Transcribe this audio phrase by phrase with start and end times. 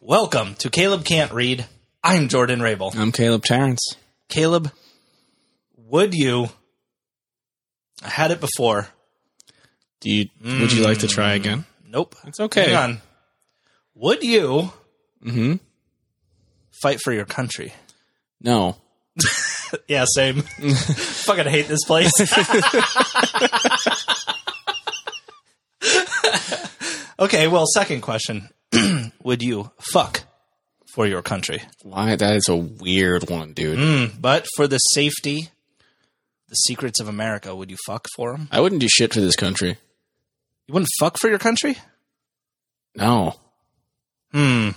[0.00, 1.66] Welcome to Caleb Can't Read.
[2.02, 2.92] I'm Jordan Rabel.
[2.96, 3.94] I'm Caleb Terrence.
[4.28, 4.70] Caleb,
[5.76, 6.48] would you?
[8.02, 8.88] I had it before.
[10.00, 11.64] Do you would you like to try again?
[11.88, 12.14] Nope.
[12.26, 12.66] It's okay.
[12.70, 13.00] Hang on.
[13.94, 14.72] Would you
[15.24, 15.54] Mm-hmm.
[16.70, 17.72] fight for your country?
[18.40, 18.76] No.
[19.88, 20.42] Yeah, same.
[20.42, 22.12] Fucking hate this place.
[27.18, 28.48] okay, well, second question.
[29.26, 30.22] Would you fuck
[30.86, 31.60] for your country?
[31.82, 33.76] Why that is a weird one, dude.
[33.76, 35.48] Mm, but for the safety,
[36.48, 38.46] the secrets of America, would you fuck for them?
[38.52, 39.78] I wouldn't do shit for this country.
[40.68, 41.76] You wouldn't fuck for your country?
[42.94, 43.34] No.
[44.30, 44.68] Hmm.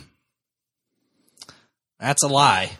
[2.00, 2.72] That's a lie.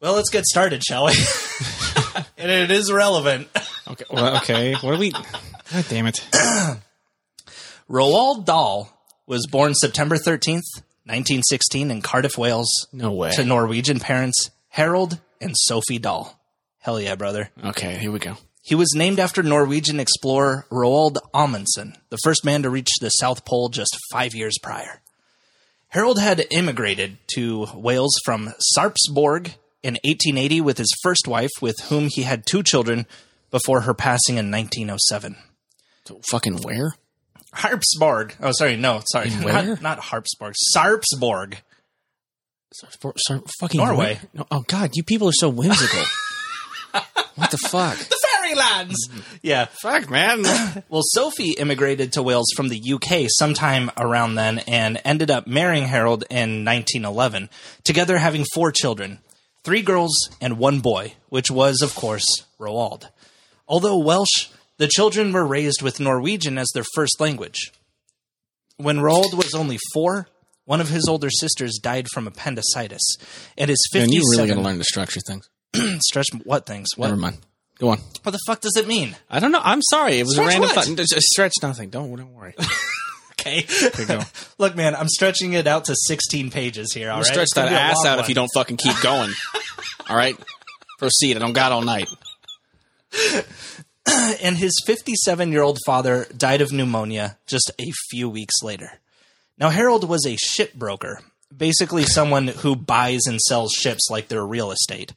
[0.00, 1.12] Well, let's get started, shall we?
[2.38, 3.48] and it is relevant.
[3.88, 4.04] Okay.
[4.12, 4.74] Well, okay.
[4.74, 5.10] What are we?
[5.72, 6.24] God damn it.
[7.90, 8.94] Roald Dahl
[9.28, 13.30] was born September 13th, 1916 in Cardiff, Wales, No way.
[13.32, 16.40] to Norwegian parents Harold and Sophie Dahl.
[16.80, 17.50] Hell yeah, brother.
[17.64, 17.96] Okay.
[17.98, 18.36] Here we go.
[18.62, 23.44] He was named after Norwegian explorer Roald Amundsen, the first man to reach the South
[23.44, 25.00] Pole just five years prior.
[25.88, 32.08] Harold had immigrated to Wales from Sarpsborg in 1880 with his first wife, with whom
[32.08, 33.06] he had two children
[33.50, 35.36] before her passing in 1907.
[36.04, 36.92] So fucking where?
[37.58, 38.34] Harpsborg.
[38.40, 38.76] Oh, sorry.
[38.76, 39.30] No, sorry.
[39.40, 40.54] Not, not Harpsborg.
[40.74, 41.56] Sarpsborg.
[43.00, 44.20] For, for, fucking Norway.
[44.34, 46.04] No, oh God, you people are so whimsical.
[47.34, 47.96] what the fuck?
[47.96, 49.08] The Fairylands.
[49.08, 49.36] Mm-hmm.
[49.42, 49.66] Yeah.
[49.82, 50.44] Fuck, man.
[50.88, 55.84] Well, Sophie immigrated to Wales from the UK sometime around then and ended up marrying
[55.84, 57.50] Harold in 1911,
[57.84, 59.18] together having four children
[59.64, 62.24] three girls and one boy, which was, of course,
[62.58, 63.08] Roald.
[63.66, 64.48] Although Welsh,
[64.78, 67.72] the children were raised with Norwegian as their first language.
[68.76, 70.28] When Roald was only four,
[70.64, 73.02] one of his older sisters died from appendicitis,
[73.56, 75.48] and his Man, you 57 really gotta learn to structure things.
[76.02, 76.88] stretch what things?
[76.96, 77.08] What?
[77.08, 77.38] Never mind.
[77.78, 77.98] Go on.
[78.22, 79.16] What the fuck does it mean?
[79.30, 79.60] I don't know.
[79.62, 80.18] I'm sorry.
[80.18, 80.86] It was Stretch a random what?
[80.86, 81.06] thought.
[81.20, 81.90] Stretch nothing.
[81.90, 82.54] Don't don't worry.
[83.40, 83.66] Okay.
[84.04, 84.20] go.
[84.58, 87.10] Look, man, I'm stretching it out to 16 pages here.
[87.10, 89.30] All right, Stretch that ass out if you don't fucking keep going.
[90.08, 90.36] All right.
[90.98, 91.36] Proceed.
[91.36, 92.08] I don't got all night.
[94.42, 99.00] And his 57 year old father died of pneumonia just a few weeks later.
[99.58, 101.16] Now, Harold was a shipbroker,
[101.54, 105.12] basically someone who buys and sells ships like they're real estate.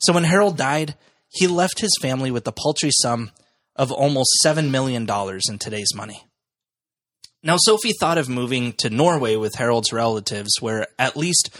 [0.00, 0.96] So when Harold died,
[1.28, 3.30] he left his family with the paltry sum
[3.76, 5.08] of almost $7 million
[5.48, 6.24] in today's money.
[7.42, 11.50] Now, Sophie thought of moving to Norway with Harold's relatives, where at least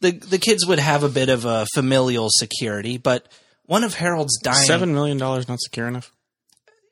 [0.00, 3.26] the, the kids would have a bit of a familial security, but
[3.66, 4.66] one of Harold's dying.
[4.66, 6.12] Seven million dollars not secure enough.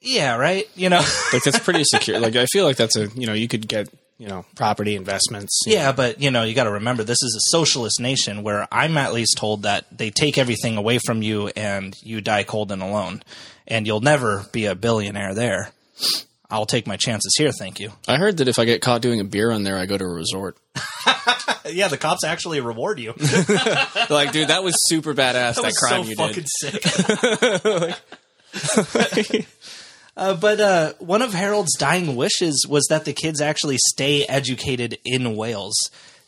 [0.02, 0.68] Yeah, right?
[0.74, 1.02] You know?
[1.32, 2.18] Like that's pretty secure.
[2.18, 5.60] Like I feel like that's a you know you could get you know property investments.
[5.66, 8.96] Yeah, but you know, you got to remember this is a socialist nation where I'm
[8.98, 12.82] at least told that they take everything away from you and you die cold and
[12.82, 13.22] alone,
[13.66, 15.70] and you'll never be a billionaire there.
[16.50, 17.92] I'll take my chances here, thank you.
[18.06, 20.04] I heard that if I get caught doing a beer on there, I go to
[20.04, 20.58] a resort.
[21.70, 23.14] Yeah, the cops actually reward you.
[24.10, 25.54] Like, dude, that was super badass.
[25.54, 26.48] That, was crime so you fucking did.
[26.48, 26.82] sick.
[30.16, 34.98] Uh, but uh, one of Harold's dying wishes was that the kids actually stay educated
[35.04, 35.74] in Wales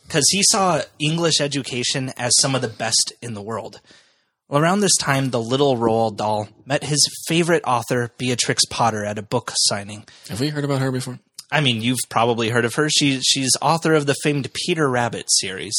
[0.07, 3.81] because he saw English education as some of the best in the world.
[4.47, 9.17] Well, around this time, the little Roald Dahl met his favorite author, Beatrix Potter, at
[9.17, 10.05] a book signing.
[10.29, 11.19] Have we heard about her before?
[11.51, 12.89] I mean, you've probably heard of her.
[12.89, 15.73] She, she's author of the famed Peter Rabbit series.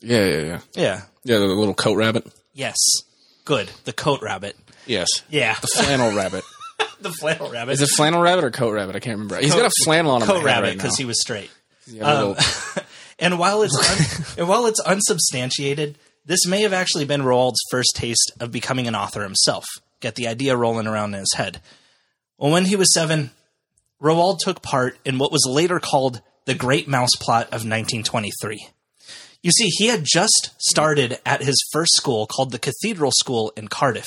[0.00, 0.60] Yeah, yeah, yeah.
[0.74, 1.02] Yeah.
[1.24, 2.26] Yeah, the little coat rabbit.
[2.54, 2.76] Yes.
[3.44, 3.70] Good.
[3.84, 4.56] The Coat Rabbit.
[4.86, 5.08] Yes.
[5.28, 5.56] Yeah.
[5.60, 6.44] The flannel rabbit.
[7.00, 7.72] the Flannel Rabbit.
[7.72, 8.96] Is it flannel rabbit or coat rabbit?
[8.96, 9.36] I can't remember.
[9.38, 10.28] He's got a flannel on him.
[10.28, 11.50] Coat Rabbit because he was straight.
[11.90, 12.36] little, um,
[13.18, 17.92] And while it's un- and while it's unsubstantiated, this may have actually been Roald's first
[17.94, 19.64] taste of becoming an author himself.
[20.00, 21.60] Get the idea rolling around in his head.
[22.36, 23.30] Well, when he was seven,
[24.00, 28.68] Roald took part in what was later called the Great Mouse Plot of 1923.
[29.42, 33.68] You see, he had just started at his first school called the Cathedral School in
[33.68, 34.06] Cardiff,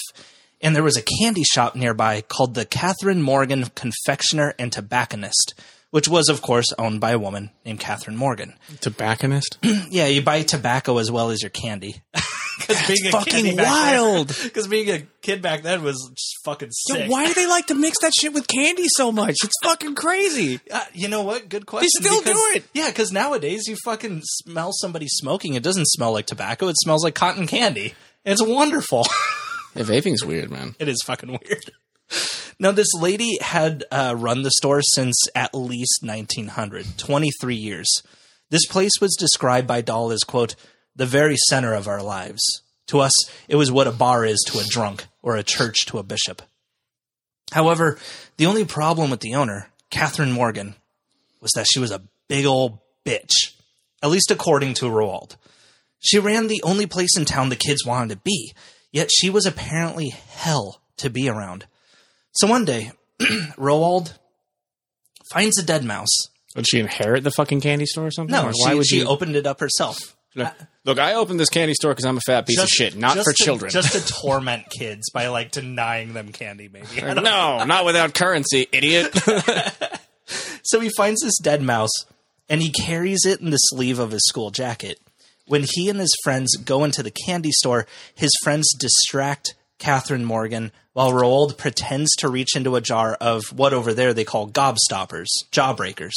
[0.62, 5.54] and there was a candy shop nearby called the Catherine Morgan Confectioner and Tobacconist,
[5.90, 8.54] which was, of course, owned by a woman named Catherine Morgan.
[8.82, 9.58] tobacconist.
[9.90, 12.02] Yeah, you buy tobacco as well as your candy.
[12.68, 14.28] Because being fucking wild.
[14.44, 17.10] Because being a kid back then was just fucking sick.
[17.10, 19.36] Why do they like to mix that shit with candy so much?
[19.44, 20.60] It's fucking crazy.
[20.70, 21.50] Uh, you know what?
[21.50, 21.90] Good question.
[22.00, 22.66] They still because- do it.
[22.74, 25.56] Yeah, because nowadays you fucking smell somebody smoking.
[25.56, 26.68] It doesn't smell like tobacco.
[26.68, 27.96] It smells like cotton candy.
[28.26, 29.08] It's wonderful.
[29.76, 30.76] Yeah, vaping's weird, man.
[30.80, 31.72] it is fucking weird.
[32.60, 38.04] Now, this lady had uh, run the store since at least 1900, 23 years.
[38.52, 40.56] This place was described by Dahl as, quote,
[40.96, 42.62] the very center of our lives.
[42.88, 43.14] To us,
[43.48, 46.44] it was what a bar is to a drunk or a church to a bishop.
[47.52, 47.98] However,
[48.38, 50.76] the only problem with the owner, Catherine Morgan,
[51.40, 53.32] was that she was a big old bitch,
[54.04, 55.36] at least according to Roald.
[56.00, 58.54] She ran the only place in town the kids wanted to be,
[58.92, 61.66] yet she was apparently hell to be around.
[62.34, 62.92] So one day,
[63.58, 64.14] Roald
[65.32, 66.10] finds a dead mouse.
[66.56, 68.34] Would she inherit the fucking candy store or something?
[68.34, 70.16] No, Or she, she you- opened it up herself.
[70.86, 73.34] Look, I opened this candy store because I'm a fat piece of shit, not for
[73.34, 73.70] to- children.
[73.70, 76.88] Just to torment kids by like denying them candy, maybe.
[77.02, 79.14] No, not without currency, idiot.
[80.64, 81.92] So he finds this dead mouse
[82.48, 85.00] and he carries it in the sleeve of his school jacket.
[85.52, 90.72] When he and his friends go into the candy store, his friends distract Catherine Morgan
[90.94, 95.28] while Roald pretends to reach into a jar of what over there they call gobstoppers,
[95.52, 96.14] jawbreakers,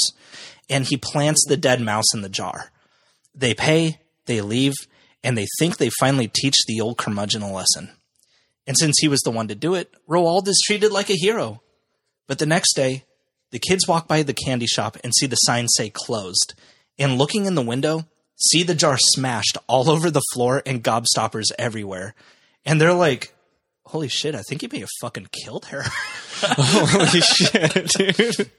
[0.70, 2.70] and he plants the dead mouse in the jar.
[3.34, 4.74] They pay, they leave,
[5.24, 7.90] and they think they finally teach the old curmudgeon a lesson.
[8.68, 11.60] And since he was the one to do it, Roald is treated like a hero.
[12.28, 13.02] But the next day,
[13.50, 16.54] the kids walk by the candy shop and see the sign say closed.
[17.00, 18.06] And looking in the window,
[18.50, 22.14] see the jar smashed all over the floor and gobstoppers everywhere.
[22.64, 23.34] And they're like,
[23.86, 25.82] holy shit, I think he may have fucking killed her.
[26.42, 28.50] Holy shit, dude.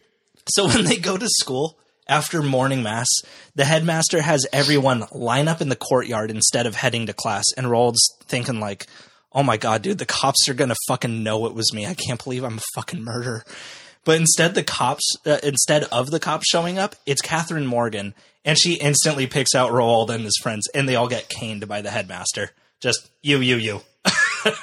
[0.50, 1.78] So when they go to school
[2.08, 3.08] after morning mass,
[3.56, 7.46] the headmaster has everyone line up in the courtyard instead of heading to class.
[7.58, 8.88] And Roald's thinking like,
[9.34, 11.86] "Oh my god, dude, the cops are gonna fucking know it was me.
[11.86, 13.44] I can't believe I'm a fucking murderer."
[14.06, 18.13] But instead, the cops, uh, instead of the cops showing up, it's Catherine Morgan,
[18.46, 21.81] and she instantly picks out Roald and his friends, and they all get caned by
[21.81, 22.52] the headmaster.
[22.80, 23.81] Just you, you, you.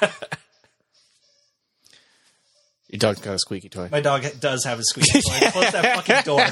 [2.89, 3.89] Your dog's got a squeaky toy.
[3.91, 5.49] My dog does have a squeaky toy.
[5.49, 6.45] Close that fucking door.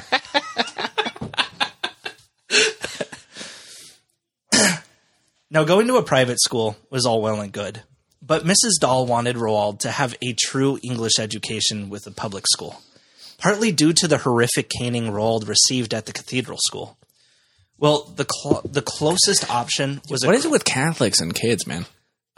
[5.51, 7.83] now, going to a private school was all well and good,
[8.31, 8.79] but Mrs.
[8.79, 12.81] Dahl wanted Roald to have a true English education with a public school,
[13.37, 16.97] partly due to the horrific caning Roald received at the cathedral school.
[17.77, 21.67] Well, the cl- the closest option was What a is it with Catholics and kids,
[21.67, 21.85] man?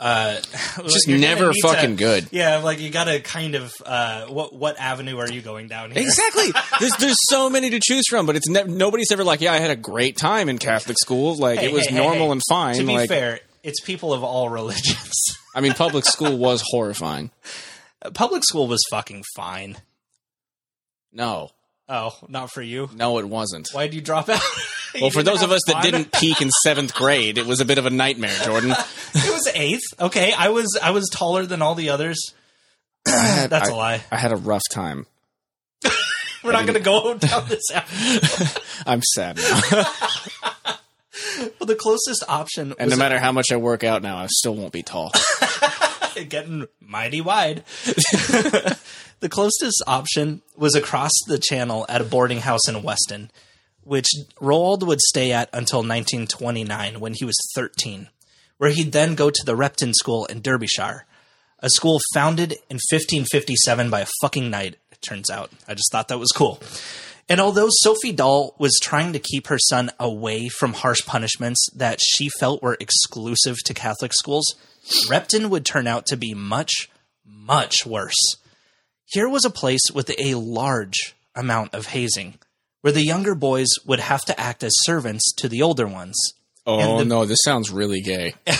[0.00, 2.26] just never fucking good.
[2.32, 5.92] Yeah, like you got to kind of uh, what what avenue are you going down
[5.92, 6.02] here?
[6.02, 6.50] Exactly.
[6.80, 9.58] there's there's so many to choose from, but it's ne- nobody's ever like, yeah, I
[9.58, 11.36] had a great time in Catholic school.
[11.36, 12.32] Like Hey, it was hey, hey, normal hey.
[12.32, 12.74] and fine.
[12.78, 15.38] To be like fair, it's people of all religions.
[15.54, 17.30] I mean, public school was horrifying.
[18.12, 19.76] Public school was fucking fine.
[21.12, 21.50] No,
[21.88, 22.88] Oh, not for you.
[22.94, 23.68] no, it wasn't.
[23.72, 24.40] Why'd you drop out?
[25.00, 27.78] Well, for those of us that didn't peak in seventh grade, it was a bit
[27.78, 28.70] of a nightmare, Jordan.
[29.14, 29.82] it was eighth.
[29.98, 32.32] Okay, I was I was taller than all the others.
[33.04, 34.04] That's I- a lie.
[34.12, 35.06] I had a rough time.
[36.44, 38.46] We're not going to go down this avenue.
[38.86, 39.84] I'm sad now.
[41.58, 44.54] Well, the closest option And no matter how much I work out now, I still
[44.54, 45.10] won't be tall.
[46.28, 47.64] getting mighty wide.
[47.84, 53.30] the closest option was across the channel at a boarding house in Weston,
[53.82, 54.08] which
[54.40, 58.08] Roald would stay at until 1929 when he was 13,
[58.58, 61.06] where he'd then go to the Repton School in Derbyshire,
[61.60, 65.50] a school founded in 1557 by a fucking knight, it turns out.
[65.66, 66.60] I just thought that was cool.
[67.26, 72.00] And although Sophie Dahl was trying to keep her son away from harsh punishments that
[72.02, 74.44] she felt were exclusive to Catholic schools,
[75.08, 76.88] Repton would turn out to be much,
[77.24, 78.36] much worse.
[79.06, 82.34] Here was a place with a large amount of hazing,
[82.80, 86.16] where the younger boys would have to act as servants to the older ones.
[86.66, 88.34] Oh the- no, this sounds really gay.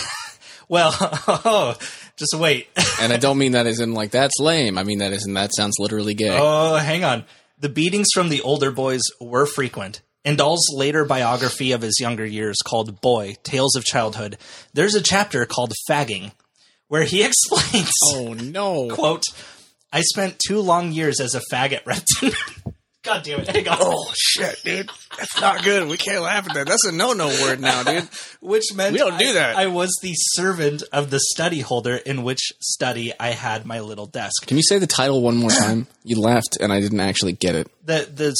[0.67, 0.95] Well,
[1.27, 1.77] oh,
[2.17, 2.67] just wait.
[3.01, 4.77] And I don't mean that as in like that's lame.
[4.77, 6.37] I mean that as in that sounds literally gay.
[6.39, 7.25] Oh, hang on.
[7.59, 10.01] The beatings from the older boys were frequent.
[10.25, 14.37] In Dahl's later biography of his younger years called Boy, Tales of Childhood,
[14.73, 16.31] there's a chapter called Fagging,
[16.87, 18.89] where he explains, Oh no.
[18.89, 19.23] quote,
[19.93, 22.31] I spent two long years as a fag at Repton.
[23.03, 23.77] God damn it, hang on.
[23.79, 24.89] Oh shit, dude.
[25.15, 25.87] That's not good.
[25.87, 26.65] We can't laugh at that.
[26.67, 28.09] That's a no-no word now, dude.
[28.41, 29.55] Which meant We don't do I- that.
[29.57, 34.07] I was the servant of the study holder in which study I had my little
[34.07, 34.47] desk.
[34.47, 35.85] Can you say the title one more time?
[36.03, 37.67] You laughed and I didn't actually get it.
[37.85, 38.35] The the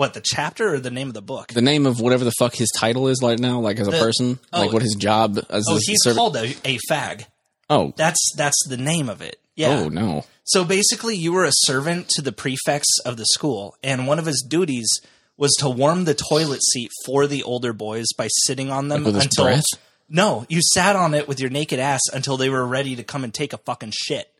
[0.00, 1.48] what the chapter or the name of the book?
[1.48, 4.38] The name of whatever the fuck his title is right now, like as a person,
[4.50, 4.60] oh.
[4.60, 7.26] like what his job as Oh, a he's servant- called a, a fag.
[7.68, 9.38] Oh, That's that's the name of it.
[9.56, 9.78] Yeah.
[9.78, 10.24] oh no.
[10.44, 14.24] So basically, you were a servant to the prefects of the school, and one of
[14.24, 14.88] his duties
[15.36, 19.16] was to warm the toilet seat for the older boys by sitting on them with
[19.16, 19.44] until.
[19.44, 19.66] breath?
[20.08, 23.22] No, you sat on it with your naked ass until they were ready to come
[23.22, 24.32] and take a fucking shit.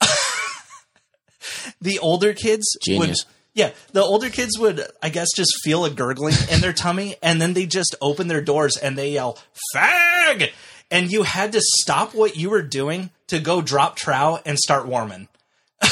[1.82, 3.08] the older kids Genius.
[3.08, 3.16] would
[3.54, 7.40] Yeah, the older kids would, I guess, just feel a gurgling in their tummy, and
[7.40, 9.38] then they just open their doors and they yell
[9.74, 10.50] "fag,"
[10.90, 14.86] and you had to stop what you were doing to go drop trow and start
[14.86, 15.28] warming.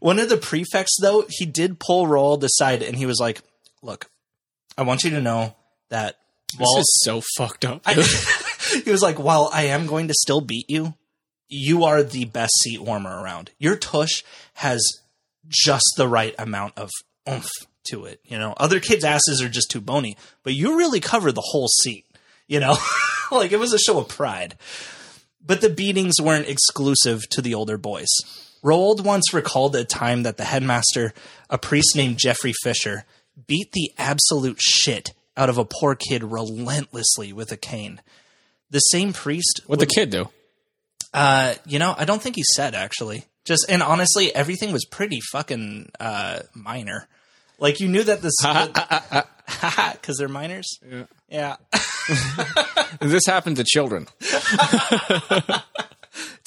[0.00, 3.42] One of the prefects, though, he did pull Roald aside and he was like,
[3.82, 4.10] "Look,
[4.76, 5.54] I want you to know
[5.90, 6.16] that
[6.56, 7.82] while This is so fucked up.
[7.86, 7.94] I,
[8.84, 10.94] he was like, while I am going to still beat you,
[11.48, 13.50] you are the best seat warmer around.
[13.58, 14.22] Your tush
[14.54, 14.82] has
[15.48, 16.90] just the right amount of
[17.28, 17.50] oomph
[17.90, 18.20] to it.
[18.24, 21.68] You know, other kids' asses are just too bony, but you really cover the whole
[21.68, 22.06] seat.
[22.46, 22.76] You know,
[23.30, 24.56] like it was a show of pride.
[25.44, 28.08] But the beatings weren't exclusive to the older boys.
[28.64, 31.12] Roald once recalled a time that the headmaster,
[31.50, 33.04] a priest named Geoffrey Fisher,
[33.48, 38.00] beat the absolute shit out of a poor kid relentlessly with a cane.
[38.70, 40.28] The same priest What the kid do?
[41.12, 43.24] uh, you know, I don't think he said actually.
[43.44, 47.08] Just and honestly, everything was pretty fucking uh, minor.
[47.58, 48.34] Like you knew that this
[49.92, 50.78] because they're minors.
[50.88, 51.04] Yeah.
[51.28, 51.56] Yeah,
[53.00, 54.06] This happened to children.
[54.20, 55.62] it's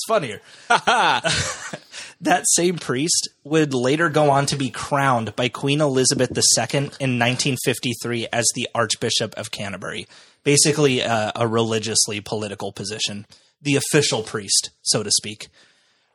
[0.08, 0.42] funnier.
[0.70, 7.18] that same priest would later go on to be crowned by Queen Elizabeth II in
[7.18, 10.06] 1953 as the Archbishop of Canterbury.
[10.44, 13.26] Basically, uh, a religiously political position,
[13.60, 15.48] the official priest, so to speak.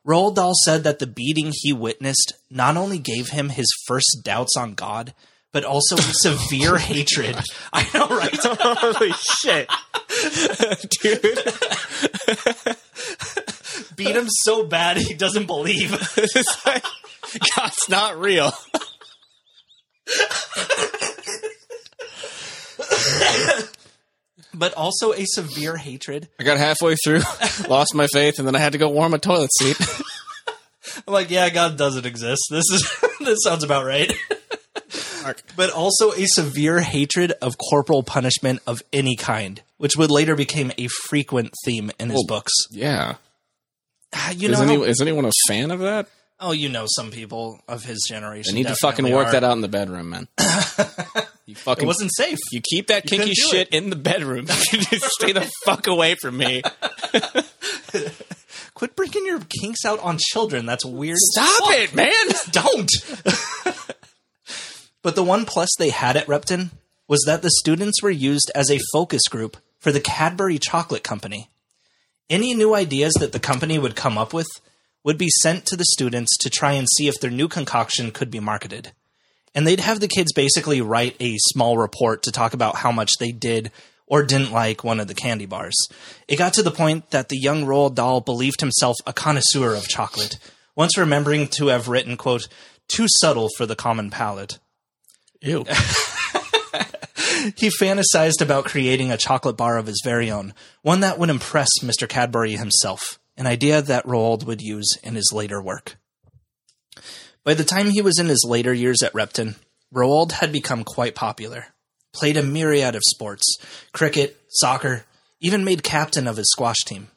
[0.06, 4.56] Roald Dahl said that the beating he witnessed not only gave him his first doubts
[4.56, 5.14] on God,
[5.52, 7.36] but also severe hatred.
[7.72, 8.38] I know, right?
[8.42, 9.68] Holy shit.
[11.02, 11.38] Dude.
[13.96, 15.92] Beat him so bad he doesn't believe.
[16.16, 16.84] It's like,
[17.54, 18.52] God's not real.
[24.54, 26.28] But also a severe hatred.
[26.38, 27.20] I got halfway through,
[27.68, 29.76] lost my faith, and then I had to go warm a toilet seat.
[31.06, 32.42] I'm like, yeah, God doesn't exist.
[32.50, 34.12] This is this sounds about right.
[35.54, 40.72] But also a severe hatred of corporal punishment of any kind, which would later become
[40.78, 42.52] a frequent theme in his books.
[42.70, 43.16] Yeah.
[44.14, 46.08] Ah, You Is, know, any, is anyone a fan of that?
[46.40, 48.54] Oh, you know, some people of his generation.
[48.54, 49.32] I need to fucking work are.
[49.32, 50.28] that out in the bedroom, man.
[51.50, 52.38] You fucking It wasn't safe.
[52.52, 54.46] You keep that kinky shit in the bedroom.
[54.46, 56.62] Just stay the fuck away from me.
[58.74, 60.64] Quit bringing your kinks out on children.
[60.64, 61.16] That's weird.
[61.18, 62.12] Stop it, man.
[62.52, 62.88] Don't.
[65.02, 66.70] but the one plus they had at Repton
[67.08, 71.50] was that the students were used as a focus group for the Cadbury Chocolate Company.
[72.28, 74.46] Any new ideas that the company would come up with
[75.04, 78.30] would be sent to the students to try and see if their new concoction could
[78.30, 78.92] be marketed.
[79.54, 83.10] And they'd have the kids basically write a small report to talk about how much
[83.18, 83.72] they did
[84.06, 85.76] or didn't like one of the candy bars.
[86.28, 89.88] It got to the point that the young Roald Dahl believed himself a connoisseur of
[89.88, 90.38] chocolate,
[90.76, 92.48] once remembering to have written, quote,
[92.88, 94.58] too subtle for the common palate.
[95.40, 95.64] Ew.
[97.56, 100.52] He fantasized about creating a chocolate bar of his very own,
[100.82, 102.08] one that would impress Mr.
[102.08, 105.96] Cadbury himself, an idea that Roald would use in his later work.
[107.42, 109.56] By the time he was in his later years at Repton,
[109.92, 111.66] Roald had become quite popular,
[112.12, 113.56] played a myriad of sports
[113.92, 115.04] cricket, soccer,
[115.40, 117.08] even made captain of his squash team.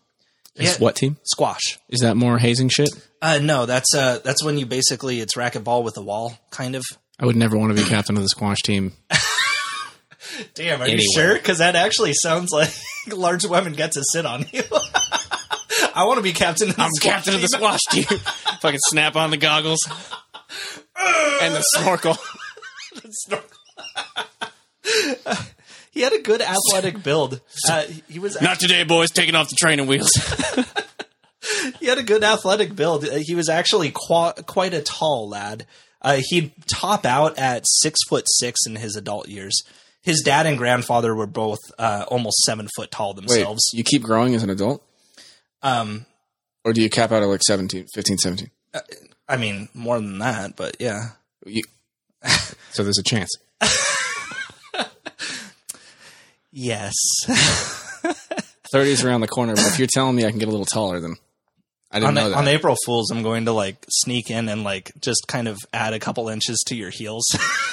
[0.55, 0.77] Is Yeah.
[0.77, 1.17] what team?
[1.23, 1.77] Squash.
[1.89, 2.89] Is that more hazing shit?
[3.21, 6.83] Uh, no, that's uh, that's when you basically it's racquetball with a wall, kind of.
[7.19, 8.93] I would never want to be captain of the squash team.
[10.55, 11.01] Damn, are Anyway.
[11.01, 11.33] you sure?
[11.33, 12.69] Because that actually sounds like
[13.11, 14.63] large women get to sit on you.
[15.93, 16.69] I want to be captain.
[16.69, 17.57] Of the I'm squash captain of the team.
[17.59, 18.03] squash team.
[18.61, 19.79] Fucking snap on the goggles
[21.41, 22.17] and the snorkel.
[23.09, 23.49] Snorkel.
[25.91, 27.39] He had a good athletic build.
[27.69, 29.11] Uh, he was Not today, boys.
[29.11, 30.11] Taking off the training wheels.
[31.79, 33.05] he had a good athletic build.
[33.05, 35.67] Uh, He was actually qua- quite a tall lad.
[36.01, 39.61] Uh, he'd top out at six foot six in his adult years.
[40.01, 43.61] His dad and grandfather were both uh, almost seven foot tall Wait, themselves.
[43.73, 44.83] you keep growing as an adult?
[45.63, 46.05] Um,
[46.63, 48.51] Or do you cap out at like 17, 15, 17?
[49.27, 51.11] I mean, more than that, but yeah.
[51.45, 51.63] You,
[52.71, 53.29] so there's a chance.
[56.55, 56.93] Yes.
[58.71, 60.65] 30 is around the corner, but if you're telling me I can get a little
[60.67, 61.15] taller, then
[61.91, 62.37] I didn't on, know that.
[62.37, 65.93] on April Fools, I'm going to like sneak in and like just kind of add
[65.93, 67.25] a couple inches to your heels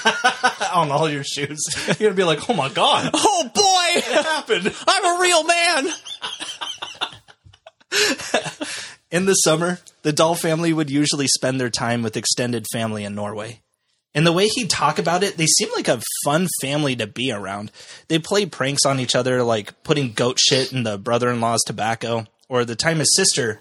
[0.75, 1.61] on all your shoes.
[1.99, 4.00] You're gonna be like, oh my god, oh boy!
[4.14, 4.75] what happened?
[4.87, 5.88] I'm a real man!
[9.11, 13.14] In the summer, the Dahl family would usually spend their time with extended family in
[13.14, 13.61] Norway.
[14.14, 17.32] And the way he'd talk about it, they seemed like a fun family to be
[17.32, 17.70] around.
[18.09, 21.62] They played pranks on each other, like putting goat shit in the brother in law's
[21.66, 23.61] tobacco, or the time his sister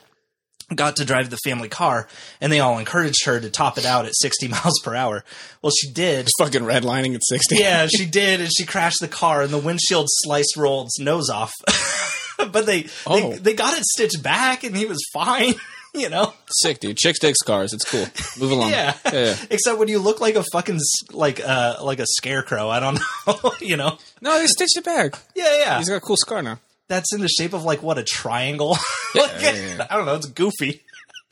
[0.76, 2.08] got to drive the family car,
[2.42, 5.24] and they all encouraged her to top it out at 60 miles per hour.
[5.62, 6.28] Well, she did.
[6.40, 7.56] Fucking redlining at 60.
[7.56, 11.54] Yeah, she did, and she crashed the car, and the windshield sliced Roald's nose off.
[12.52, 13.32] but they, Oh.
[13.32, 15.54] they they got it stitched back, and he was fine.
[15.92, 16.98] You know, Sick, dude.
[16.98, 17.74] Chicks dig scars.
[17.74, 18.06] It's cool.
[18.40, 18.70] Move along.
[18.74, 18.94] yeah.
[19.06, 19.12] yeah.
[19.12, 19.36] yeah.
[19.50, 20.80] Except when you look like a fucking
[21.14, 22.70] like uh like a scarecrow.
[22.70, 23.52] I don't know.
[23.60, 23.98] you know.
[24.22, 25.16] No, they stitched it back.
[25.36, 25.78] Yeah, yeah.
[25.80, 26.60] He's got a cool scar now.
[26.90, 28.78] That's in the shape of like what a triangle.
[29.16, 29.88] Like, yeah, yeah.
[29.90, 30.14] I don't know.
[30.14, 30.84] It's goofy,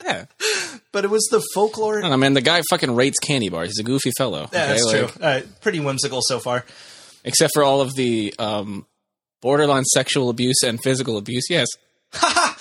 [0.04, 0.24] Yeah.
[0.90, 2.02] but it was the folklore.
[2.04, 2.34] I know, man.
[2.34, 3.68] The guy fucking rates candy bars.
[3.68, 4.48] He's a goofy fellow.
[4.52, 4.66] Yeah, okay?
[4.72, 5.22] that's Like, true.
[5.22, 6.64] Uh, pretty whimsical so far.
[7.22, 8.86] Except for all of the um,
[9.40, 11.44] borderline sexual abuse and physical abuse.
[11.50, 11.68] Yes.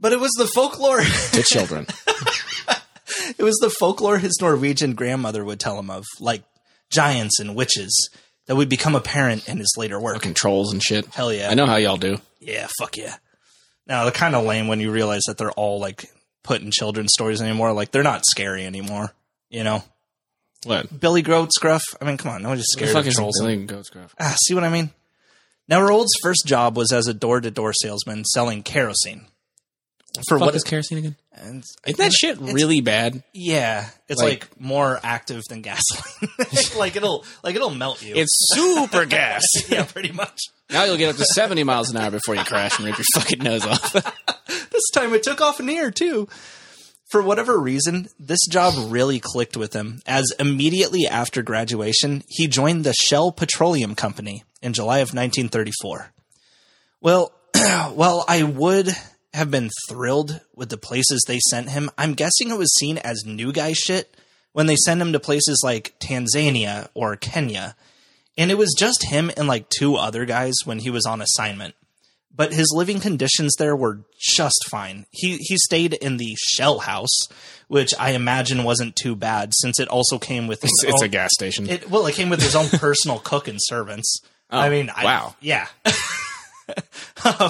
[0.00, 1.00] But it was the folklore.
[1.00, 1.86] To children.
[3.38, 6.42] it was the folklore his Norwegian grandmother would tell him of, like
[6.90, 8.10] giants and witches,
[8.46, 10.16] that would become apparent in his later work.
[10.16, 11.06] Fucking trolls and shit.
[11.06, 11.48] Hell yeah.
[11.48, 12.18] I know how y'all do.
[12.40, 13.16] Yeah, fuck yeah.
[13.86, 16.10] Now they're kind of lame when you realize that they're all like
[16.42, 17.72] put in children's stories anymore.
[17.72, 19.14] Like they're not scary anymore.
[19.48, 19.84] You know,
[20.64, 21.00] What?
[21.00, 21.82] Billy Goat Scruff.
[22.00, 23.38] I mean, come on, nobody's The scared fuck of is trolls.
[23.40, 24.14] Billy Goat Scruff?
[24.20, 24.90] Ah, see what I mean?
[25.68, 29.26] Now, Roald's first job was as a door-to-door salesman selling kerosene.
[30.28, 30.54] For What what?
[30.54, 31.16] is kerosene again?
[31.32, 33.24] and- Isn't that shit really bad?
[33.32, 36.30] Yeah, it's Like- like, more active than gasoline.
[36.78, 38.14] like it'll like it'll melt you.
[38.14, 39.42] It's super gas.
[39.68, 40.38] yeah, pretty much.
[40.70, 43.04] Now you'll get up to 70 miles an hour before you crash and rip your
[43.16, 43.92] fucking nose off.
[43.92, 46.28] This time it took off near too.
[47.10, 52.84] For whatever reason, this job really clicked with him, as immediately after graduation, he joined
[52.84, 56.12] the Shell Petroleum Company in July of 1934.
[57.00, 57.32] Well,
[57.94, 58.88] while I would
[59.32, 63.24] have been thrilled with the places they sent him, I'm guessing it was seen as
[63.24, 64.16] new guy shit
[64.52, 67.76] when they sent him to places like Tanzania or Kenya.
[68.36, 71.74] And it was just him and like two other guys when he was on assignment
[72.36, 75.06] but his living conditions there were just fine.
[75.10, 77.28] He he stayed in the shell house,
[77.68, 81.08] which I imagine wasn't too bad since it also came with his It's own, a
[81.08, 81.68] gas station.
[81.68, 84.20] It well, it came with his own personal cook and servants.
[84.58, 85.34] I mean, I, Oh, wow.
[85.40, 85.66] yeah.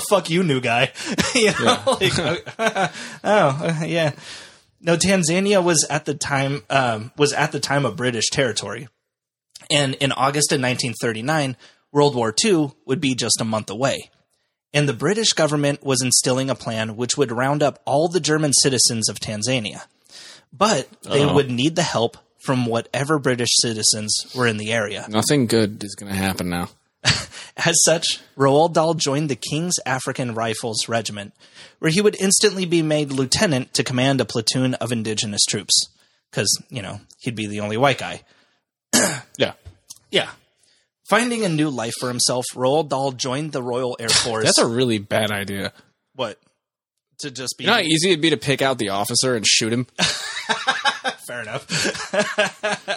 [0.09, 0.93] Fuck you, new guy.
[1.35, 2.13] you know, like,
[2.59, 2.93] oh
[3.25, 4.13] uh, yeah.
[4.81, 8.89] No, Tanzania was at the time um, was at the time a British territory,
[9.71, 11.57] and in August of 1939,
[11.93, 14.11] World War II would be just a month away.
[14.73, 18.53] And the British government was instilling a plan which would round up all the German
[18.53, 19.83] citizens of Tanzania.
[20.53, 21.35] But they Uh-oh.
[21.35, 25.07] would need the help from whatever British citizens were in the area.
[25.09, 26.69] Nothing good is going to happen now.
[27.57, 31.33] As such, Roald Dahl joined the King's African Rifles Regiment,
[31.79, 35.89] where he would instantly be made lieutenant to command a platoon of indigenous troops.
[36.31, 38.23] Because, you know, he'd be the only white guy.
[39.37, 39.53] Yeah.
[40.11, 40.31] Yeah.
[41.09, 44.45] Finding a new life for himself, Roald Dahl joined the Royal Air Force.
[44.45, 45.73] That's a really bad idea.
[46.15, 46.39] what?
[47.21, 49.47] To just be You know how easy it'd be to pick out the officer and
[49.47, 49.87] shoot him?
[51.27, 51.69] fair enough.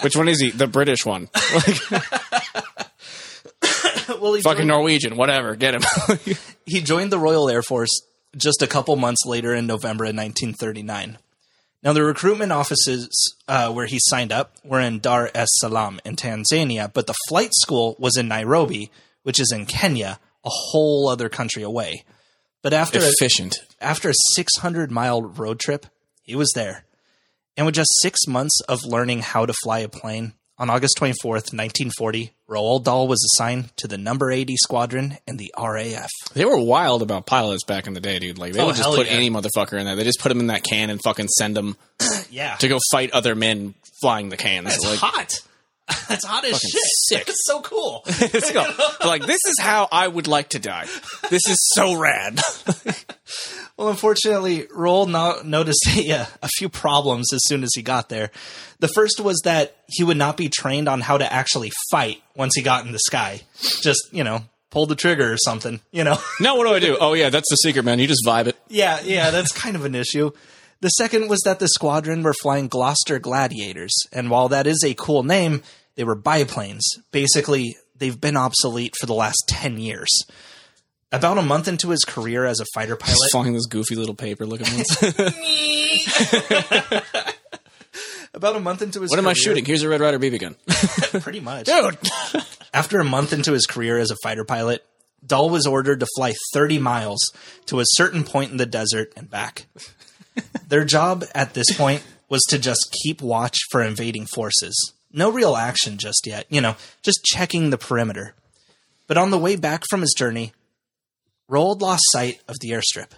[0.03, 0.49] Which one is he?
[0.51, 1.29] The British one.
[4.21, 5.55] well, he Fucking joined, Norwegian, whatever.
[5.55, 5.81] Get him.
[6.65, 8.01] he joined the Royal Air Force
[8.35, 11.17] just a couple months later in November of 1939.
[11.83, 16.15] Now, the recruitment offices uh, where he signed up were in Dar es Salaam in
[16.15, 18.91] Tanzania, but the flight school was in Nairobi,
[19.23, 22.03] which is in Kenya, a whole other country away.
[22.63, 23.59] But after a, Efficient.
[23.79, 25.85] after a 600 mile road trip,
[26.23, 26.83] he was there.
[27.55, 31.53] And with just six months of learning how to fly a plane, on August 24th,
[31.53, 36.09] 1940, Roald Dahl was assigned to the number 80 squadron in the RAF.
[36.33, 38.37] They were wild about pilots back in the day, dude.
[38.37, 39.13] Like they Oh, would just put yeah.
[39.13, 39.95] any motherfucker in there.
[39.95, 41.75] They just put him in that can and fucking send him
[42.31, 42.55] Yeah.
[42.55, 44.65] to go fight other men flying the cans.
[44.69, 45.41] That's like, hot.
[46.09, 46.81] That's hot as shit.
[47.07, 47.29] sick.
[47.29, 48.03] It's so cool.
[48.07, 48.65] let's go.
[49.05, 50.85] like this is how I would like to die.
[51.29, 52.39] This is so rad.
[53.77, 58.31] Well, unfortunately, Roald no- noticed yeah, a few problems as soon as he got there.
[58.79, 62.53] The first was that he would not be trained on how to actually fight once
[62.55, 63.41] he got in the sky.
[63.81, 66.17] Just, you know, pull the trigger or something, you know?
[66.39, 66.97] now what do I do?
[66.99, 67.99] Oh yeah, that's the secret, man.
[67.99, 68.57] You just vibe it.
[68.67, 70.31] yeah, yeah, that's kind of an issue.
[70.79, 74.93] The second was that the squadron were flying Gloster Gladiators, and while that is a
[74.93, 75.63] cool name,
[75.95, 76.85] they were biplanes.
[77.11, 80.09] Basically, they've been obsolete for the last 10 years.
[81.11, 84.15] About a month into his career as a fighter pilot, Just flying those goofy little
[84.15, 84.97] paper looking ones.
[88.33, 89.65] about a month into his what am I career- shooting?
[89.65, 90.55] Here's a Red Ryder BB gun.
[91.21, 91.65] Pretty much.
[91.65, 91.97] Dude.
[92.73, 94.85] After a month into his career as a fighter pilot,
[95.25, 97.19] Dahl was ordered to fly 30 miles
[97.67, 99.65] to a certain point in the desert and back.
[100.67, 104.93] Their job at this point was to just keep watch for invading forces.
[105.11, 108.35] No real action just yet, you know, just checking the perimeter.
[109.07, 110.51] But on the way back from his journey,
[111.49, 113.11] Roald lost sight of the airstrip.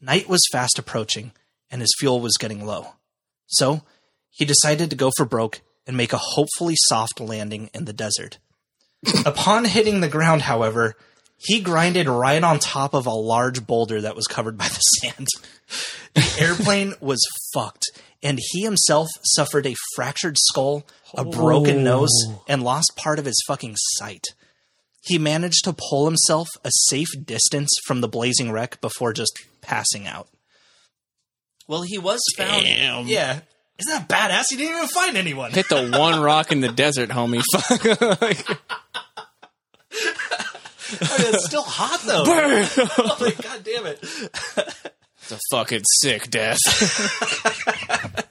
[0.00, 1.32] Night was fast approaching,
[1.70, 2.94] and his fuel was getting low.
[3.46, 3.82] So
[4.30, 8.38] he decided to go for broke and make a hopefully soft landing in the desert.
[9.26, 10.96] Upon hitting the ground, however,
[11.36, 15.26] he grinded right on top of a large boulder that was covered by the sand.
[16.14, 17.20] The airplane was
[17.54, 17.86] fucked,
[18.22, 21.82] and he himself suffered a fractured skull, a broken oh.
[21.82, 24.24] nose, and lost part of his fucking sight.
[25.00, 30.06] He managed to pull himself a safe distance from the blazing wreck before just passing
[30.06, 30.28] out.
[31.66, 32.64] Well, he was found.
[32.64, 33.06] Damn.
[33.06, 33.40] Yeah.
[33.78, 34.44] Isn't that badass?
[34.50, 35.52] He didn't even find anyone.
[35.52, 37.42] Hit the one rock in the desert, homie.
[37.52, 37.86] Fuck.
[41.00, 42.24] I mean, it's still hot though.
[42.26, 43.98] oh my god damn it.
[44.02, 46.58] It's a fucking sick death.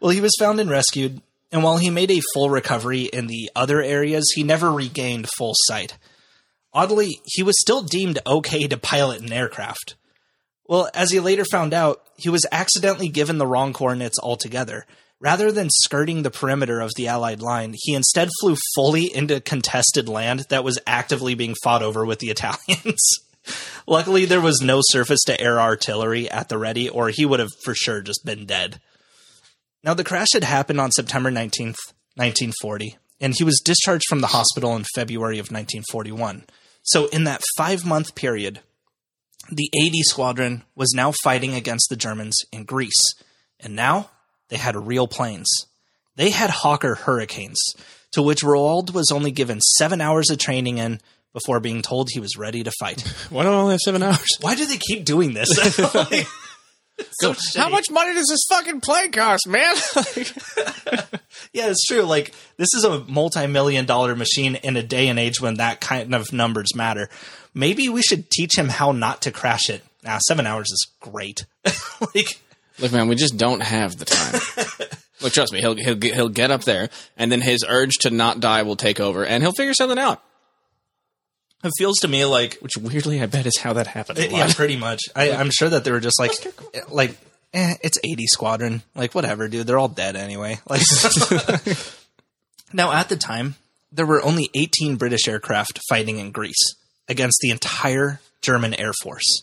[0.00, 1.22] Well, he was found and rescued,
[1.54, 5.54] and while he made a full recovery in the other areas, he never regained full
[5.68, 5.96] sight.
[6.72, 9.94] Oddly, he was still deemed okay to pilot an aircraft.
[10.66, 14.84] Well, as he later found out, he was accidentally given the wrong coordinates altogether.
[15.20, 20.08] Rather than skirting the perimeter of the Allied line, he instead flew fully into contested
[20.08, 23.00] land that was actively being fought over with the Italians.
[23.86, 27.52] Luckily, there was no surface to air artillery at the ready, or he would have
[27.62, 28.80] for sure just been dead.
[29.84, 31.76] Now, the crash had happened on September 19th,
[32.16, 36.44] 1940, and he was discharged from the hospital in February of 1941.
[36.84, 38.60] So, in that five month period,
[39.50, 43.14] the 80 Squadron was now fighting against the Germans in Greece.
[43.60, 44.08] And now
[44.48, 45.50] they had real planes.
[46.16, 47.60] They had Hawker Hurricanes,
[48.12, 50.98] to which Roald was only given seven hours of training in
[51.34, 53.02] before being told he was ready to fight.
[53.28, 54.28] Why don't I only have seven hours?
[54.40, 55.50] Why do they keep doing this?
[56.98, 59.74] Like, so How much money does this fucking plane cost, man?
[61.54, 62.02] Yeah, it's true.
[62.02, 66.14] Like this is a multi-million dollar machine in a day and age when that kind
[66.14, 67.08] of numbers matter.
[67.54, 69.82] Maybe we should teach him how not to crash it.
[70.02, 71.46] Now, seven hours is great.
[72.14, 72.40] like,
[72.80, 74.88] Look, man, we just don't have the time.
[75.22, 78.10] Look, trust me, he'll he'll get, he'll get up there, and then his urge to
[78.10, 80.22] not die will take over, and he'll figure something out.
[81.64, 84.18] It feels to me like Which weirdly, I bet is how that happened.
[84.18, 85.00] yeah, pretty much.
[85.16, 86.32] I, I'm sure that they were just like,
[86.90, 87.16] like,
[87.52, 88.82] eh, it's 80 Squadron.
[88.94, 89.66] Like, whatever, dude.
[89.66, 90.58] They're all dead anyway.
[90.68, 90.82] Like,
[92.72, 93.54] now at the time,
[93.92, 96.74] there were only 18 British aircraft fighting in Greece
[97.08, 99.42] against the entire German Air Force.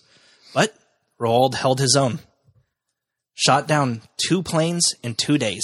[0.53, 0.75] But
[1.19, 2.19] Roald held his own.
[3.33, 5.63] Shot down two planes in two days.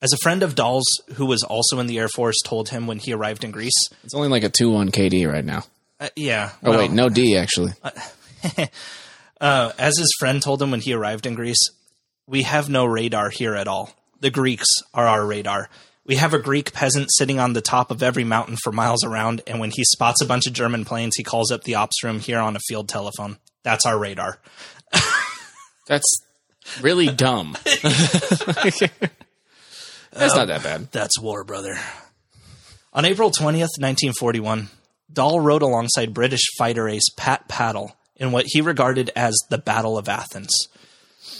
[0.00, 2.98] As a friend of Dahl's, who was also in the Air Force, told him when
[2.98, 5.64] he arrived in Greece, It's only like a two one KD right now.
[5.98, 6.52] uh, yeah.
[6.62, 7.72] Oh well, wait, no D actually.
[9.40, 11.70] Uh, as his friend told him when he arrived in Greece,
[12.26, 13.94] we have no radar here at all.
[14.20, 15.70] The Greeks are our radar.
[16.04, 19.42] We have a Greek peasant sitting on the top of every mountain for miles around,
[19.46, 22.18] and when he spots a bunch of German planes, he calls up the ops room
[22.18, 23.38] here on a field telephone.
[23.62, 24.40] That's our radar.
[25.86, 26.20] That's
[26.80, 27.56] really dumb.
[30.12, 30.92] That's not um, that bad.
[30.92, 31.78] That's war, brother.
[32.92, 34.68] On April 20th, 1941,
[35.12, 39.96] Dahl rode alongside British fighter ace Pat Pattle in what he regarded as the Battle
[39.96, 40.50] of Athens.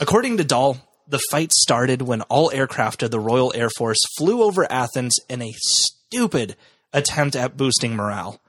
[0.01, 0.79] According to Dahl,
[1.09, 5.43] the fight started when all aircraft of the Royal Air Force flew over Athens in
[5.43, 6.57] a stupid
[6.93, 8.41] attempt at boosting morale.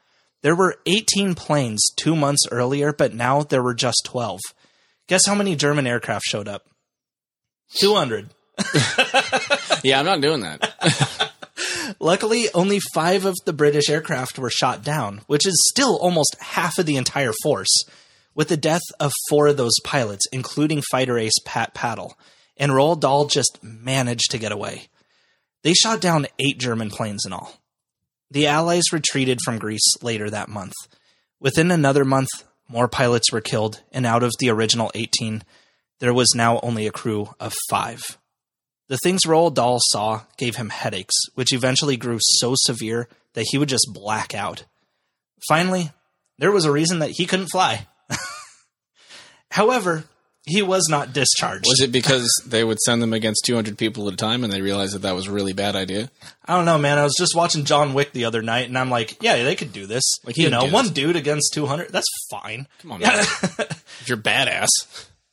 [0.42, 4.40] There were 18 planes two months earlier, but now there were just 12.
[5.08, 6.66] Guess how many German aircraft showed up?
[7.76, 8.30] 200.
[9.84, 11.32] Yeah, I'm not doing that.
[12.00, 16.78] Luckily, only five of the British aircraft were shot down, which is still almost half
[16.78, 17.84] of the entire force,
[18.36, 22.18] with the death of four of those pilots, including fighter ace Pat Pattle.
[22.58, 24.88] And Roald Dahl just managed to get away.
[25.64, 27.60] They shot down eight German planes in all.
[28.32, 30.74] The Allies retreated from Greece later that month.
[31.40, 32.30] Within another month,
[32.68, 35.44] more pilots were killed, and out of the original 18,
[36.00, 38.19] there was now only a crew of five.
[38.90, 43.58] The things Roald Dahl saw gave him headaches, which eventually grew so severe that he
[43.58, 44.66] would just black out.
[45.48, 45.92] Finally,
[46.40, 47.88] there was a reason that he couldn't fly.
[49.52, 50.06] However,
[50.50, 51.66] he was not discharged.
[51.68, 54.62] Was it because they would send them against 200 people at a time, and they
[54.62, 56.10] realized that that was a really bad idea?
[56.44, 56.98] I don't know, man.
[56.98, 59.72] I was just watching John Wick the other night, and I'm like, yeah, they could
[59.72, 60.04] do this.
[60.26, 60.94] Like, you know, one this.
[60.94, 62.68] dude against 200, that's fine.
[62.80, 63.24] Come on, man.
[64.06, 64.68] you're badass.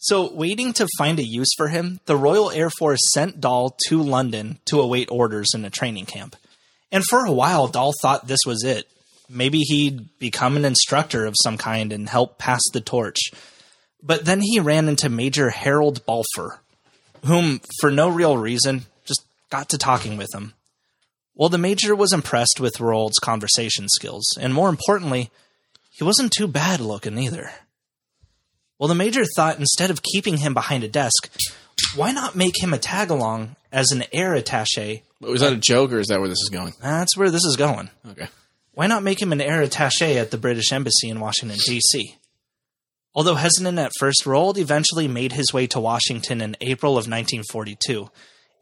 [0.08, 4.00] So, waiting to find a use for him, the Royal Air Force sent Dahl to
[4.00, 6.36] London to await orders in a training camp.
[6.92, 8.86] And for a while, Dahl thought this was it.
[9.28, 13.18] Maybe he'd become an instructor of some kind and help pass the torch.
[14.00, 16.60] But then he ran into Major Harold Balfour,
[17.24, 20.54] whom, for no real reason, just got to talking with him.
[21.34, 25.30] Well, the Major was impressed with Roald's conversation skills, and more importantly,
[25.90, 27.50] he wasn't too bad looking either.
[28.78, 31.30] Well, the major thought instead of keeping him behind a desk,
[31.94, 35.02] why not make him a tag along as an air attache?
[35.20, 36.74] Was that a joke or is that where this is going?
[36.80, 37.90] That's where this is going.
[38.10, 38.28] Okay.
[38.72, 42.16] Why not make him an air attache at the British Embassy in Washington, D.C.?
[43.14, 48.10] Although hesitant at first, Roald eventually made his way to Washington in April of 1942.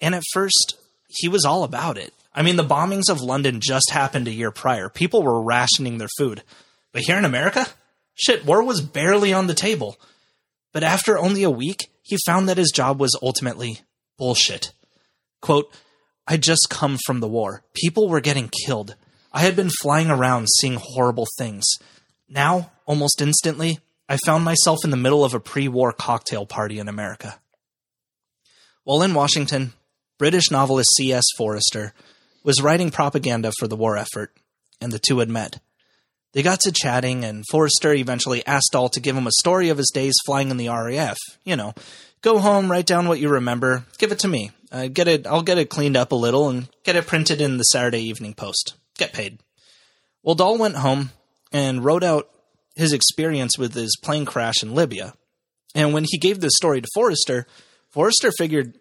[0.00, 0.76] And at first,
[1.08, 2.14] he was all about it.
[2.32, 4.88] I mean, the bombings of London just happened a year prior.
[4.88, 6.44] People were rationing their food.
[6.92, 7.66] But here in America,
[8.14, 9.98] shit, war was barely on the table.
[10.72, 13.80] But after only a week, he found that his job was ultimately
[14.18, 14.72] bullshit.
[15.40, 15.72] Quote,
[16.26, 17.62] I just come from the war.
[17.74, 18.96] People were getting killed.
[19.32, 21.64] I had been flying around seeing horrible things.
[22.28, 26.78] Now, almost instantly, I found myself in the middle of a pre war cocktail party
[26.78, 27.40] in America.
[28.84, 29.72] While in Washington,
[30.18, 31.24] British novelist C.S.
[31.36, 31.94] Forester
[32.42, 34.36] was writing propaganda for the war effort,
[34.80, 35.60] and the two had met.
[36.34, 39.78] They got to chatting, and Forester eventually asked Dahl to give him a story of
[39.78, 41.16] his days flying in the RAF.
[41.44, 41.74] You know,
[42.22, 44.50] go home, write down what you remember, give it to me.
[44.72, 45.24] Uh, get it.
[45.24, 48.34] I'll get it cleaned up a little and get it printed in the Saturday Evening
[48.34, 48.74] Post.
[48.98, 49.38] Get paid.
[50.24, 51.10] Well, Dahl went home
[51.52, 52.28] and wrote out
[52.74, 55.14] his experience with his plane crash in Libya.
[55.76, 57.46] And when he gave this story to Forester,
[57.90, 58.76] Forester figured,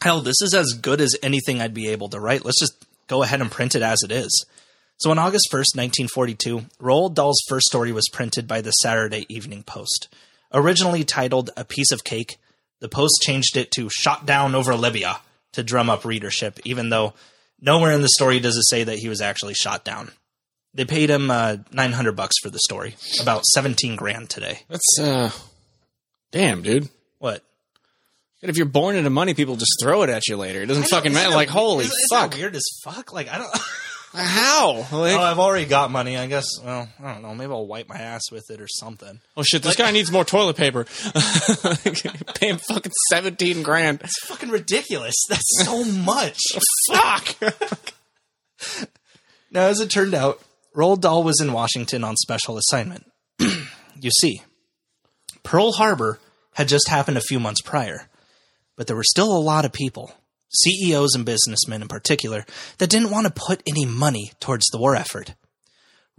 [0.00, 2.44] hell, this is as good as anything I'd be able to write.
[2.44, 4.46] Let's just go ahead and print it as it is.
[4.96, 9.62] So on August 1st, 1942, Roald Dahl's first story was printed by the Saturday Evening
[9.62, 10.08] Post.
[10.52, 12.38] Originally titled A Piece of Cake,
[12.80, 15.20] the Post changed it to Shot Down Over Libya
[15.52, 17.12] to drum up readership, even though
[17.60, 20.10] nowhere in the story does it say that he was actually shot down.
[20.74, 24.60] They paid him uh, 900 bucks for the story, about 17 grand today.
[24.68, 25.30] That's uh
[26.32, 26.88] damn, dude.
[27.18, 27.42] What?
[28.42, 30.62] And if you're born into money, people just throw it at you later.
[30.62, 31.30] It doesn't fucking matter.
[31.34, 32.34] Like, holy Isn't- isn't that fuck.
[32.38, 33.12] weird as fuck.
[33.12, 33.50] Like I don't.
[34.14, 34.86] How?
[34.92, 36.16] Like, oh, I've already got money.
[36.16, 36.46] I guess.
[36.62, 37.34] Well, I don't know.
[37.34, 39.20] Maybe I'll wipe my ass with it or something.
[39.36, 40.84] oh shit, this guy needs more toilet paper.
[42.34, 43.98] Pay him fucking 17 grand.
[43.98, 45.14] That's fucking ridiculous.
[45.28, 46.38] That's so much.
[46.92, 47.36] Fuck.
[49.50, 50.40] Now, as it turned out,
[50.74, 53.08] Roald Dahl was in Washington on special assignment.
[53.38, 54.42] you see,
[55.44, 56.18] Pearl Harbor
[56.54, 58.08] had just happened a few months prior,
[58.76, 60.12] but there were still a lot of people,
[60.54, 62.44] CEOs and businessmen in particular,
[62.78, 65.34] that didn't want to put any money towards the war effort.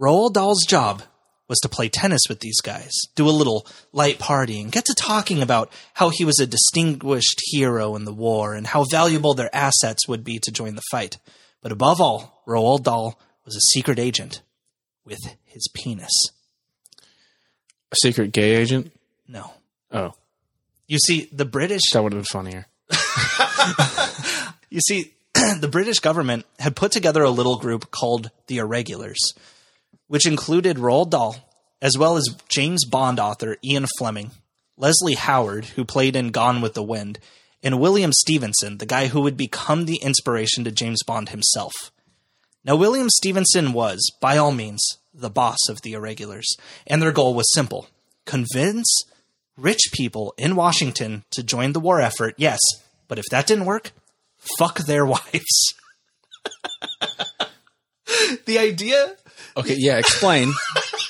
[0.00, 1.02] Roald Dahl's job
[1.48, 5.42] was to play tennis with these guys, do a little light partying, get to talking
[5.42, 10.08] about how he was a distinguished hero in the war and how valuable their assets
[10.08, 11.18] would be to join the fight.
[11.62, 14.42] But above all, Roald Dahl was a secret agent
[15.04, 16.12] with his penis.
[17.92, 18.92] A secret gay agent?
[19.28, 19.52] No.
[19.92, 20.14] Oh,
[20.88, 22.66] You see, the British that would have been funnier.
[24.76, 29.32] You see, the British government had put together a little group called the Irregulars,
[30.06, 31.48] which included Roald Dahl,
[31.80, 34.32] as well as James Bond author Ian Fleming,
[34.76, 37.18] Leslie Howard, who played in Gone with the Wind,
[37.62, 41.72] and William Stephenson, the guy who would become the inspiration to James Bond himself.
[42.62, 46.54] Now, William Stephenson was, by all means, the boss of the Irregulars,
[46.86, 47.88] and their goal was simple
[48.26, 48.94] convince
[49.56, 52.60] rich people in Washington to join the war effort, yes,
[53.08, 53.92] but if that didn't work,
[54.58, 55.74] fuck their wives.
[58.46, 59.16] the idea,
[59.56, 60.52] Okay, yeah, explain.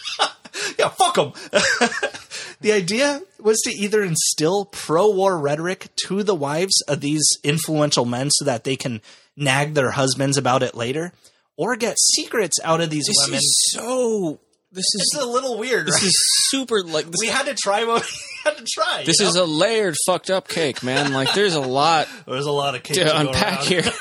[0.78, 1.32] yeah, fuck them.
[2.60, 8.04] the idea was to either instill pro war rhetoric to the wives of these influential
[8.04, 9.00] men so that they can
[9.36, 11.12] nag their husbands about it later,
[11.56, 13.38] or get secrets out of these this women.
[13.38, 14.38] is so.
[14.76, 16.04] This It's is a little weird, this right?
[16.04, 16.14] is
[16.48, 17.16] super like this.
[17.20, 18.02] we had to try what
[18.44, 19.02] we had to try.
[19.04, 21.12] This is a layered fucked up cake, man.
[21.12, 23.82] Like there's a lot There's a lot of cake to to unpack here.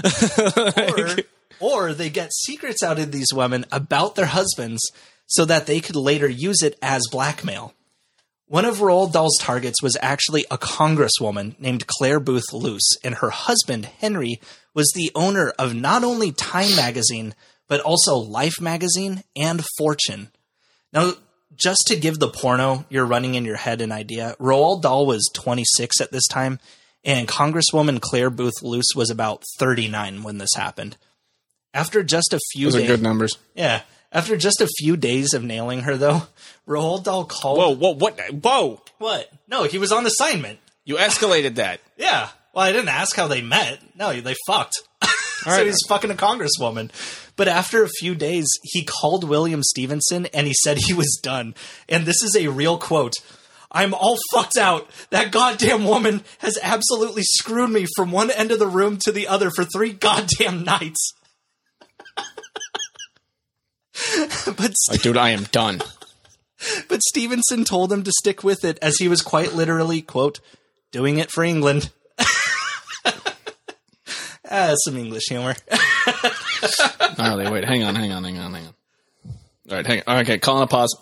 [1.60, 4.80] or, or they get secrets out of these women about their husbands
[5.26, 7.74] so that they could later use it as blackmail.
[8.46, 13.30] One of Roald Dahl's targets was actually a congresswoman named Clare Boothe Luce, and her
[13.30, 14.40] husband, Henry,
[14.74, 17.34] was the owner of not only Time magazine,
[17.70, 20.28] but also Life magazine and Fortune.
[20.92, 21.12] Now,
[21.54, 25.30] just to give the porno you're running in your head an idea, Roald Dahl was
[25.34, 26.58] 26 at this time,
[27.04, 30.96] and Congresswoman Clare Boothe Luce was about 39 when this happened.
[31.72, 33.38] After just a few Those are days, good numbers.
[33.54, 36.22] yeah, after just a few days of nailing her, though,
[36.66, 37.58] Roald Dahl called.
[37.58, 38.18] Whoa, whoa, what?
[38.32, 38.82] Whoa!
[38.98, 39.30] What?
[39.46, 40.58] No, he was on assignment.
[40.84, 41.80] You escalated that.
[41.96, 42.30] Yeah.
[42.52, 43.78] Well, I didn't ask how they met.
[43.96, 44.80] No, they fucked.
[45.04, 45.66] so right.
[45.66, 46.90] he's fucking a congresswoman.
[47.40, 51.54] But after a few days, he called William Stephenson and he said he was done.
[51.88, 53.14] And this is a real quote.
[53.72, 54.90] I'm all fucked out.
[55.08, 59.26] That goddamn woman has absolutely screwed me from one end of the room to the
[59.26, 61.14] other for three goddamn nights.
[64.44, 65.80] but Like, dude, I am done.
[66.90, 70.40] but Stephenson told him to stick with it as he was quite literally, quote,
[70.92, 71.90] doing it for England.
[74.50, 75.56] ah, some English humor.
[77.18, 77.50] Gnarly.
[77.50, 78.74] Wait, hang on, hang on, hang on, hang on.
[79.70, 80.18] All right, hang on.
[80.18, 80.96] Okay, calling a pause.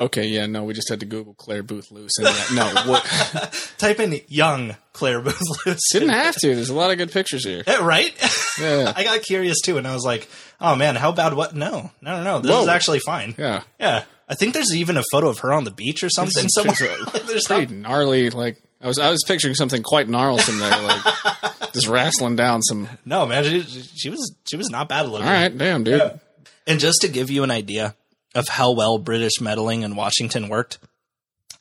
[0.00, 2.16] Okay, yeah, no, we just had to Google Clare Boothe Luce.
[2.18, 3.72] And yeah, no, what?
[3.76, 5.80] Type in young Clare Boothe Lewis.
[5.92, 6.54] Didn't have to.
[6.54, 7.62] There's a lot of good pictures here.
[7.66, 8.10] Eh, right?
[8.58, 8.94] Yeah.
[8.96, 10.26] I got curious too, and I was like,
[10.58, 11.34] "Oh man, how bad?
[11.34, 11.54] What?
[11.54, 12.38] No, no, no, no.
[12.38, 12.62] This Whoa.
[12.62, 13.62] is actually fine." Yeah.
[13.78, 16.96] Yeah, I think there's even a photo of her on the beach or something somewhere.
[17.26, 18.30] there's not, Pretty gnarly.
[18.30, 22.88] Like I was, I was picturing something quite gnarlesome there, like just wrestling down some.
[23.04, 25.26] no, man, she, she was she was not bad looking.
[25.26, 26.18] All right, damn, dude.
[26.66, 27.94] And just to give you an idea
[28.34, 30.78] of how well British meddling in Washington worked,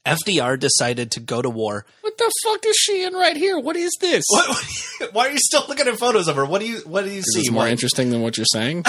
[0.05, 1.85] FDR decided to go to war.
[2.01, 3.59] What the fuck is she in right here?
[3.59, 4.23] What is this?
[4.29, 6.45] What, what- why are you still looking at photos of her?
[6.45, 7.41] What do you What do you see?
[7.41, 8.83] this more What- interesting than what you're saying?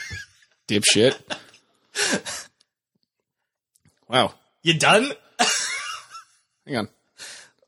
[0.68, 1.16] Dipshit.
[4.08, 4.34] Wow.
[4.62, 5.12] you done?
[6.66, 6.88] Hang on.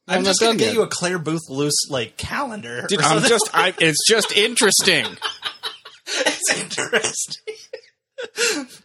[0.06, 2.84] I'm, I'm just gonna get you a Clare Boothe Luce like calendar.
[2.88, 3.48] Dude, I'm just.
[3.54, 5.06] I, it's just interesting.
[6.06, 7.54] it's interesting.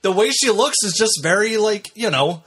[0.02, 2.44] the way she looks is just very like you know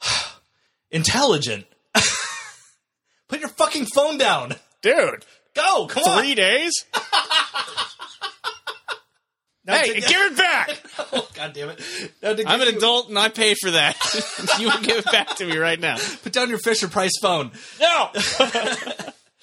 [0.90, 1.66] intelligent.
[3.28, 4.54] Put your fucking phone down.
[4.82, 6.18] Dude, Go, come on.
[6.20, 6.72] three days?
[9.64, 10.70] Now Hey, to- give it back!
[11.14, 11.80] Oh, God damn it!
[12.22, 13.96] Now I'm an you- adult and I pay for that.
[14.58, 15.96] you give it back to me right now.
[16.22, 17.50] Put down your Fisher Price phone.
[17.80, 18.10] No!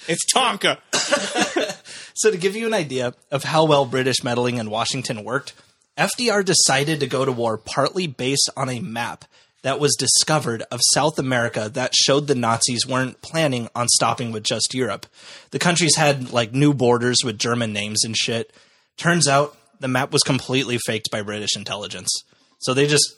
[0.07, 0.77] it's Tonka.
[2.15, 5.53] So to give you an idea of how well British meddling in Washington worked,
[5.97, 9.25] FDR decided to go to war partly based on a map
[9.61, 14.43] that was discovered of South America that showed the Nazis weren't planning on stopping with
[14.43, 15.05] just Europe.
[15.51, 18.53] The countries had like new borders with German names and shit.
[18.97, 22.09] Turns out the map was completely faked by British intelligence.
[22.59, 23.15] So they just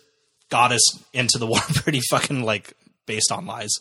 [0.49, 2.73] got us into the war pretty fucking like
[3.05, 3.71] based on lies.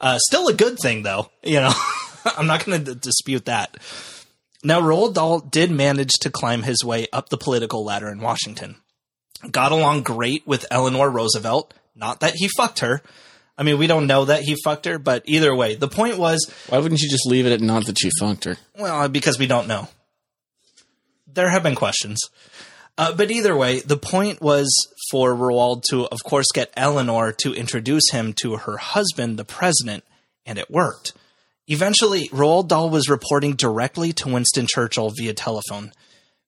[0.00, 1.72] Uh, still a good thing though, you know.
[2.38, 3.76] I'm not going to d- dispute that.
[4.62, 8.76] Now, Roald Dahl did manage to climb his way up the political ladder in Washington.
[9.50, 11.74] Got along great with Eleanor Roosevelt.
[11.94, 13.02] Not that he fucked her.
[13.58, 16.50] I mean, we don't know that he fucked her, but either way, the point was,
[16.70, 18.56] Why wouldn't you just leave it at not that you fucked her?
[18.78, 19.86] well, because we don't know.
[21.34, 22.20] There have been questions.
[22.96, 24.68] Uh, but either way, the point was
[25.10, 30.04] for Roald to, of course, get Eleanor to introduce him to her husband, the president,
[30.46, 31.12] and it worked.
[31.66, 35.92] Eventually, Roald Dahl was reporting directly to Winston Churchill via telephone.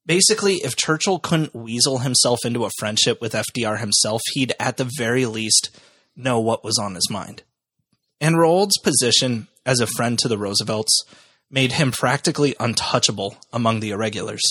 [0.05, 4.91] Basically, if Churchill couldn't weasel himself into a friendship with FDR himself, he'd at the
[4.97, 5.77] very least
[6.15, 7.43] know what was on his mind.
[8.21, 11.03] And Roald's position as a friend to the Roosevelts
[11.51, 14.43] made him practically untouchable among the irregulars.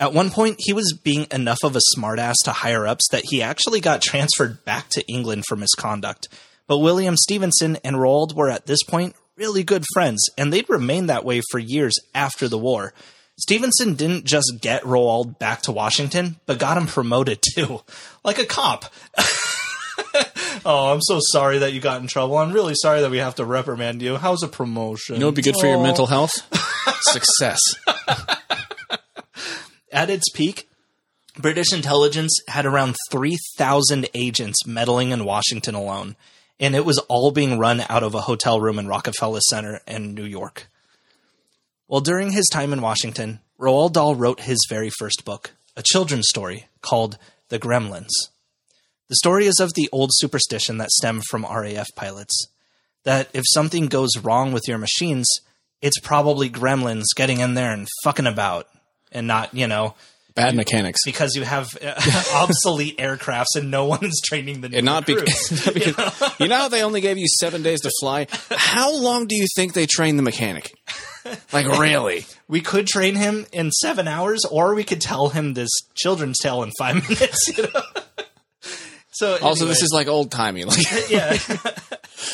[0.00, 3.42] At one point, he was being enough of a smartass to higher ups that he
[3.42, 6.26] actually got transferred back to England for misconduct.
[6.66, 11.06] But William Stephenson and Roald were at this point really good friends, and they'd remain
[11.06, 12.94] that way for years after the war.
[13.38, 17.80] Stephenson didn't just get Roald back to Washington, but got him promoted too,
[18.24, 18.86] like a cop.
[20.64, 22.36] oh, I'm so sorry that you got in trouble.
[22.38, 24.16] I'm really sorry that we have to reprimand you.
[24.16, 25.16] How's a promotion?
[25.16, 25.82] You know would be good for your Oh.
[25.82, 26.32] mental health?
[27.02, 27.60] Success.
[29.92, 30.68] At its peak,
[31.36, 36.16] British intelligence had around 3,000 agents meddling in Washington alone,
[36.58, 40.14] and it was all being run out of a hotel room in Rockefeller Center in
[40.14, 40.68] New York.
[41.88, 46.28] Well, during his time in Washington, Roald Dahl wrote his very first book, a children's
[46.28, 48.10] story called The Gremlins.
[49.08, 52.46] The story is of the old superstition that stemmed from RAF pilots
[53.04, 55.26] that if something goes wrong with your machines,
[55.82, 58.68] it's probably gremlins getting in there and fucking about
[59.12, 59.94] and not, you know,
[60.34, 61.00] Bad mechanics.
[61.04, 61.94] because you have uh,
[62.34, 65.70] obsolete aircrafts and no one is training the new And not recruits.
[65.74, 68.26] because you know how they only gave you seven days to fly.
[68.50, 70.72] How long do you think they trained the mechanic?
[71.52, 72.26] Like really?
[72.48, 76.62] we could train him in seven hours, or we could tell him this children's tale
[76.62, 77.48] in five minutes.
[77.58, 77.82] You know.
[79.12, 80.64] So Also, this is like old timey.
[80.64, 81.36] Like, yeah.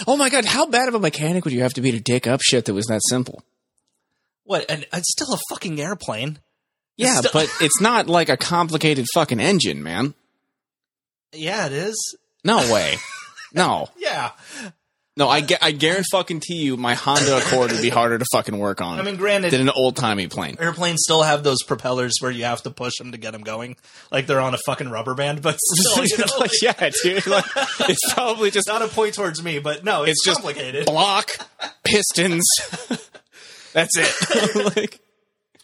[0.07, 2.29] oh my god, how bad of a mechanic would you have to be to dig
[2.29, 3.43] up shit that was that simple?
[4.45, 4.67] What?
[4.71, 6.39] And it's still a fucking airplane.
[6.97, 10.15] Yeah, Still- but it's not like a complicated fucking engine, man.
[11.33, 12.17] Yeah, it is.
[12.45, 12.97] No way.
[13.55, 14.33] No, Yeah.
[15.17, 18.25] no, I, gu- I guarantee fucking to you, my Honda Accord would be harder to
[18.33, 20.57] fucking work on I mean, granted, than an old timey plane.
[20.61, 23.77] airplanes still have those propellers where you have to push them to get them going,
[24.11, 25.41] like they're on a fucking rubber band.
[25.41, 27.27] But still, you know, like, yeah, dude.
[27.27, 27.45] Like,
[27.89, 30.85] it's probably just not a point towards me, but no, it's, It's just complicated.
[30.85, 31.31] block,
[31.85, 32.45] pistons.
[33.73, 34.77] That's it.
[34.77, 35.01] like,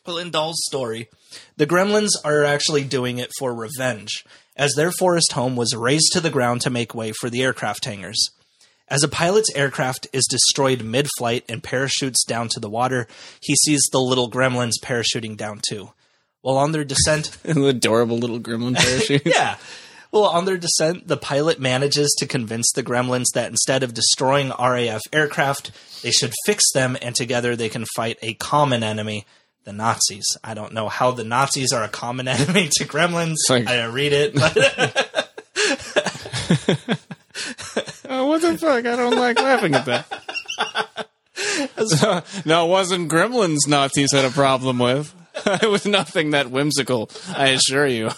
[0.07, 1.09] Well, in Dahl's story,
[1.57, 4.25] the gremlins are actually doing it for revenge.
[4.57, 7.85] as their forest home was razed to the ground to make way for the aircraft
[7.85, 8.31] hangars.
[8.89, 13.07] As a pilot's aircraft is destroyed mid flight and parachutes down to the water,
[13.41, 15.93] he sees the little gremlins parachuting down too.
[16.43, 19.23] While on their descent, An adorable little gremlin parachute.
[19.25, 19.57] yeah.
[20.11, 24.53] Well, on their descent, the pilot manages to convince the gremlins that instead of destroying
[24.59, 25.71] RAF aircraft,
[26.03, 29.25] they should fix them and together they can fight a common enemy,
[29.65, 30.25] the Nazis.
[30.43, 33.37] I don't know how the Nazis are a common enemy to gremlins.
[33.49, 34.57] like- I didn't read it, but
[38.09, 38.85] Oh, what the fuck?
[38.87, 41.07] I don't like laughing at that.
[42.47, 45.15] no, it wasn't Gremlins Nazis had a problem with.
[45.47, 48.09] it was nothing that whimsical, I assure you.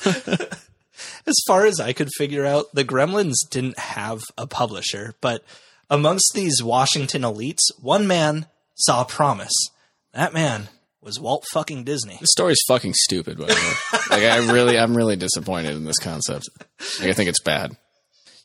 [1.27, 5.45] as far as I could figure out, the gremlins didn't have a publisher, but
[5.89, 9.55] amongst these Washington elites, one man saw promise.
[10.13, 10.69] That man
[11.05, 12.17] was Walt fucking Disney.
[12.21, 13.99] This story's fucking stupid, by the way.
[14.11, 16.49] Like, I really, I'm really disappointed in this concept.
[17.01, 17.77] Like, I think it's bad.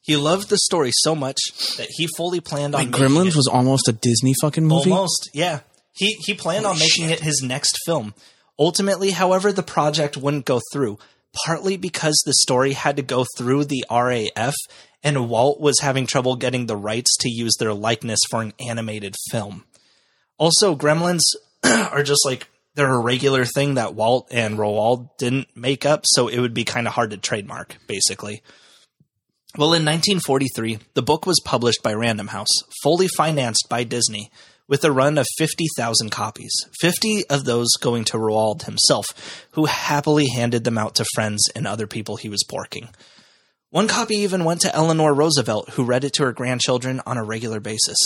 [0.01, 1.39] He loved the story so much
[1.77, 4.91] that he fully planned on making Gremlins it- was almost a Disney fucking movie.
[4.91, 5.61] almost yeah.
[5.93, 8.13] He he planned on making it his next film.
[8.57, 10.97] Ultimately, however, the project wouldn't go through,
[11.45, 14.55] partly because the story had to go through the RAF
[15.03, 19.15] and Walt was having trouble getting the rights to use their likeness for an animated
[19.31, 19.63] film.
[20.37, 21.21] Also, Gremlins
[21.63, 26.27] are just like they're a regular thing that Walt and Roald didn't make up, so
[26.27, 28.41] it would be kind of hard to trademark, basically.
[29.57, 32.47] Well, in 1943, the book was published by Random House,
[32.83, 34.31] fully financed by Disney,
[34.67, 39.07] with a run of 50,000 copies, 50 of those going to Roald himself,
[39.53, 42.89] who happily handed them out to friends and other people he was porking.
[43.71, 47.23] One copy even went to Eleanor Roosevelt, who read it to her grandchildren on a
[47.23, 47.97] regular basis.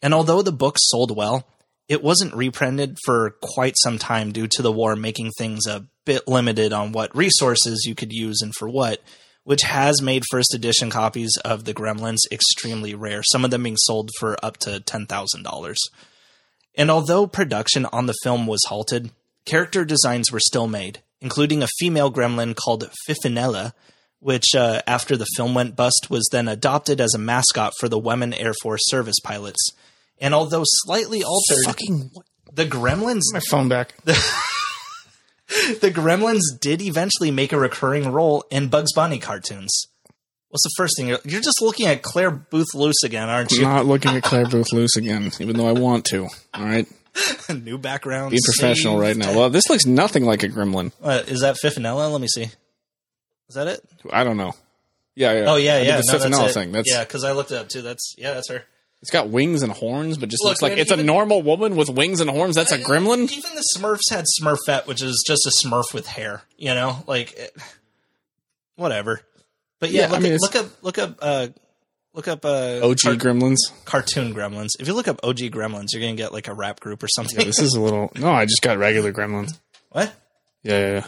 [0.00, 1.46] And although the book sold well,
[1.88, 6.26] it wasn't reprinted for quite some time due to the war making things a bit
[6.26, 9.02] limited on what resources you could use and for what,
[9.44, 13.76] which has made first edition copies of the Gremlins extremely rare, some of them being
[13.76, 15.76] sold for up to $10,000.
[16.76, 19.10] And although production on the film was halted,
[19.44, 23.72] character designs were still made, including a female gremlin called Fifinella,
[24.18, 27.98] which, uh, after the film went bust, was then adopted as a mascot for the
[27.98, 29.72] Women Air Force service pilots.
[30.20, 32.10] And although slightly altered, Fucking
[32.52, 33.94] the Gremlins my phone back.
[34.04, 34.14] the
[35.94, 39.70] Gremlins did eventually make a recurring role in Bugs Bunny cartoons.
[40.48, 43.58] What's the first thing you're, you're just looking at Clare Boothe Luce again, aren't I'm
[43.58, 43.64] you?
[43.64, 46.28] not looking at Clare Boothe Luce again, even though I want to.
[46.54, 46.86] All right,
[47.50, 48.30] New background.
[48.30, 49.34] be professional right now.
[49.36, 50.92] Well, this looks nothing like a gremlin.
[51.02, 52.10] Uh, is that Fifinella?
[52.10, 52.44] Let me see.
[53.48, 53.80] Is that it?
[54.10, 54.54] I don't know.
[55.14, 55.44] Yeah, yeah.
[55.46, 55.96] Oh yeah, I did yeah.
[55.96, 56.52] The no, that's Fifinella it.
[56.52, 56.72] thing.
[56.72, 57.82] That's yeah, because I looked it up too.
[57.82, 58.64] That's yeah, that's her.
[59.02, 61.76] It's got wings and horns, but just Look, looks like man, it's a normal woman
[61.76, 62.56] with wings and horns.
[62.56, 63.30] That's a gremlin.
[63.30, 66.42] Even the Smurfs had Smurfette, which is just a Smurf with hair.
[66.56, 67.56] You know, like it,
[68.76, 69.20] whatever.
[69.78, 71.48] But yeah, Yeah, look, I mean, at, look up, look up, uh,
[72.14, 73.58] look up uh, OG car- gremlins.
[73.84, 74.70] cartoon Gremlins.
[74.80, 77.44] If you look up OG Gremlins, you're gonna get like a rap group or something.
[77.44, 78.10] This is a little.
[78.16, 79.58] No, I just got regular gremlins.
[79.90, 80.14] what?
[80.62, 80.92] Yeah, yeah.
[80.94, 81.06] yeah.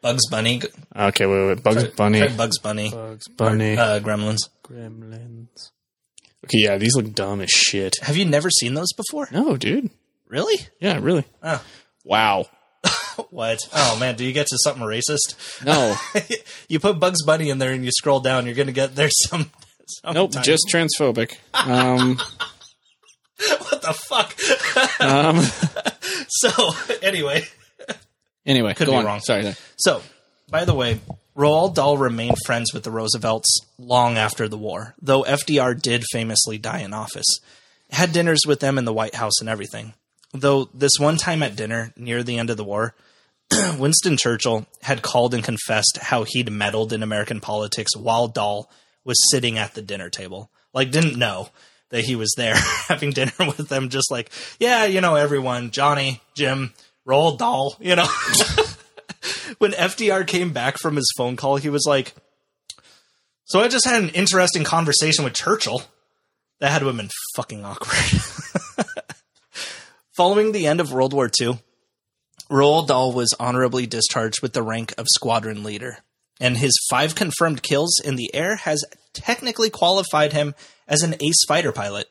[0.00, 0.62] Bugs Bunny.
[0.94, 1.62] Okay, wait, wait.
[1.64, 2.20] Bugs Bunny.
[2.20, 2.90] Try Bugs Bunny.
[2.90, 3.76] Bugs Bunny.
[3.76, 4.48] Uh, Gremlins.
[4.62, 5.70] Gremlins.
[6.44, 7.96] Okay, yeah, these look dumb as shit.
[8.02, 9.28] Have you never seen those before?
[9.32, 9.90] No, dude.
[10.28, 10.56] Really?
[10.80, 11.24] Yeah, really.
[11.42, 11.62] Oh.
[12.04, 12.46] Wow.
[13.30, 13.58] What?
[13.74, 15.64] Oh man, do you get to something racist?
[15.64, 15.96] No.
[16.68, 19.50] you put Bugs Bunny in there and you scroll down, you're gonna get there's some.
[20.04, 20.30] nope.
[20.42, 21.34] Just transphobic.
[21.52, 22.16] Um.
[23.58, 25.00] what the fuck.
[25.00, 25.40] um
[26.28, 26.48] so
[27.02, 27.42] anyway,
[28.46, 29.04] anyway, Could go be on.
[29.04, 29.20] wrong.
[29.20, 29.42] Sorry.
[29.42, 29.56] sorry.
[29.78, 30.00] so
[30.48, 31.00] by the way,
[31.38, 36.58] Roald Dahl remained friends with the Roosevelts long after the war, though FDR did famously
[36.58, 37.38] die in office.
[37.90, 39.94] Had dinners with them in the White House and everything.
[40.32, 42.96] Though this one time at dinner near the end of the war,
[43.78, 48.68] Winston Churchill had called and confessed how he'd meddled in American politics while Dahl
[49.04, 50.50] was sitting at the dinner table.
[50.74, 51.50] Like, didn't know
[51.90, 52.56] that he was there
[52.88, 56.74] having dinner with them, just like, yeah, you know, everyone, Johnny, Jim,
[57.06, 58.08] Roald Dahl, you know.
[59.58, 62.14] when FDR came back from his phone call, he was like,
[63.44, 65.82] So I just had an interesting conversation with Churchill.
[66.60, 68.84] That had to have been fucking awkward.
[70.16, 71.60] Following the end of World War II,
[72.50, 75.98] Roald Dahl was honorably discharged with the rank of squadron leader,
[76.40, 80.54] and his five confirmed kills in the air has technically qualified him
[80.88, 82.08] as an ace fighter pilot.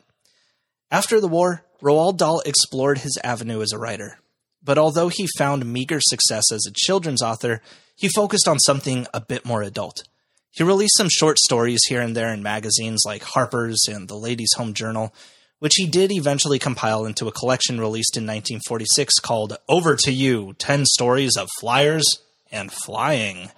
[0.90, 4.20] After the war, Roald Dahl explored his avenue as a writer.
[4.68, 7.62] But although he found meager success as a children's author,
[7.96, 10.04] he focused on something a bit more adult.
[10.52, 14.52] He released some short stories here and there in magazines like Harper's and the Ladies'
[14.58, 15.14] Home Journal,
[15.60, 20.54] which he did eventually compile into a collection released in 1946 called Over to You
[20.60, 22.06] 10 Stories of Flyers
[22.52, 23.50] and Flying.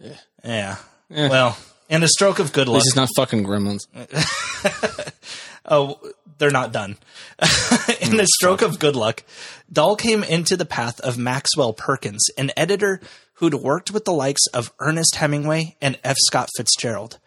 [0.00, 0.14] Eh.
[0.44, 0.76] Yeah.
[1.12, 1.28] Eh.
[1.28, 1.58] Well,
[1.88, 2.82] and a stroke of good luck.
[2.84, 3.88] This is not fucking gremlins.
[5.70, 6.00] Oh,
[6.40, 6.96] they're not done.
[8.00, 9.22] In a stroke of good luck,
[9.72, 13.00] Dahl came into the path of Maxwell Perkins, an editor
[13.34, 16.16] who'd worked with the likes of Ernest Hemingway and F.
[16.18, 17.18] Scott Fitzgerald.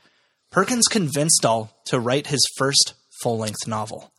[0.51, 4.11] Perkins convinced Dahl to write his first full length novel.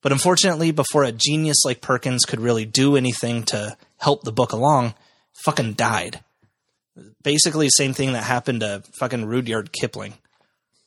[0.00, 4.52] But unfortunately, before a genius like Perkins could really do anything to help the book
[4.52, 4.94] along,
[5.44, 6.20] fucking died.
[7.22, 10.14] Basically, the same thing that happened to fucking Rudyard Kipling.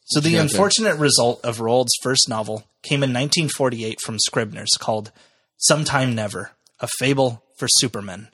[0.10, 5.12] So the unfortunate result of Roald's first novel came in 1948 from Scribner's called
[5.58, 8.30] Sometime Never, a fable for Supermen.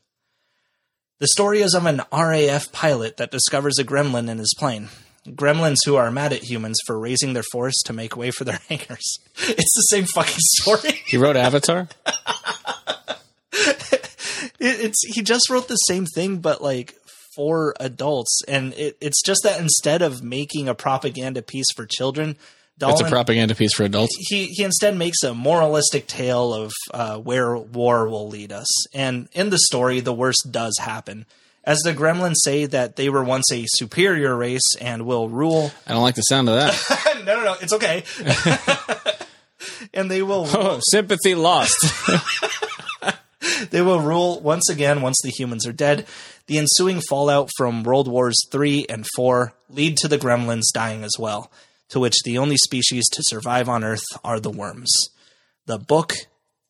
[1.19, 4.87] The story is of an RAF pilot that discovers a gremlin in his plane.
[5.27, 8.59] Gremlins who are mad at humans for raising their force to make way for their
[8.69, 9.19] hangars.
[9.37, 11.01] It's the same fucking story.
[11.07, 11.89] He wrote Avatar.
[14.57, 16.95] It, it's he just wrote the same thing, but like
[17.35, 22.37] for adults, and it, it's just that instead of making a propaganda piece for children,
[22.81, 24.13] It's a propaganda piece for adults.
[24.29, 28.67] he he instead makes a moralistic tale of uh, where war will lead us.
[28.93, 31.25] And in the story, the worst does happen.
[31.63, 35.71] As the gremlins say that they were once a superior race and will rule.
[35.87, 37.23] I don't like the sound of that.
[37.25, 38.03] no, no, no, it's okay.
[39.93, 41.75] and they will oh, sympathy lost.
[43.75, 46.07] They will rule once again once the humans are dead.
[46.47, 51.17] The ensuing fallout from World Wars III and IV lead to the gremlins dying as
[51.19, 51.51] well,
[51.89, 54.93] to which the only species to survive on Earth are the worms.
[55.65, 56.13] The book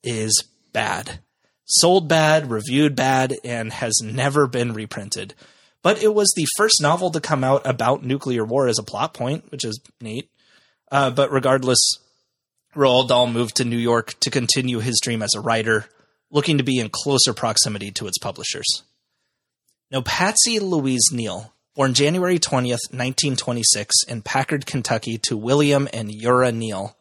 [0.03, 1.19] is bad.
[1.65, 5.35] Sold bad, reviewed bad, and has never been reprinted.
[5.83, 9.13] But it was the first novel to come out about nuclear war as a plot
[9.13, 10.27] point, which is neat.
[10.91, 11.99] Uh, but regardless,
[12.75, 15.85] Roald Dahl moved to New York to continue his dream as a writer,
[16.35, 18.83] looking to be in closer proximity to its publishers.
[19.89, 26.51] Now, Patsy Louise Neal, born January 20th, 1926, in Packard, Kentucky, to William and Eura
[26.51, 26.97] Neal.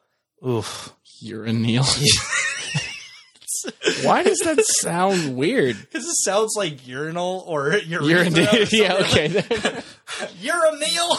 [0.47, 0.95] Oof.
[1.21, 1.83] You're a Neil.
[4.05, 5.77] Why does that sound weird?
[5.95, 9.27] Because it sounds like urinal or You're a urethra or yeah, okay.
[9.27, 11.17] A Neal.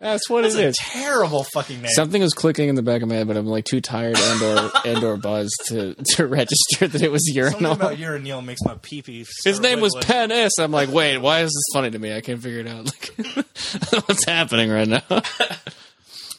[0.00, 0.76] That's what it It's a is.
[0.78, 1.90] terrible fucking name.
[1.94, 4.42] Something was clicking in the back of my head, but I'm like too tired and
[4.42, 7.72] or and or buzzed to to register that it was Something urinal.
[7.72, 9.26] about Eura Neal makes my pee pee.
[9.44, 10.52] His name was Pen S.
[10.58, 12.14] I'm like, wait, why is this funny to me?
[12.14, 12.86] I can't figure it out.
[12.86, 15.02] Like, what's happening right now?
[15.08, 15.22] Well,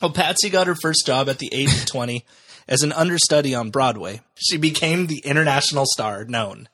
[0.02, 2.26] oh, Patsy got her first job at the age of 20
[2.70, 4.22] as an understudy on Broadway.
[4.36, 6.70] She became the international star known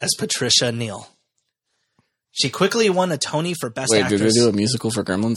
[0.00, 1.08] as Patricia Neal.
[2.32, 4.02] She quickly won a Tony for Best Actress.
[4.02, 4.34] Wait, did Actress.
[4.34, 5.36] they do a musical for Gremlins?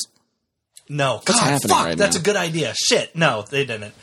[0.90, 2.22] no, What's God, happening fuck, right that's now?
[2.22, 2.74] a good idea.
[2.76, 3.94] Shit, no, they didn't.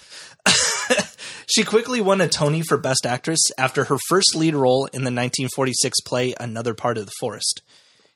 [1.46, 5.10] she quickly won a Tony for Best Actress after her first lead role in the
[5.10, 7.62] 1946 play Another Part of the Forest.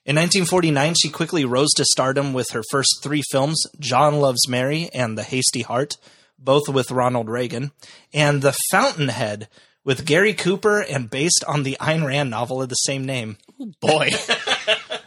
[0.07, 4.89] In 1949, she quickly rose to stardom with her first three films, John Loves Mary
[4.95, 5.97] and The Hasty Heart,
[6.41, 7.73] both with Ronald Reagan,
[8.13, 9.49] and The Fountainhead
[9.85, 13.37] with Gary Cooper and based on the Ayn Rand novel of the same name.
[13.61, 14.11] Oh, Boy.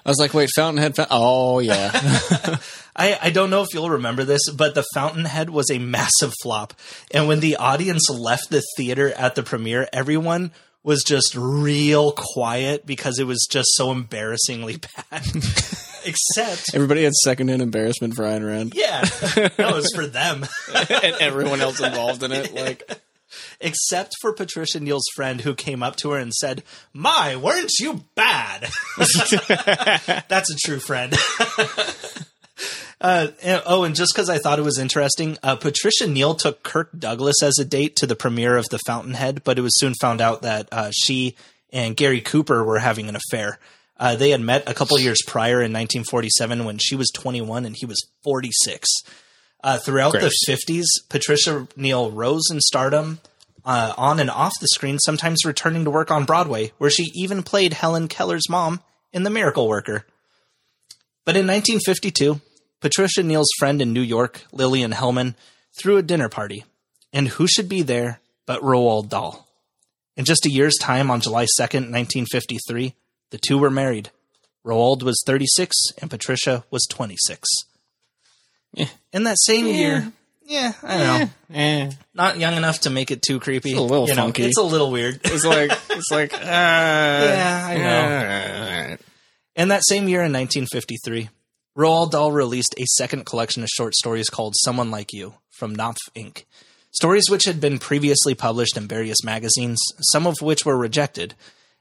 [0.05, 0.95] I was like, wait, Fountainhead.
[0.95, 1.91] Fa- oh, yeah.
[2.95, 6.73] I, I don't know if you'll remember this, but The Fountainhead was a massive flop.
[7.11, 10.51] And when the audience left the theater at the premiere, everyone
[10.83, 14.77] was just real quiet because it was just so embarrassingly
[15.11, 15.25] bad.
[16.05, 20.45] Except, Everybody had secondhand embarrassment for Ayn Rand yeah, that was for them.
[20.73, 22.53] and everyone else involved in it.
[22.53, 22.89] Like,
[23.59, 28.03] Except for Patricia Neal's friend who came up to her and said, My, weren't you
[28.15, 28.67] bad?
[30.27, 31.13] That's a true friend.
[33.01, 36.63] Uh, and- oh, and just because I thought it was interesting, uh, Patricia Neal took
[36.63, 39.93] Kirk Douglas as a date to the premiere of The Fountainhead, but it was soon
[39.99, 41.35] found out that uh, she
[41.73, 43.59] and Gary Cooper were having an affair.
[43.97, 47.75] Uh, they had met a couple years prior in 1947 when she was 21 and
[47.75, 48.89] he was 46.
[49.63, 53.19] Uh, throughout the 50s, Patricia Neal rose in stardom
[53.65, 57.43] uh, on and off the screen, sometimes returning to work on Broadway, where she even
[57.43, 58.81] played Helen Keller's mom
[59.13, 60.05] in The Miracle Worker.
[61.25, 62.41] But in 1952,
[62.81, 65.35] Patricia Neal's friend in New York, Lillian Hellman,
[65.77, 66.65] threw a dinner party.
[67.13, 69.47] And who should be there but Roald Dahl?
[70.17, 72.93] In just a year's time, on July 2nd, 1953,
[73.33, 74.11] the two were married.
[74.63, 77.49] Roald was 36 and Patricia was 26.
[78.75, 78.85] Yeah.
[79.11, 80.11] In that same year,
[80.45, 81.29] yeah, I know.
[81.55, 81.91] eh.
[82.13, 83.71] Not young enough to make it too creepy.
[83.71, 84.43] It's a little you know, funky.
[84.43, 85.19] It's a little weird.
[85.23, 88.89] It's like, it's like, uh, Yeah, I know.
[88.91, 88.97] know.
[89.55, 91.29] In that same year, in 1953,
[91.75, 95.97] Roald Dahl released a second collection of short stories called Someone Like You from Knopf
[96.15, 96.45] Inc.
[96.91, 99.79] Stories which had been previously published in various magazines,
[100.11, 101.33] some of which were rejected.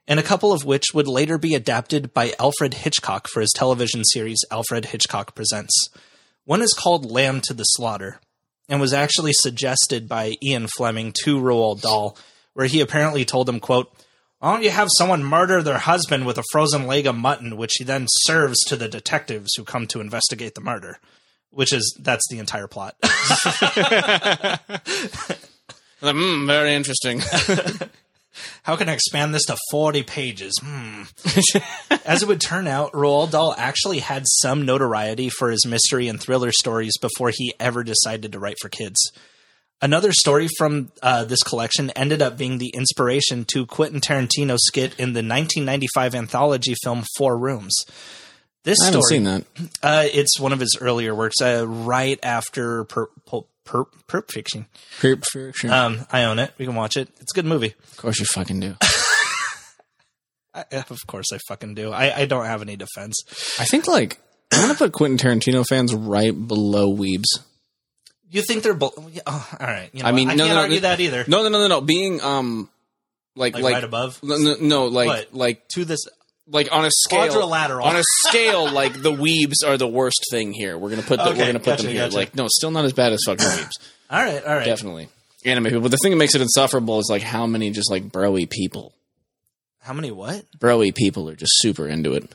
[0.07, 4.05] And a couple of which would later be adapted by Alfred Hitchcock for his television
[4.05, 5.89] series Alfred Hitchcock Presents.
[6.45, 8.21] One is called Lamb to the Slaughter
[8.69, 12.17] and was actually suggested by Ian Fleming to Roald Dahl,
[12.55, 13.93] where he apparently told him, quote,
[14.39, 17.75] why don't you have someone murder their husband with a frozen leg of mutton, which
[17.79, 20.99] he then serves to the detectives who come to investigate the murder?
[21.51, 22.97] Which is, that's the entire plot.
[26.03, 27.21] mm, very interesting.
[28.63, 30.53] How can I expand this to 40 pages?
[30.63, 31.03] Hmm.
[32.05, 36.21] As it would turn out, Roald Dahl actually had some notoriety for his mystery and
[36.21, 38.99] thriller stories before he ever decided to write for kids.
[39.81, 44.93] Another story from uh, this collection ended up being the inspiration to Quentin Tarantino's skit
[44.93, 47.75] in the 1995 anthology film Four Rooms.
[48.63, 49.45] This I haven't story, seen that.
[49.83, 52.85] Uh, it's one of his earlier works, uh, right after
[53.65, 54.67] per- Perp Fiction.
[55.01, 55.71] Perp Fiction.
[55.71, 56.53] Um, I own it.
[56.59, 57.09] We can watch it.
[57.21, 57.75] It's a good movie.
[57.93, 58.77] of course you fucking do.
[60.55, 61.93] I, of course, I fucking do.
[61.93, 63.23] I, I don't have any defense.
[63.59, 64.19] I think like
[64.53, 67.41] I'm gonna put Quentin Tarantino fans right below Weebs.
[68.29, 68.95] You think they're both?
[69.27, 69.91] Oh, all right.
[69.93, 71.25] You know, I mean, I no, can't no, argue no, that either.
[71.27, 71.81] No, no, no, no, no.
[71.81, 72.69] Being um,
[73.35, 75.35] like like, like, right above, no, no, no, like What?
[75.35, 76.01] like to this
[76.47, 77.87] like on a scale Quadrilateral.
[77.87, 80.77] on a scale like the Weebs are the worst thing here.
[80.77, 82.05] We're gonna put the, Okay, we're gonna put gotcha, them here.
[82.05, 82.17] gotcha.
[82.17, 83.71] Like no, still not as bad as fucking Weebs.
[84.11, 84.67] All right, all right.
[84.67, 85.09] Definitely
[85.47, 85.81] anime people.
[85.81, 88.93] But the thing that makes it insufferable is like how many just like broy people,
[89.81, 90.45] How many what?
[90.59, 92.31] broy people are just super into it.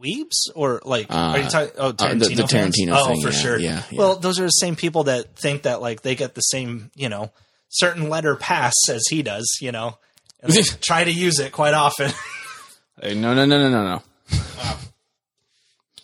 [0.00, 1.10] Weebs or like?
[1.10, 1.72] Uh, are you talking?
[1.78, 2.28] Oh, uh, Tarantino.
[2.28, 2.76] the- the fans?
[2.78, 3.58] Tarantino Oh, thing, for yeah, sure.
[3.58, 3.98] yeah, yeah.
[3.98, 7.08] Well, those are the same people that think that like they get the same, you
[7.08, 7.30] know,
[7.70, 9.56] certain letter pass as he does.
[9.60, 9.98] You know,
[10.42, 12.12] and they try to use it quite often.
[13.00, 14.02] Hey, no, no, no, no, no, no.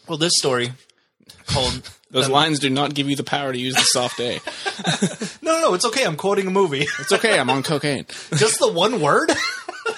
[0.08, 0.72] well, this story
[1.46, 1.88] called.
[2.10, 4.40] Those lines do not give you the power to use the soft A.
[5.42, 6.04] No, no, it's okay.
[6.04, 6.86] I'm quoting a movie.
[6.98, 7.38] It's okay.
[7.38, 8.06] I'm on cocaine.
[8.34, 9.30] Just the one word?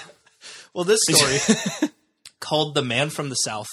[0.74, 1.90] well, this story,
[2.40, 3.68] called The Man from the South,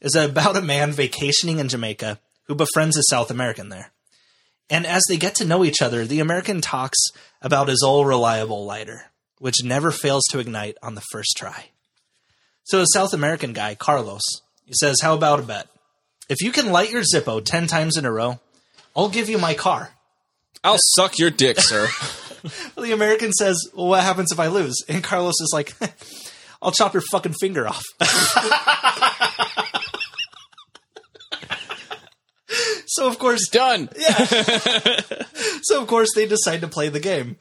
[0.00, 3.92] is about a man vacationing in Jamaica who befriends a South American there.
[4.70, 6.98] And as they get to know each other, the American talks
[7.40, 11.66] about his old reliable lighter, which never fails to ignite on the first try.
[12.72, 14.22] So, a South American guy, Carlos,
[14.64, 15.66] he says, How about a bet?
[16.30, 18.40] If you can light your Zippo 10 times in a row,
[18.96, 19.90] I'll give you my car.
[20.64, 21.86] I'll suck your dick, sir.
[22.76, 24.74] The American says, well, what happens if I lose?
[24.88, 25.74] And Carlos is like,
[26.62, 27.82] I'll chop your fucking finger off.
[32.86, 33.90] so, of course, Done.
[33.98, 34.24] Yeah.
[35.62, 37.36] so of course they decide to play the game.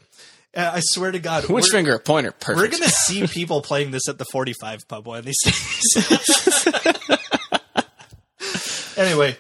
[0.56, 1.98] Uh, I swear to God, Which finger?
[1.98, 2.34] Pointer.
[2.48, 6.68] we're going to see people playing this at the 45 pub one of these days.
[8.98, 9.38] anyway,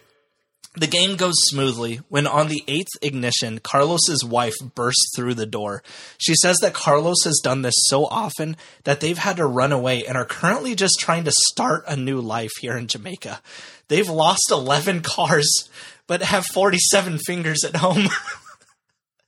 [0.75, 5.83] the game goes smoothly when on the eighth ignition, Carlos's wife bursts through the door.
[6.17, 8.55] She says that Carlos has done this so often
[8.85, 12.21] that they've had to run away and are currently just trying to start a new
[12.21, 13.41] life here in Jamaica.
[13.89, 15.69] They've lost 11 cars,
[16.07, 18.07] but have 47 fingers at home.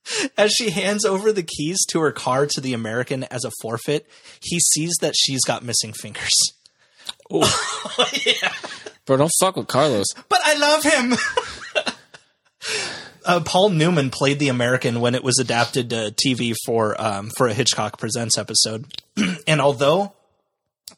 [0.38, 4.08] As she hands over the keys to her car to the American as a forfeit,
[4.41, 6.32] he sees that she's got missing fingers.
[9.06, 10.08] Bro, don't fuck with Carlos.
[10.30, 11.14] But I love him.
[13.26, 17.47] uh, Paul Newman played the American when it was adapted to TV for um, for
[17.47, 18.86] a Hitchcock Presents episode.
[19.47, 20.14] and although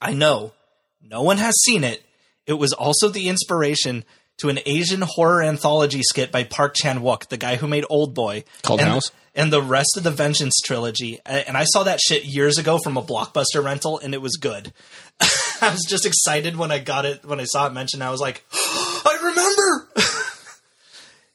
[0.02, 0.54] I know
[1.02, 2.04] no one has seen it,
[2.46, 4.04] it was also the inspiration
[4.38, 8.14] to an Asian horror anthology skit by Park Chan Wook, the guy who made Old
[8.14, 9.12] Boy, Called and, House?
[9.34, 11.20] and the rest of the Vengeance trilogy.
[11.26, 14.74] And I saw that shit years ago from a blockbuster rental, and it was good.
[15.62, 18.04] I was just excited when I got it when I saw it mentioned.
[18.04, 19.90] I was like, I remember.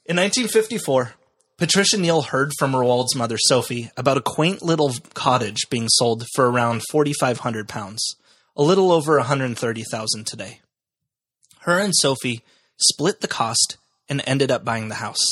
[0.06, 1.14] In 1954,
[1.56, 6.50] Patricia Neal heard from Roald's mother, Sophie, about a quaint little cottage being sold for
[6.50, 8.16] around 4,500 pounds,
[8.56, 10.60] a little over 130,000 today.
[11.60, 12.42] Her and Sophie
[12.80, 13.76] split the cost
[14.08, 15.24] and ended up buying the house.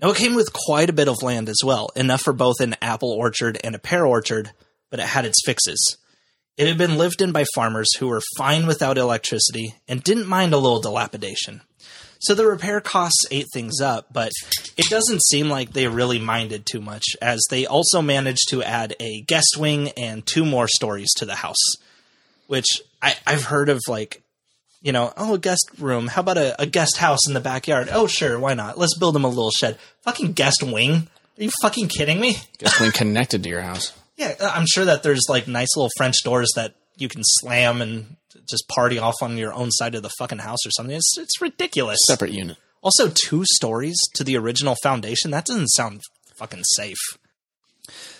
[0.00, 2.76] Now, it came with quite a bit of land as well, enough for both an
[2.82, 4.52] apple orchard and a pear orchard,
[4.90, 5.96] but it had its fixes.
[6.56, 10.54] It had been lived in by farmers who were fine without electricity and didn't mind
[10.54, 11.62] a little dilapidation.
[12.18, 14.32] So the repair costs ate things up, but
[14.76, 18.96] it doesn't seem like they really minded too much, as they also managed to add
[19.00, 21.76] a guest wing and two more stories to the house.
[22.46, 22.66] Which
[23.02, 24.22] I, I've heard of, like,
[24.86, 26.06] you know, oh, a guest room.
[26.06, 27.88] How about a, a guest house in the backyard?
[27.90, 28.78] Oh, sure, why not?
[28.78, 29.78] Let's build them a little shed.
[30.02, 31.08] Fucking guest wing?
[31.36, 32.36] Are you fucking kidding me?
[32.58, 33.92] Guest wing connected to your house.
[34.18, 37.82] Yeah, uh, I'm sure that there's like nice little French doors that you can slam
[37.82, 38.16] and
[38.48, 40.96] just party off on your own side of the fucking house or something.
[40.96, 41.98] It's it's ridiculous.
[42.06, 42.56] Separate unit.
[42.80, 45.32] Also, two stories to the original foundation.
[45.32, 46.00] That doesn't sound
[46.38, 46.96] fucking safe.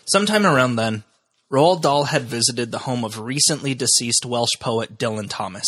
[0.04, 1.04] Sometime around then,
[1.50, 5.64] Roald Dahl had visited the home of recently deceased Welsh poet Dylan Thomas.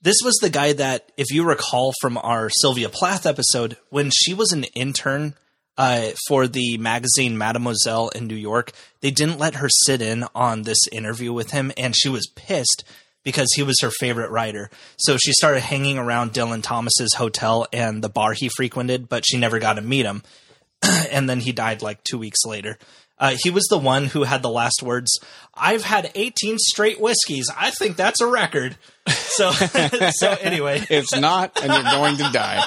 [0.00, 4.32] This was the guy that, if you recall from our Sylvia Plath episode, when she
[4.32, 5.34] was an intern
[5.76, 8.70] uh, for the magazine Mademoiselle in New York,
[9.00, 12.84] they didn't let her sit in on this interview with him, and she was pissed
[13.24, 14.70] because he was her favorite writer.
[14.98, 19.36] So she started hanging around Dylan Thomas's hotel and the bar he frequented, but she
[19.36, 20.22] never got to meet him.
[21.10, 22.78] and then he died like two weeks later.
[23.20, 25.18] Uh, he was the one who had the last words.
[25.54, 27.50] I've had 18 straight whiskeys.
[27.56, 28.76] I think that's a record.
[29.08, 29.50] So,
[30.10, 32.64] so anyway, It's not, and you're going to die.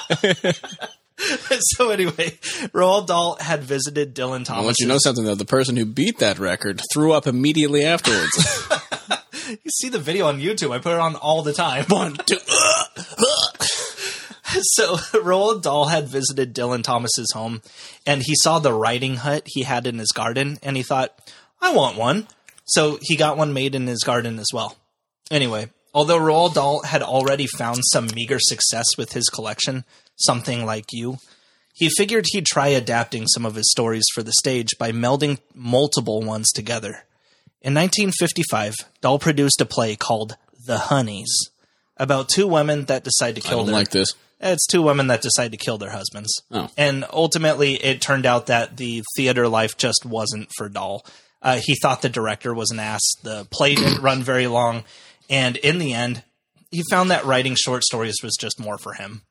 [1.59, 2.37] so anyway,
[2.73, 4.61] Roald Dahl had visited Dylan Thomas.
[4.61, 5.35] I want you to know something though.
[5.35, 8.67] The person who beat that record threw up immediately afterwards.
[9.51, 10.71] You see the video on YouTube.
[10.71, 11.83] I put it on all the time.
[11.89, 12.37] One, two.
[14.73, 17.61] so Roald Dahl had visited Dylan Thomas's home,
[18.05, 21.31] and he saw the writing hut he had in his garden, and he thought,
[21.61, 22.27] "I want one."
[22.65, 24.77] So he got one made in his garden as well.
[25.29, 29.83] Anyway, although Roald Dahl had already found some meager success with his collection,
[30.15, 31.17] something like you,
[31.73, 36.21] he figured he'd try adapting some of his stories for the stage by melding multiple
[36.21, 37.05] ones together.
[37.61, 41.51] In 1955, Dahl produced a play called The Honeys
[42.01, 44.13] about two women that decide to I kill don't their like this.
[44.41, 46.41] It's two women that decide to kill their husbands.
[46.51, 46.69] Oh.
[46.77, 51.05] And ultimately, it turned out that the theater life just wasn't for Dahl.
[51.41, 53.01] Uh, he thought the director was an ass.
[53.23, 54.83] The play didn't run very long.
[55.29, 56.23] And in the end,
[56.71, 59.21] he found that writing short stories was just more for him.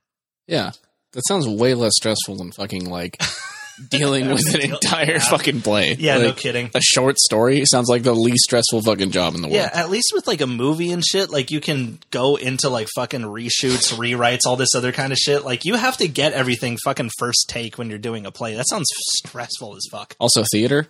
[0.46, 0.72] Yeah,
[1.12, 3.20] that sounds way less stressful than fucking like
[3.88, 5.94] dealing with an entire fucking play.
[5.98, 6.70] Yeah, no Like, kidding.
[6.74, 9.56] A short story sounds like the least stressful fucking job in the world.
[9.56, 12.88] Yeah, at least with like a movie and shit, like you can go into like
[12.94, 15.44] fucking reshoots, rewrites, all this other kind of shit.
[15.44, 18.54] Like you have to get everything fucking first take when you're doing a play.
[18.54, 18.88] That sounds
[19.24, 20.14] stressful as fuck.
[20.18, 20.88] Also, theater.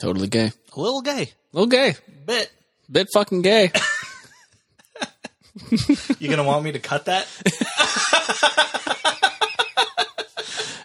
[0.00, 0.52] Totally gay.
[0.76, 1.22] A little gay.
[1.22, 1.94] A little gay.
[2.26, 2.50] Bit.
[2.90, 3.70] Bit fucking gay.
[6.18, 7.26] You gonna want me to cut that?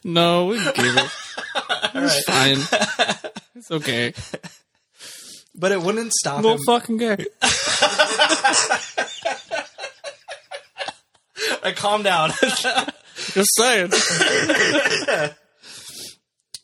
[0.05, 1.11] No, we can keep it.
[1.95, 2.23] All right.
[2.25, 2.57] Fine.
[3.55, 4.13] It's okay.
[5.55, 6.63] But it wouldn't stop Little him.
[6.65, 7.25] fucking gay.
[11.63, 12.31] Uh, calm down.
[13.15, 13.89] Just saying.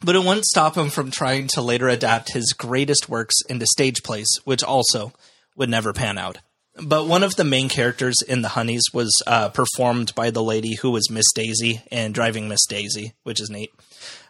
[0.04, 4.04] but it wouldn't stop him from trying to later adapt his greatest works into stage
[4.04, 5.12] plays, which also
[5.56, 6.38] would never pan out.
[6.82, 10.76] But one of the main characters in The Honeys was uh, performed by the lady
[10.76, 13.72] who was Miss Daisy in Driving Miss Daisy, which is neat.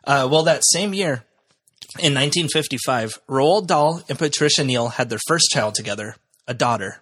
[0.04, 1.24] Uh, well, that same year,
[2.00, 6.16] in 1955, Roald Dahl and Patricia Neal had their first child together,
[6.48, 7.02] a daughter,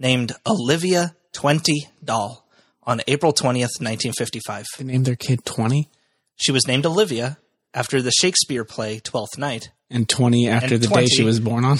[0.00, 2.44] named Olivia Twenty Dahl,
[2.82, 4.66] on April 20th, 1955.
[4.78, 5.88] They named their kid 20
[6.36, 7.38] She was named Olivia
[7.72, 9.70] after the Shakespeare play Twelfth Night.
[9.88, 11.04] and 20 after And the 20.
[11.04, 11.78] day she was born on.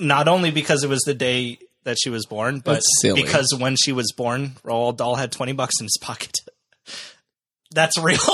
[0.00, 3.92] Not only because it was the day that she was born, but because when she
[3.92, 6.36] was born, Roald Dahl had 20 bucks in his pocket.
[7.72, 8.18] That's real.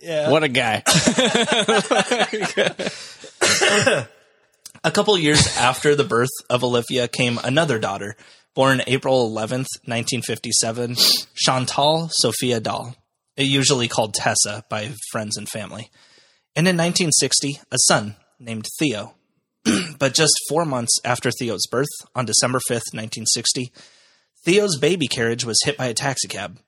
[0.00, 0.30] yeah.
[0.30, 0.82] What a guy.
[4.82, 8.16] A couple years after the birth of Olivia came another daughter,
[8.54, 10.96] born April 11th, 1957,
[11.34, 12.96] Chantal Sophia Dahl,
[13.36, 15.90] usually called Tessa by friends and family.
[16.56, 19.14] And in 1960, a son named Theo.
[19.98, 23.72] but just four months after Theo's birth, on December 5th, 1960,
[24.44, 26.58] Theo's baby carriage was hit by a taxicab.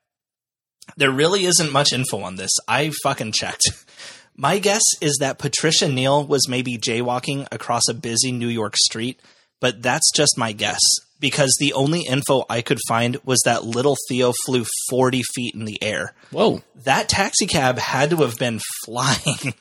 [0.96, 2.50] There really isn't much info on this.
[2.68, 3.64] I fucking checked.
[4.36, 9.20] My guess is that Patricia Neal was maybe jaywalking across a busy New York street,
[9.60, 10.80] but that's just my guess
[11.22, 15.64] because the only info I could find was that little Theo flew 40 feet in
[15.66, 16.14] the air.
[16.30, 16.62] Whoa.
[16.74, 19.54] That taxicab had to have been flying.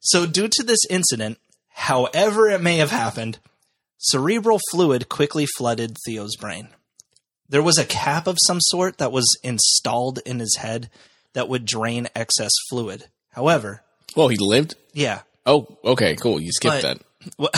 [0.00, 1.38] so, due to this incident,
[1.80, 3.38] however it may have happened,
[3.98, 6.68] cerebral fluid quickly flooded Theo's brain.
[7.48, 10.90] There was a cap of some sort that was installed in his head
[11.32, 13.06] that would drain excess fluid.
[13.30, 13.82] However,
[14.14, 14.74] Whoa, he lived?
[14.92, 15.22] yeah.
[15.46, 16.38] Oh, okay, cool.
[16.40, 17.06] You skipped But- that.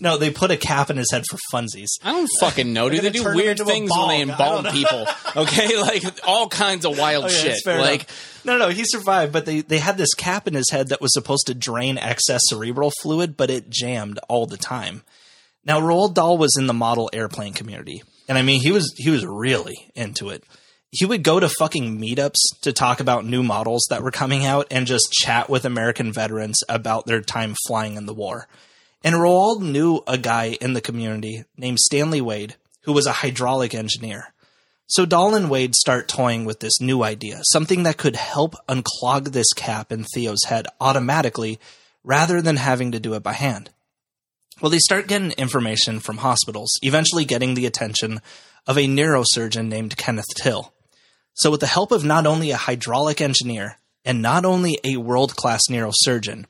[0.00, 1.88] No, they put a cap in his head for funsies.
[2.02, 3.02] I don't fucking know, dude.
[3.02, 4.40] They do weird things when they bog.
[4.40, 5.06] I don't embalm people.
[5.36, 7.66] Okay, like all kinds of wild Okay, shit.
[7.66, 8.40] Like, enough.
[8.44, 11.12] no, no, he survived, but they they had this cap in his head that was
[11.12, 15.04] supposed to drain excess cerebral fluid, but it jammed all the time.
[15.64, 19.10] Now, Roald Dahl was in the model airplane community, and I mean, he was he
[19.10, 20.42] was really into it.
[20.90, 24.66] He would go to fucking meetups to talk about new models that were coming out
[24.72, 28.48] and just chat with American veterans about their time flying in the war.
[29.02, 33.74] And Roald knew a guy in the community named Stanley Wade, who was a hydraulic
[33.74, 34.32] engineer.
[34.86, 39.32] So Dahl and Wade start toying with this new idea, something that could help unclog
[39.32, 41.60] this cap in Theo's head automatically
[42.02, 43.70] rather than having to do it by hand.
[44.60, 48.20] Well, they start getting information from hospitals, eventually getting the attention
[48.66, 50.72] of a neurosurgeon named Kenneth Till.
[51.34, 55.36] So, with the help of not only a hydraulic engineer and not only a world
[55.36, 56.44] class neurosurgeon,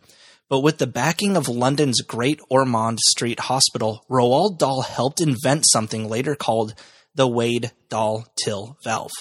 [0.50, 6.06] but with the backing of London's Great Ormond Street Hospital, Roald Dahl helped invent something
[6.08, 6.74] later called
[7.14, 9.12] the Wade Dahl Till valve.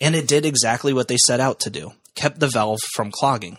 [0.00, 3.58] And it did exactly what they set out to do kept the valve from clogging.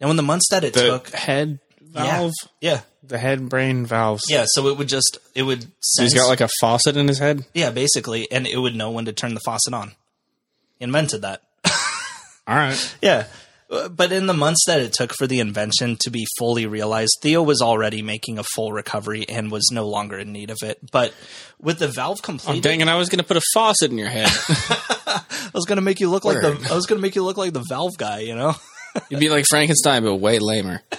[0.00, 4.22] Now, in the months that it The took, head valve, yeah, the head brain valves.
[4.28, 7.06] yeah, so it would just, it would So he's sense, got like a faucet in
[7.06, 7.44] his head.
[7.52, 9.92] yeah, basically, and it would know when to turn the faucet on.
[10.78, 11.42] He invented that.
[12.46, 12.96] All right.
[13.02, 13.26] Yeah.
[13.70, 17.40] But in the months that it took for the invention to be fully realized, Theo
[17.40, 20.78] was already making a full recovery and was no longer in need of it.
[20.90, 21.14] But
[21.60, 22.88] with the valve Oh, completed, dang it!
[22.88, 24.26] I was going to put a faucet in your head.
[25.06, 27.22] I was going to make you look like the I was going to make you
[27.22, 28.54] look like the valve guy, you know.
[29.08, 30.82] You'd be like Frankenstein, but way lamer.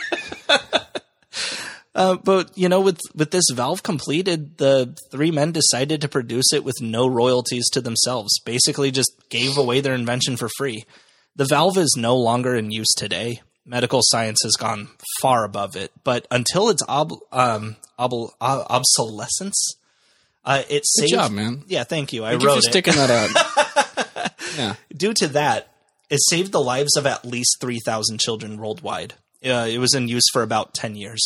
[1.93, 6.53] Uh, but you know, with with this valve completed, the three men decided to produce
[6.53, 8.39] it with no royalties to themselves.
[8.45, 10.85] Basically, just gave away their invention for free.
[11.35, 13.41] The valve is no longer in use today.
[13.65, 14.89] Medical science has gone
[15.21, 19.75] far above it, but until its ob, um, ob, ob- obsolescence,
[20.43, 21.11] uh, it Good saved.
[21.13, 21.63] job, man.
[21.67, 22.25] Yeah, thank you.
[22.25, 22.71] I Thank you wrote for it.
[22.71, 24.33] sticking that out.
[24.57, 24.75] yeah.
[24.95, 25.67] Due to that,
[26.09, 29.13] it saved the lives of at least 3,000 children worldwide.
[29.45, 31.21] Uh, it was in use for about 10 years.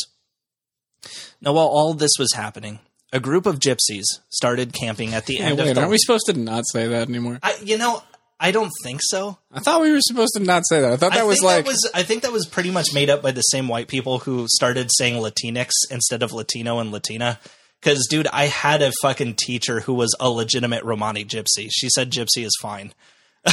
[1.41, 2.79] Now, while all this was happening,
[3.13, 5.81] a group of gypsies started camping at the Hey, end wait, of the.
[5.81, 7.39] Aren't we supposed to not say that anymore?
[7.41, 8.03] I, you know,
[8.45, 9.39] I don't think so.
[9.51, 10.93] I thought we were supposed to not say that.
[10.93, 11.89] I thought that I was like that was.
[11.95, 14.91] I think that was pretty much made up by the same white people who started
[14.95, 17.39] saying Latinx instead of Latino and Latina.
[17.81, 21.69] Because, dude, I had a fucking teacher who was a legitimate Romani gypsy.
[21.71, 22.93] She said gypsy is fine.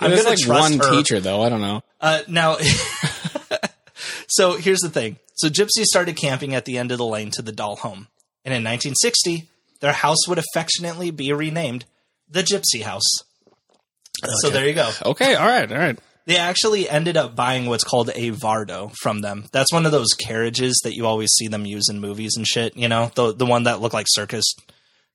[0.00, 0.90] I'm there's gonna like one her.
[0.90, 1.40] teacher though.
[1.44, 1.84] I don't know.
[2.00, 2.56] Uh, now,
[4.26, 5.18] so here's the thing.
[5.36, 8.08] So gypsies started camping at the end of the lane to the Dahl home.
[8.44, 11.84] And in 1960, their house would affectionately be renamed
[12.28, 13.22] the Gypsy House.
[14.40, 14.90] So there you go.
[15.04, 15.98] Okay, all right, all right.
[16.24, 19.46] They actually ended up buying what's called a Vardo from them.
[19.50, 22.76] That's one of those carriages that you always see them use in movies and shit,
[22.76, 23.10] you know?
[23.14, 24.54] The the one that look like circus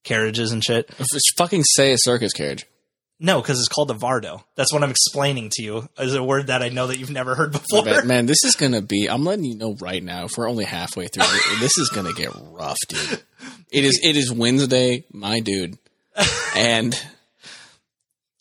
[0.03, 0.89] carriages and shit.
[0.97, 2.65] Just fucking say a circus carriage.
[3.19, 4.43] No, because it's called a Vardo.
[4.55, 5.89] That's what I'm explaining to you.
[5.97, 8.03] Is a word that I know that you've never heard before.
[8.03, 9.07] man, this is gonna be.
[9.09, 10.25] I'm letting you know right now.
[10.25, 11.23] If we're only halfway through,
[11.59, 13.23] this is gonna get rough, dude.
[13.71, 13.99] It is.
[14.03, 15.79] It is Wednesday, my dude,
[16.55, 16.99] and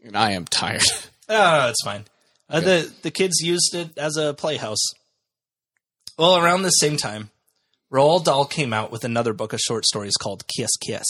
[0.07, 0.83] and I am tired.
[1.29, 2.05] Oh, it's fine.
[2.49, 4.93] Uh, the the kids used it as a playhouse.
[6.17, 7.31] Well, around the same time,
[7.93, 11.05] Roald Dahl came out with another book of short stories called Kiss Kiss.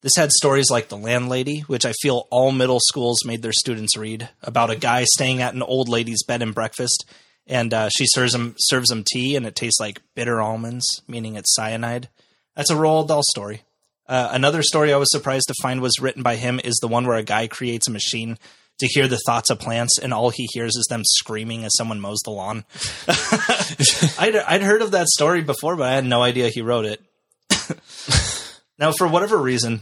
[0.00, 3.96] This had stories like The Landlady, which I feel all middle schools made their students
[3.96, 7.10] read, about a guy staying at an old lady's bed and breakfast,
[7.46, 11.36] and uh, she serves him serves him tea, and it tastes like bitter almonds, meaning
[11.36, 12.08] it's cyanide.
[12.54, 13.62] That's a Roald Dahl story.
[14.08, 17.06] Uh, another story I was surprised to find was written by him is the one
[17.06, 18.38] where a guy creates a machine
[18.78, 22.00] to hear the thoughts of plants, and all he hears is them screaming as someone
[22.00, 22.64] mows the lawn.
[24.18, 27.02] I'd, I'd heard of that story before, but I had no idea he wrote it.
[28.78, 29.80] now, for whatever reason,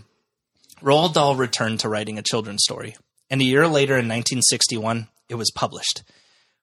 [0.83, 2.97] Roald Dahl returned to writing a children's story,
[3.29, 6.03] and a year later in 1961, it was published.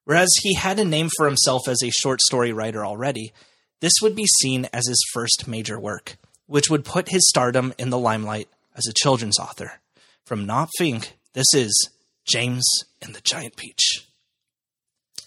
[0.06, 3.32] Whereas he had a name for himself as a short story writer already,
[3.80, 6.18] this would be seen as his first major work,
[6.48, 9.80] which would put his stardom in the limelight as a children's author.
[10.26, 11.90] From Not Fink, this is
[12.26, 12.66] James
[13.02, 14.08] and the Giant Peach.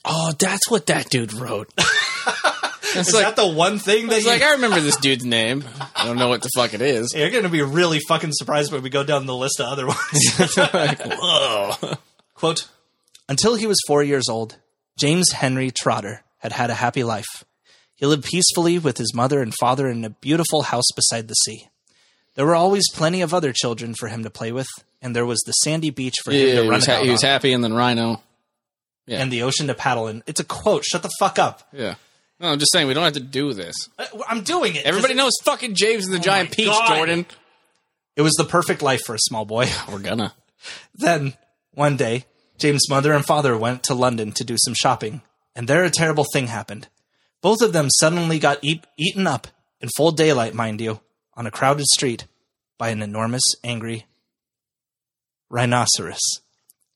[0.04, 1.72] Oh, that's what that dude wrote.
[2.94, 5.24] It's Is like, that the one thing that it's you like I remember this dude's
[5.24, 5.64] name.
[5.94, 7.12] I don't know what the fuck it is.
[7.14, 9.86] You're going to be really fucking surprised when we go down the list of other
[9.86, 9.98] ones.
[11.20, 11.94] Whoa.
[12.34, 12.68] Quote
[13.28, 14.56] Until he was four years old,
[14.98, 17.44] James Henry Trotter had had a happy life.
[17.96, 21.68] He lived peacefully with his mother and father in a beautiful house beside the sea.
[22.34, 24.68] There were always plenty of other children for him to play with,
[25.00, 27.10] and there was the sandy beach for him to he run was, ha- about he
[27.10, 28.20] was on, happy, and then Rhino.
[29.06, 29.22] yeah.
[29.22, 30.22] and the ocean to paddle in.
[30.26, 30.84] It's a quote.
[30.84, 31.62] Shut the fuck up.
[31.72, 31.94] Yeah.
[32.38, 33.74] No, I'm just saying we don't have to do this.
[33.98, 34.84] Uh, I- I'm doing it.
[34.84, 36.94] Everybody knows fucking James and the oh Giant Peach, God.
[36.94, 37.26] Jordan.
[38.16, 39.68] It was the perfect life for a small boy.
[39.90, 40.34] We're gonna.
[40.94, 41.32] Then,
[41.72, 42.26] one day,
[42.58, 45.22] James' mother and father went to London to do some shopping,
[45.54, 46.88] and there a terrible thing happened.
[47.46, 49.46] Both of them suddenly got eat- eaten up,
[49.80, 50.98] in full daylight, mind you,
[51.34, 52.26] on a crowded street
[52.76, 54.06] by an enormous, angry
[55.48, 56.18] rhinoceros,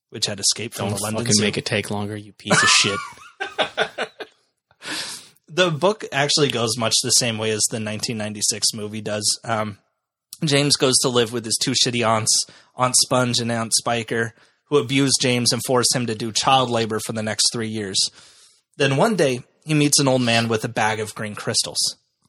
[0.09, 1.43] which had escaped from Don't the London fucking Zoo.
[1.45, 2.99] make it take longer, you piece of shit.
[5.49, 9.39] the book actually goes much the same way as the 1996 movie does.
[9.45, 9.79] Um,
[10.45, 12.37] James goes to live with his two shitty aunts,
[12.75, 14.35] Aunt Sponge and Aunt Spiker,
[14.65, 18.11] who abuse James and force him to do child labor for the next three years.
[18.77, 21.79] Then one day, he meets an old man with a bag of green crystals.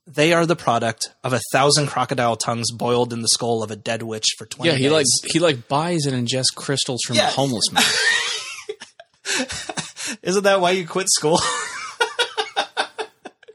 [0.08, 3.76] They are the product of a thousand crocodile tongues boiled in the skull of a
[3.76, 4.92] dead witch for twenty Yeah, he days.
[4.92, 7.28] like he like buys and ingests crystals from Yeah.
[7.28, 7.84] a homeless man.
[10.24, 11.40] Isn't that why you quit school?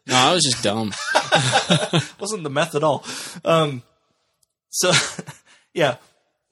[0.09, 0.93] No, I was just dumb.
[2.21, 3.05] Wasn't the meth at all.
[3.45, 3.83] Um,
[4.71, 4.93] so,
[5.75, 5.97] yeah,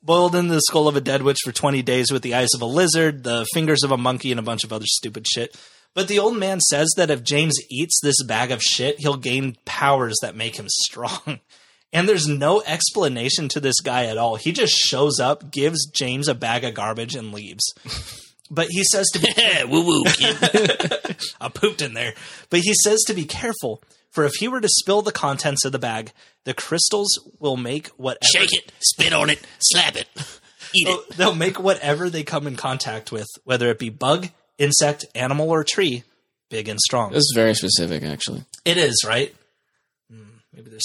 [0.02, 2.62] boiled in the skull of a dead witch for 20 days with the eyes of
[2.62, 5.56] a lizard, the fingers of a monkey, and a bunch of other stupid shit.
[5.94, 9.56] But the old man says that if James eats this bag of shit, he'll gain
[9.64, 11.40] powers that make him strong.
[11.96, 14.34] And there's no explanation to this guy at all.
[14.34, 17.72] He just shows up, gives James a bag of garbage, and leaves.
[18.50, 19.32] But he says to be
[19.68, 21.16] woo woo kid.
[21.40, 22.14] I pooped in there.
[22.50, 23.80] But he says to be careful,
[24.10, 26.10] for if he were to spill the contents of the bag,
[26.42, 30.08] the crystals will make whatever Shake it, spit on it, slap it,
[30.74, 31.16] eat oh, it.
[31.16, 35.50] they'll, they'll make whatever they come in contact with, whether it be bug, insect, animal,
[35.50, 36.04] or tree,
[36.50, 37.12] big and strong.
[37.12, 38.44] This is very specific, actually.
[38.64, 39.34] It is, right?
[40.10, 40.82] Hmm, maybe there's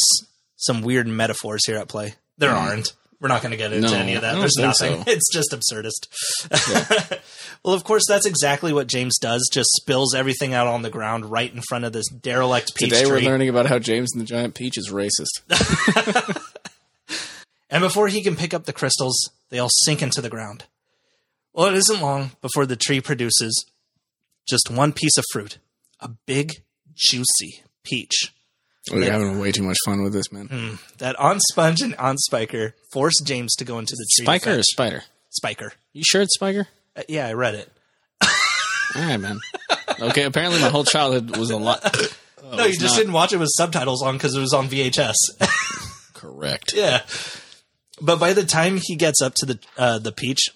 [0.58, 2.16] some weird metaphors here at play.
[2.38, 2.94] There aren't.
[3.22, 4.36] We're not going to get into No, any of that.
[4.36, 5.04] There's nothing.
[5.04, 5.12] so.
[5.12, 7.20] It's just absurdist.
[7.66, 9.50] well, of course, that's exactly what James does.
[9.52, 13.06] Just spills everything out on the ground right in front of this derelict peach Today
[13.06, 15.42] we're learning about how James and the Giant Peach is racist.
[17.70, 20.66] And before he can pick up the crystals, they all sink into the ground.
[21.60, 23.66] Well, it isn't long before the tree produces
[24.48, 25.58] just one piece of fruit
[26.00, 26.64] a big,
[26.96, 28.34] juicy peach.
[28.90, 30.80] We're having way too much fun with this, man.
[31.00, 34.24] That Aunt Sponge and Aunt Spiker forced James to go into the tree.
[34.24, 35.04] Spiker or Spider?
[35.32, 35.74] Spiker.
[35.92, 36.70] You sure it's Spiker?
[36.96, 37.70] Uh, yeah, I read it.
[38.22, 39.42] All right, man.
[40.00, 41.84] Okay, apparently my whole childhood was a lot.
[42.54, 46.14] no, you just didn't watch it with subtitles on because it was on VHS.
[46.14, 46.72] Correct.
[46.78, 47.02] yeah.
[48.00, 50.52] But by the time he gets up to the uh, the peach,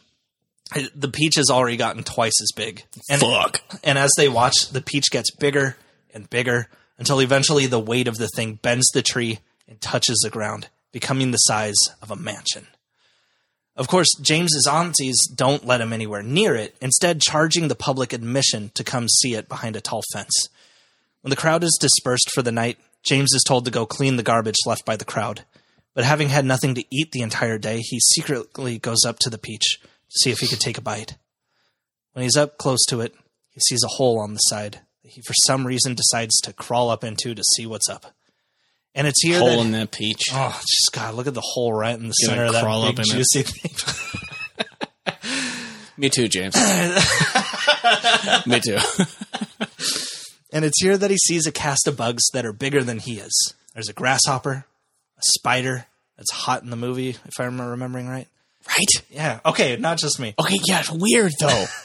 [0.96, 2.84] the peach has already gotten twice as big.
[3.10, 3.62] And, Fuck.
[3.84, 5.78] And as they watch, the peach gets bigger
[6.14, 6.68] and bigger
[6.98, 11.32] until eventually the weight of the thing bends the tree and touches the ground, becoming
[11.32, 12.68] the size of a mansion.
[13.76, 18.72] Of course, James's aunties don't let him anywhere near it, instead charging the public admission
[18.76, 20.48] to come see it behind a tall fence.
[21.22, 24.24] When the crowd is dispersed for the night, James is told to go clean the
[24.24, 25.44] garbage left by the crowd.
[25.96, 29.38] But having had nothing to eat the entire day, he secretly goes up to the
[29.38, 29.80] peach
[30.14, 31.18] to see if he could take a bite.
[32.14, 33.14] When he's up close to it,
[33.50, 36.90] he sees a hole on the side that he, for some reason, decides to crawl
[36.90, 38.06] up into to see what's up.
[38.96, 40.26] And it's here Hole that in that peach.
[40.32, 42.84] oh, just God, look at the hole right in the Gonna center of that big
[42.84, 43.06] up in it.
[43.06, 43.72] juicy thing.
[45.98, 46.56] Me too, James.
[48.46, 48.78] Me too.
[50.52, 53.14] And it's here that he sees a cast of bugs that are bigger than he
[53.20, 53.56] is.
[53.74, 54.66] There's a grasshopper,
[55.18, 55.88] a spider
[56.18, 58.28] that's hot in the movie, if I'm remembering right.
[58.68, 59.06] Right?
[59.10, 59.40] Yeah.
[59.46, 60.34] Okay, not just me.
[60.40, 61.66] Okay, yeah, it's weird though.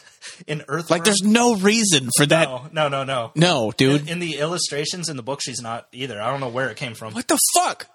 [0.46, 2.48] In Earth, like, there's no reason for that.
[2.48, 3.32] no, no, no, no.
[3.34, 4.08] No, dude.
[4.08, 6.20] In the illustrations in the book, she's not either.
[6.20, 7.12] I don't know where it came from.
[7.14, 7.86] What the fuck?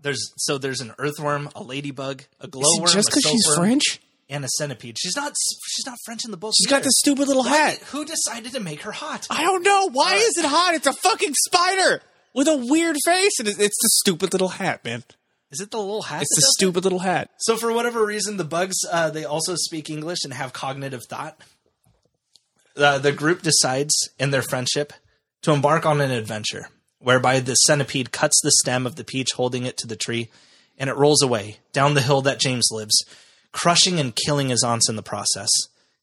[0.00, 4.00] There's so there's an earthworm, a ladybug, a glowworm, just because she's French?
[4.28, 4.96] and a centipede.
[4.98, 5.32] She's not.
[5.68, 6.54] She's not French in the book.
[6.56, 7.78] She's got this stupid little hat.
[7.90, 9.26] Who decided to make her hot?
[9.30, 9.90] I don't know.
[9.90, 10.74] Why is it hot?
[10.74, 12.02] It's a fucking spider
[12.34, 15.04] with a weird face, and it's it's the stupid little hat, man.
[15.52, 16.22] Is it the little hat?
[16.22, 16.58] It's that the does it?
[16.58, 17.30] stupid little hat.
[17.38, 21.38] So for whatever reason, the bugs uh, they also speak English and have cognitive thought.
[22.74, 24.94] Uh, the group decides in their friendship
[25.42, 26.68] to embark on an adventure
[27.02, 30.30] whereby the centipede cuts the stem of the peach, holding it to the tree,
[30.78, 33.04] and it rolls away down the hill that James lives,
[33.50, 35.50] crushing and killing his aunts in the process,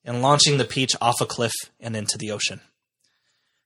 [0.04, 2.60] and launching the peach off a cliff and into the ocean.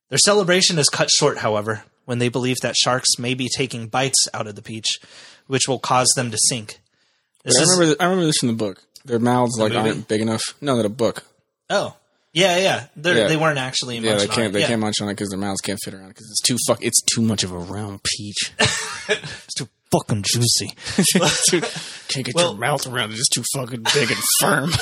[0.10, 4.28] Their celebration is cut short, however, when they believe that sharks may be taking bites
[4.34, 5.00] out of the peach,
[5.48, 6.80] which will cause them to sink.
[7.44, 7.86] This I is- remember.
[7.86, 8.82] th- I remember this from the book.
[9.06, 9.90] Their mouths like movie?
[9.90, 10.42] aren't big enough.
[10.62, 11.24] No, that a book.
[11.70, 11.96] Oh,
[12.32, 12.86] yeah, yeah.
[12.96, 13.28] They're, Yeah.
[13.28, 13.98] They weren't actually.
[13.98, 14.48] Yeah, they can't.
[14.48, 14.54] it.
[14.54, 14.68] They yeah.
[14.68, 16.84] can't munch on it because their mouths can't fit around it because it's too fuck.
[16.84, 18.54] It's too much of a round peach.
[19.10, 20.70] It's too fucking juicy.
[22.08, 23.16] can't get Well- your mouth around it.
[23.20, 24.72] It's too fucking big and firm.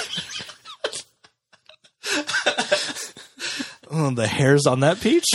[3.90, 5.26] oh, the hairs on that peach.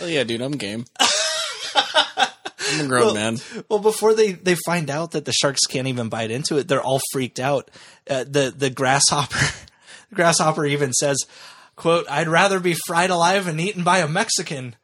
[0.00, 0.84] oh yeah, dude, I'm game.
[2.68, 3.38] I'm a grown man.
[3.68, 6.82] well, before they they find out that the sharks can't even bite into it, they're
[6.82, 7.70] all freaked out.
[8.08, 9.38] Uh, the the grasshopper,
[10.10, 11.18] the grasshopper even says,
[11.76, 14.76] "quote I'd rather be fried alive and eaten by a Mexican."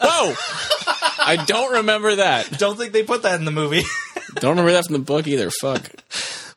[0.00, 0.34] Whoa!
[1.26, 2.58] I don't remember that.
[2.58, 3.82] Don't think they put that in the movie.
[4.34, 5.50] Don't remember that from the book either.
[5.60, 5.90] Fuck.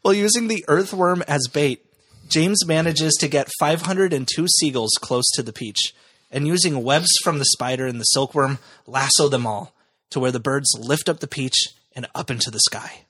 [0.03, 1.86] Well, using the earthworm as bait,
[2.28, 5.93] James manages to get 502 seagulls close to the peach,
[6.32, 8.57] and using webs from the spider and the silkworm,
[8.88, 9.73] lasso them all
[10.12, 11.58] to where the birds lift up the peach
[11.95, 13.05] and up into the sky.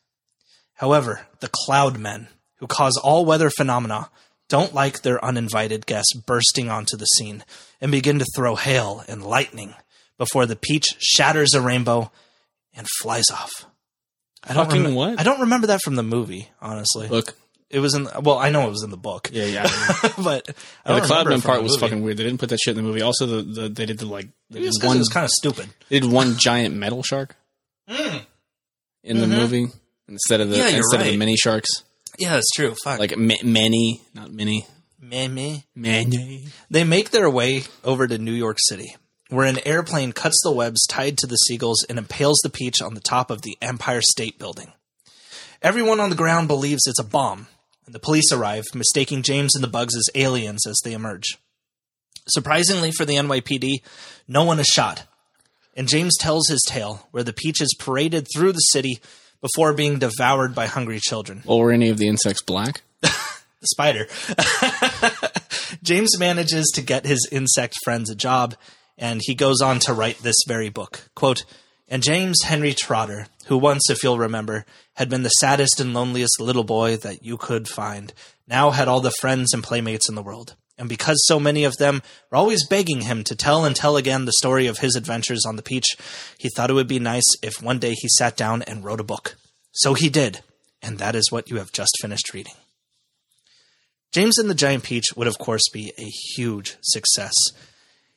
[0.75, 2.27] However, the cloud men,
[2.57, 4.09] who cause all weather phenomena,
[4.49, 7.43] don't like their uninvited guests bursting onto the scene
[7.81, 9.75] and begin to throw hail and lightning
[10.17, 12.11] before the peach shatters a rainbow
[12.73, 13.65] and flies off.
[14.43, 15.19] I don't Fucking remem- what?
[15.19, 17.07] I don't remember that from the movie, honestly.
[17.07, 17.35] Look,
[17.69, 19.29] It was in well, I know it was in the book.
[19.33, 19.63] yeah, yeah.
[20.23, 20.49] but
[20.85, 22.17] I the don't remember it Cloudman part the was fucking weird.
[22.17, 23.01] They didn't put that shit in the movie.
[23.01, 25.31] Also, the, the they did the like they It was one it was kind of
[25.31, 25.67] stupid.
[25.89, 27.35] they did one giant metal shark
[29.03, 29.67] in the movie
[30.07, 30.59] instead of the Mm.
[30.59, 30.69] Mm-hmm.
[30.71, 31.69] Yeah, instead of the mini sharks.
[32.17, 32.73] Yeah, that's true.
[32.83, 32.99] Fuck.
[32.99, 34.65] Like ma- many, not many.
[35.01, 35.65] me.
[35.75, 36.45] Many.
[36.71, 38.95] They make their way over to New York City,
[39.29, 42.93] where an airplane cuts the webs tied to the seagulls and impales the peach on
[42.95, 44.71] the top of the Empire State Building.
[45.61, 47.47] Everyone on the ground believes it's a bomb,
[47.87, 51.39] and the police arrive, mistaking James and the bugs as aliens as they emerge.
[52.27, 53.77] Surprisingly for the NYPD,
[54.27, 55.05] no one is shot,
[55.75, 58.99] and James tells his tale, where the peach is paraded through the city
[59.41, 62.81] before being devoured by hungry children Or were any of the insects black?
[63.01, 63.11] the
[63.63, 64.07] spider.
[65.83, 68.55] James manages to get his insect friends a job,
[68.97, 71.09] and he goes on to write this very book.
[71.15, 71.45] Quote,
[71.87, 74.65] and James Henry Trotter, who once, if you'll remember,
[74.97, 78.11] had been the saddest and loneliest little boy that you could find,
[78.47, 80.55] now had all the friends and playmates in the world.
[80.75, 84.25] And because so many of them were always begging him to tell and tell again
[84.25, 85.85] the story of his adventures on the peach,
[86.39, 89.03] he thought it would be nice if one day he sat down and wrote a
[89.03, 89.35] book.
[89.71, 90.41] So he did,
[90.81, 92.53] and that is what you have just finished reading.
[94.11, 97.35] James and the Giant Peach would, of course, be a huge success,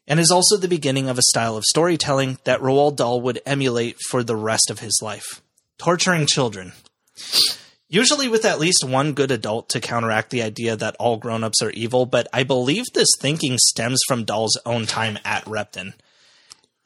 [0.06, 3.98] and is also the beginning of a style of storytelling that Roald Dahl would emulate
[4.08, 5.42] for the rest of his life
[5.80, 6.72] torturing children.
[7.88, 11.62] Usually with at least one good adult to counteract the idea that all grown ups
[11.62, 15.94] are evil, but I believe this thinking stems from Dahl's own time at Repton.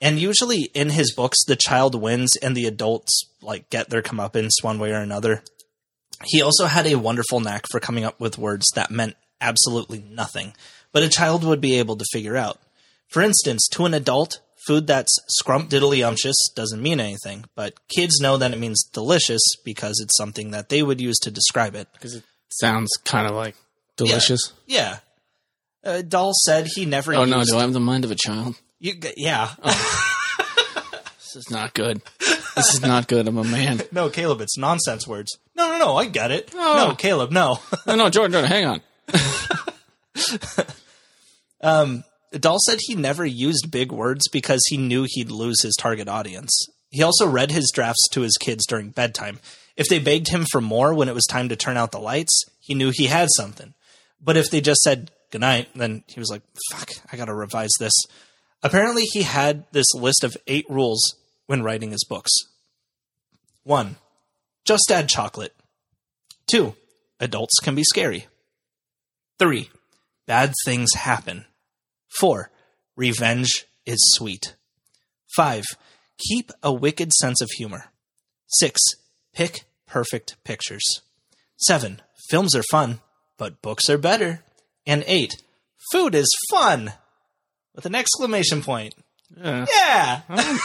[0.00, 4.62] And usually in his books, the child wins and the adults like get their comeuppance
[4.62, 5.42] one way or another.
[6.24, 10.54] He also had a wonderful knack for coming up with words that meant absolutely nothing,
[10.92, 12.60] but a child would be able to figure out.
[13.08, 18.52] For instance, to an adult, food that's scrumdiddlyumptious doesn't mean anything, but kids know that
[18.52, 21.88] it means delicious because it's something that they would use to describe it.
[21.92, 23.56] Because it sounds kind of like
[23.96, 24.52] delicious.
[24.66, 24.98] Yeah.
[25.84, 28.56] Uh, Dahl said he never Oh no, do I have the mind of a child?
[28.78, 29.50] You, yeah.
[31.34, 32.00] This is not good.
[32.54, 33.26] This is not good.
[33.26, 33.82] I'm a man.
[33.92, 35.36] no, Caleb, it's nonsense words.
[35.56, 36.52] No, no, no, I get it.
[36.54, 36.88] Oh.
[36.88, 37.58] No, Caleb, no.
[37.88, 38.80] No, no, Jordan, Jordan, hang
[41.60, 42.04] on.
[42.38, 46.66] Dahl said he never used big words because he knew he'd lose his target audience.
[46.90, 49.40] He also read his drafts to his kids during bedtime.
[49.76, 52.44] If they begged him for more when it was time to turn out the lights,
[52.60, 53.74] he knew he had something.
[54.20, 57.92] But if they just said goodnight, then he was like, fuck, I gotta revise this.
[58.62, 61.02] Apparently, he had this list of eight rules
[61.46, 62.30] when writing his books.
[63.64, 63.96] One,
[64.64, 65.54] just add chocolate.
[66.46, 66.74] Two,
[67.20, 68.26] adults can be scary.
[69.38, 69.70] Three,
[70.26, 71.44] bad things happen.
[72.18, 72.50] Four,
[72.96, 74.54] revenge is sweet.
[75.36, 75.64] Five,
[76.18, 77.86] keep a wicked sense of humor.
[78.46, 78.80] Six,
[79.34, 80.84] pick perfect pictures.
[81.56, 82.00] Seven,
[82.30, 83.00] films are fun,
[83.36, 84.42] but books are better.
[84.86, 85.36] And eight,
[85.92, 86.92] food is fun!
[87.74, 88.94] With an exclamation point.
[89.36, 90.20] Yeah, Yeah!
[90.28, 90.60] I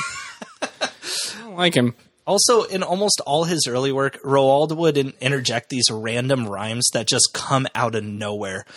[1.39, 1.95] don't like him.
[2.29, 7.31] Also, in almost all his early work, Roald would interject these random rhymes that just
[7.33, 8.67] come out of nowhere.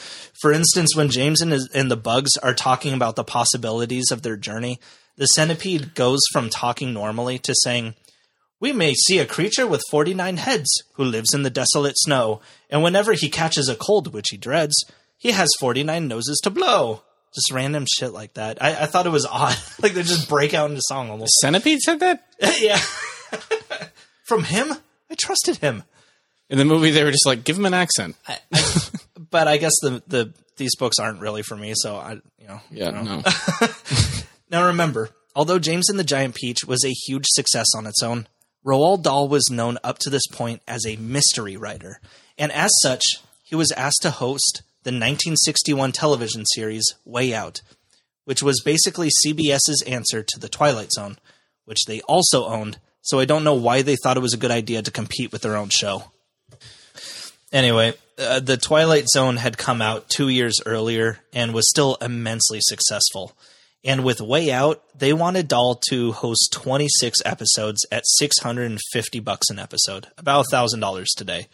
[0.41, 4.23] For instance, when James and, his, and the bugs are talking about the possibilities of
[4.23, 4.81] their journey,
[5.19, 7.95] the centipede goes from talking normally to saying,
[8.59, 12.83] We may see a creature with 49 heads who lives in the desolate snow, and
[12.83, 14.83] whenever he catches a cold, which he dreads,
[15.19, 17.03] he has 49 noses to blow.
[17.35, 18.63] Just random shit like that.
[18.63, 19.59] I, I thought it was odd.
[19.83, 21.39] like they just break out into song almost.
[21.43, 22.25] Centipede said that?
[22.59, 22.81] yeah.
[24.25, 24.73] From him,
[25.11, 25.83] I trusted him.
[26.49, 28.17] In the movie, they were just like, give him an accent.
[28.27, 28.81] I, I,
[29.31, 32.61] but I guess the, the these books aren't really for me, so I you know.
[32.71, 33.23] Yeah, you know.
[33.23, 33.69] no.
[34.51, 38.27] Now remember, although James and the Giant Peach was a huge success on its own,
[38.67, 42.01] Roald Dahl was known up to this point as a mystery writer,
[42.37, 43.03] and as such,
[43.43, 47.63] he was asked to host the 1961 television series Way Out,
[48.25, 51.17] which was basically CBS's answer to The Twilight Zone,
[51.65, 52.79] which they also owned.
[53.03, 55.43] So I don't know why they thought it was a good idea to compete with
[55.43, 56.05] their own show.
[57.53, 62.61] Anyway, uh, The Twilight Zone had come out two years earlier and was still immensely
[62.63, 63.37] successful.
[63.85, 69.59] And with Way Out, they wanted Dahl to host 26 episodes at 650 bucks an
[69.59, 71.49] episode, about $1,000 today.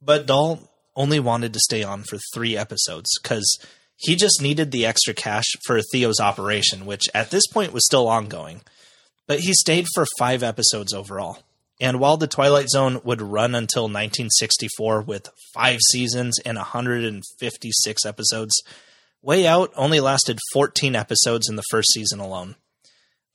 [0.00, 3.58] But Dahl only wanted to stay on for three episodes because
[3.96, 8.08] he just needed the extra cash for Theo's operation, which at this point was still
[8.08, 8.62] ongoing.
[9.30, 11.38] But he stayed for five episodes overall.
[11.80, 18.60] And while The Twilight Zone would run until 1964 with five seasons and 156 episodes,
[19.22, 22.56] Way Out only lasted 14 episodes in the first season alone.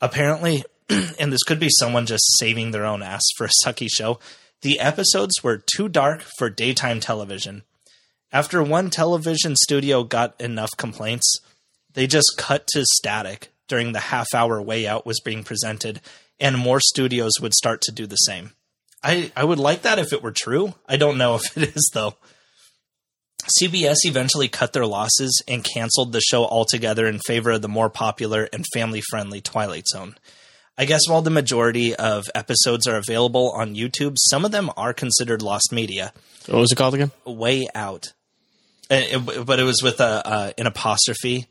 [0.01, 4.19] Apparently, and this could be someone just saving their own ass for a sucky show,
[4.63, 7.63] the episodes were too dark for daytime television.
[8.33, 11.39] After one television studio got enough complaints,
[11.93, 16.01] they just cut to static during the half hour Way Out was being presented,
[16.39, 18.51] and more studios would start to do the same.
[19.03, 20.73] I, I would like that if it were true.
[20.87, 22.15] I don't know if it is, though.
[23.61, 27.89] CBS eventually cut their losses and canceled the show altogether in favor of the more
[27.89, 30.15] popular and family friendly Twilight Zone.
[30.77, 34.93] I guess while the majority of episodes are available on YouTube, some of them are
[34.93, 36.11] considered lost media.
[36.47, 37.11] What was it called again?
[37.25, 38.13] Way Out.
[38.89, 41.45] Uh, it- but it was with a uh, an apostrophe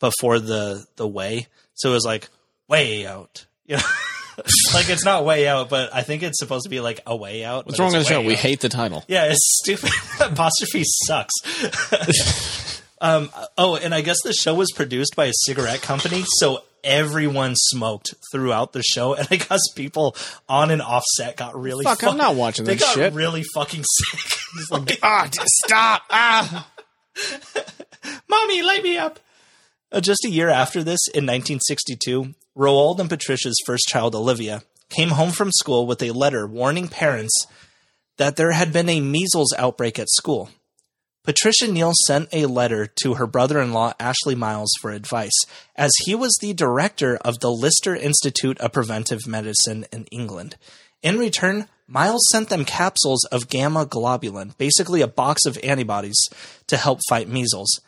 [0.00, 2.28] before the the way, so it was like
[2.68, 3.46] way out.
[3.70, 3.82] You know,
[4.74, 7.44] like it's not way out, but I think it's supposed to be like a way
[7.44, 7.66] out.
[7.66, 8.20] What's wrong with the show?
[8.20, 9.04] way We hate the title.
[9.06, 9.90] Yeah, it's stupid.
[10.20, 12.82] Apostrophe sucks.
[13.00, 17.52] um, oh, and I guess the show was produced by a cigarette company, so everyone
[17.54, 20.16] smoked throughout the show, and I guess people
[20.48, 21.84] on and off set got really.
[21.84, 23.12] Fuck, I'm not watching They that got shit.
[23.12, 24.70] really fucking sick.
[24.70, 26.02] Like, Ah, just stop!
[26.10, 26.68] Ah,
[28.28, 29.20] Mommy, light me up.
[29.92, 35.10] Uh, just a year after this, in 1962, Roald and Patricia's first child, Olivia, came
[35.10, 37.46] home from school with a letter warning parents
[38.16, 40.50] that there had been a measles outbreak at school.
[41.24, 45.38] Patricia Neal sent a letter to her brother in law, Ashley Miles, for advice,
[45.76, 50.56] as he was the director of the Lister Institute of Preventive Medicine in England.
[51.02, 56.18] In return, Miles sent them capsules of gamma globulin, basically a box of antibodies,
[56.68, 57.80] to help fight measles,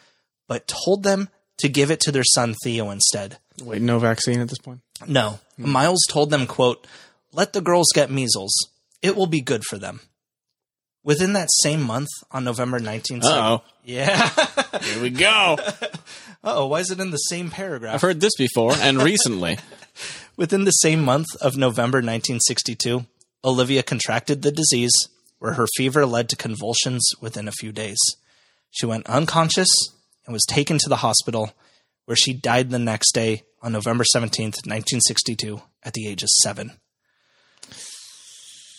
[0.48, 3.38] but told them to give it to their son Theo instead.
[3.62, 4.80] wait, no vaccine at this point.
[5.06, 5.40] No.
[5.56, 6.86] Miles told them, quote,
[7.32, 8.52] let the girls get measles.
[9.00, 10.00] It will be good for them.
[11.04, 13.24] Within that same month, on November 19th.
[13.24, 13.28] Uh
[13.60, 14.28] oh, Yeah.
[14.82, 15.56] here we go.
[16.44, 17.94] oh, why is it in the same paragraph?
[17.94, 19.58] I've heard this before, and recently.
[20.36, 23.04] Within the same month of November 1962,
[23.44, 24.92] Olivia contracted the disease,
[25.40, 27.98] where her fever led to convulsions within a few days.
[28.70, 29.68] She went unconscious
[30.32, 31.52] and was taken to the hospital,
[32.06, 36.72] where she died the next day on November 17th, 1962, at the age of seven.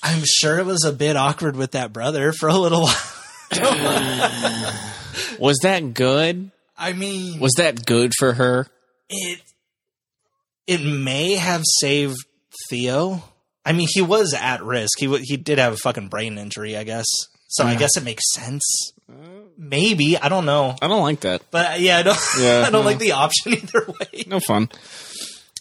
[0.01, 2.87] I'm sure it was a bit awkward with that brother for a little
[3.51, 4.73] while.
[5.39, 6.49] Was that good?
[6.75, 8.67] I mean, Was that good for her?
[9.09, 9.39] it
[10.65, 12.15] it may have saved
[12.69, 13.21] Theo.
[13.63, 14.97] I mean, he was at risk.
[14.97, 17.05] He he did have a fucking brain injury, I guess.
[17.49, 18.63] So I guess it makes sense.
[19.57, 21.43] Maybe I don't know, I don't like that.
[21.51, 22.19] but uh, yeah, I don't.
[22.39, 22.89] Yeah, I don't no.
[22.89, 24.23] like the option either way.
[24.27, 24.69] No fun.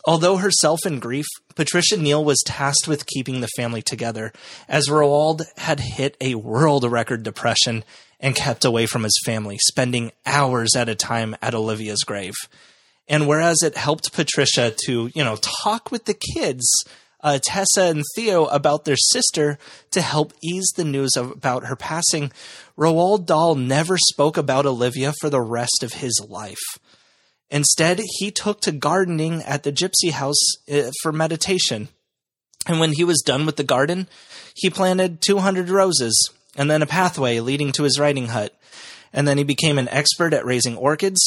[0.05, 4.33] Although herself in grief, Patricia Neal was tasked with keeping the family together,
[4.69, 7.85] as Roald had hit a world record depression
[8.19, 12.35] and kept away from his family, spending hours at a time at Olivia's grave.
[13.09, 16.67] And whereas it helped Patricia to, you know, talk with the kids,
[17.23, 19.59] uh, Tessa and Theo about their sister
[19.91, 22.33] to help ease the news of, about her passing,
[22.77, 26.79] Roald Dahl never spoke about Olivia for the rest of his life.
[27.51, 30.41] Instead, he took to gardening at the gypsy house
[30.73, 31.89] uh, for meditation.
[32.67, 34.09] And when he was done with the garden,
[34.55, 38.57] he planted 200 roses and then a pathway leading to his writing hut.
[39.13, 41.21] And then he became an expert at raising orchids.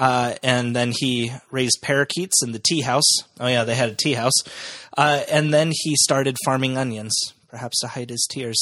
[0.00, 3.04] Uh, and then he raised parakeets in the tea house.
[3.38, 4.32] Oh, yeah, they had a tea house.
[4.96, 7.14] Uh, and then he started farming onions,
[7.48, 8.56] perhaps to hide his tears.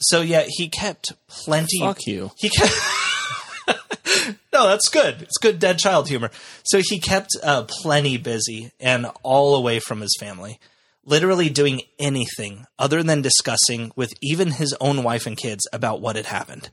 [0.00, 1.80] So, yeah, he kept plenty.
[1.80, 2.30] Fuck you.
[2.38, 2.72] He kept.
[4.54, 5.20] no, that's good.
[5.20, 6.30] It's good dead child humor.
[6.64, 10.58] So he kept uh, plenty busy and all away from his family,
[11.04, 16.16] literally doing anything other than discussing with even his own wife and kids about what
[16.16, 16.70] had happened.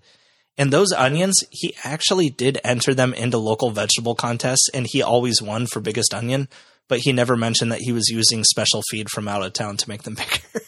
[0.57, 5.41] And those onions, he actually did enter them into local vegetable contests, and he always
[5.41, 6.49] won for biggest onion.
[6.88, 9.90] But he never mentioned that he was using special feed from out of town to
[9.90, 10.65] make them bigger.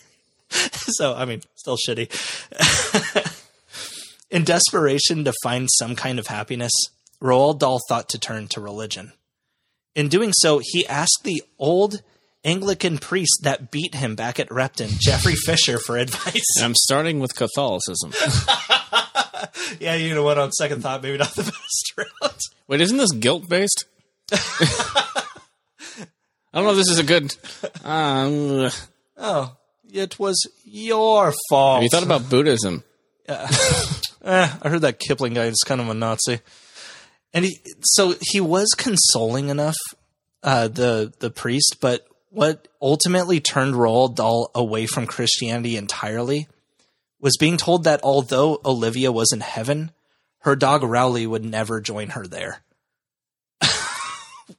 [0.50, 2.10] so, I mean, still shitty.
[4.32, 6.72] In desperation to find some kind of happiness,
[7.22, 9.14] Roald Dahl thought to turn to religion.
[9.96, 12.02] In doing so, he asked the old
[12.46, 16.44] Anglican priest that beat him back at Repton, Geoffrey Fisher, for advice.
[16.62, 18.12] I'm starting with Catholicism.
[19.80, 20.38] yeah, you know what?
[20.38, 22.42] On second thought, maybe not the best route.
[22.68, 23.86] Wait, isn't this guilt based?
[24.32, 26.02] I
[26.54, 27.36] don't know if this is a good.
[27.84, 28.70] Um,
[29.18, 29.56] Oh,
[29.92, 31.76] it was your fault.
[31.76, 32.84] Have you thought about Buddhism?
[34.26, 36.40] Eh, I heard that Kipling guy is kind of a Nazi,
[37.34, 39.76] and he so he was consoling enough,
[40.44, 41.80] uh, the the priest.
[41.82, 46.48] But what ultimately turned Roald Dahl away from Christianity entirely
[47.20, 49.92] was being told that although Olivia was in heaven,
[50.40, 52.64] her dog Rowley would never join her there.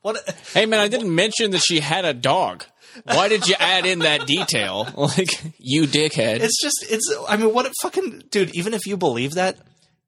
[0.03, 0.17] what?
[0.53, 2.65] Hey man, I didn't mention that she had a dog.
[3.03, 4.89] Why did you add in that detail?
[4.97, 6.41] Like you dickhead.
[6.41, 7.13] It's just it's.
[7.29, 8.55] I mean, what a fucking dude.
[8.55, 9.59] Even if you believe that,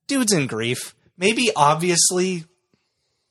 [0.06, 0.94] dude's in grief.
[1.18, 2.44] Maybe obviously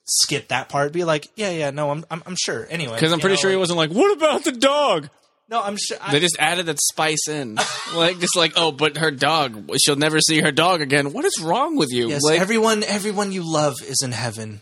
[0.06, 0.94] skip that part.
[0.94, 2.65] Be like, yeah, yeah, no, I'm I'm, I'm sure.
[2.69, 5.10] Anyway, Because I'm pretty know, sure he wasn't like, what about the dog?
[5.48, 5.98] No, I'm sure.
[6.02, 7.56] I, They just added that spice in.
[7.95, 11.14] like, just like, oh, but her dog, she'll never see her dog again.
[11.14, 12.10] What is wrong with you?
[12.10, 14.61] Yes, like, everyone, everyone you love is in heaven.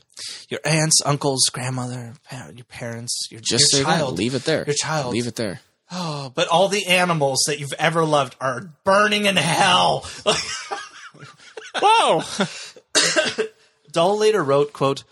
[0.50, 2.16] Your aunts, uncles, grandmother,
[2.54, 4.18] your parents, your, just your child.
[4.18, 4.22] that.
[4.22, 4.66] Leave it there.
[4.66, 5.14] Your child.
[5.14, 5.62] Leave it there.
[5.90, 10.06] Oh, but all the animals that you've ever loved are burning in hell.
[11.82, 12.24] Whoa!
[13.92, 15.04] Dahl later wrote, quote,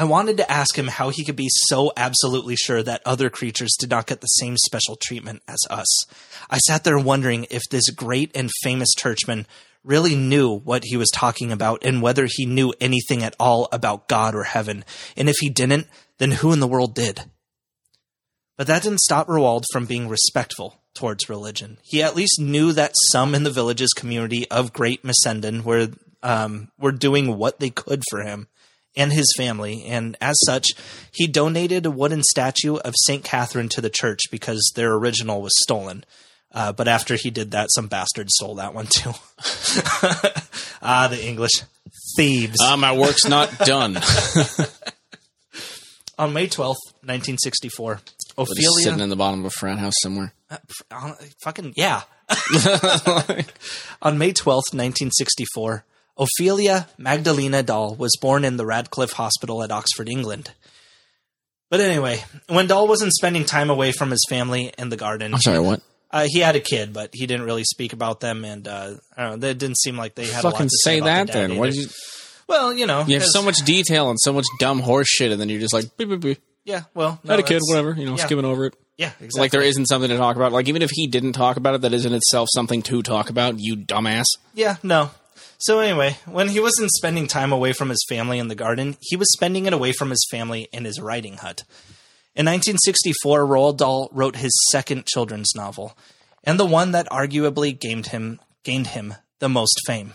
[0.00, 3.76] I wanted to ask him how he could be so absolutely sure that other creatures
[3.78, 6.06] did not get the same special treatment as us.
[6.48, 9.46] I sat there wondering if this great and famous churchman
[9.84, 14.08] really knew what he was talking about and whether he knew anything at all about
[14.08, 14.86] God or heaven.
[15.18, 15.86] And if he didn't,
[16.16, 17.20] then who in the world did?
[18.56, 21.76] But that didn't stop Roald from being respectful towards religion.
[21.82, 25.90] He at least knew that some in the village's community of Great Missenden were
[26.22, 28.48] um, were doing what they could for him
[28.96, 30.68] and his family, and as such,
[31.12, 35.52] he donated a wooden statue of Saint Catherine to the church because their original was
[35.62, 36.04] stolen.
[36.52, 39.10] Uh, but after he did that, some bastard stole that one too.
[40.82, 41.52] ah, the English
[42.16, 42.56] thieves.
[42.60, 43.98] Ah, my work's not done.
[46.18, 48.82] On May twelfth, nineteen sixty-four, Just Ophelia.
[48.82, 50.34] sitting in the bottom of a frat house somewhere.
[50.50, 52.02] Uh, fucking yeah.
[54.02, 55.84] On May twelfth, 1964,
[56.20, 60.50] Ophelia Magdalena Dahl was born in the Radcliffe Hospital at Oxford, England.
[61.70, 65.40] But anyway, when Dahl wasn't spending time away from his family in the garden, I'm
[65.40, 65.80] sorry, what?
[66.10, 69.22] uh, he had a kid, but he didn't really speak about them, and uh, I
[69.22, 71.28] don't know, it didn't seem like they had a lot Fucking to say, say about
[71.28, 71.56] that then.
[71.56, 71.86] What did you?
[72.48, 75.40] Well, you know, You have so much detail and so much dumb horse shit, and
[75.40, 76.38] then you're just like, beep, beep, beep.
[76.64, 77.94] Yeah, well, no, had a kid, whatever.
[77.94, 78.74] You know, yeah, skimming over it.
[78.96, 79.40] Yeah, exactly.
[79.40, 80.52] Like there isn't something to talk about.
[80.52, 83.30] Like even if he didn't talk about it, that is in itself something to talk
[83.30, 83.54] about.
[83.58, 84.26] You dumbass.
[84.52, 85.10] Yeah, no.
[85.60, 89.14] So anyway, when he wasn't spending time away from his family in the garden, he
[89.14, 91.64] was spending it away from his family in his writing hut.
[92.34, 95.98] In 1964, Roald Dahl wrote his second children's novel,
[96.42, 100.14] and the one that arguably gained him gained him the most fame.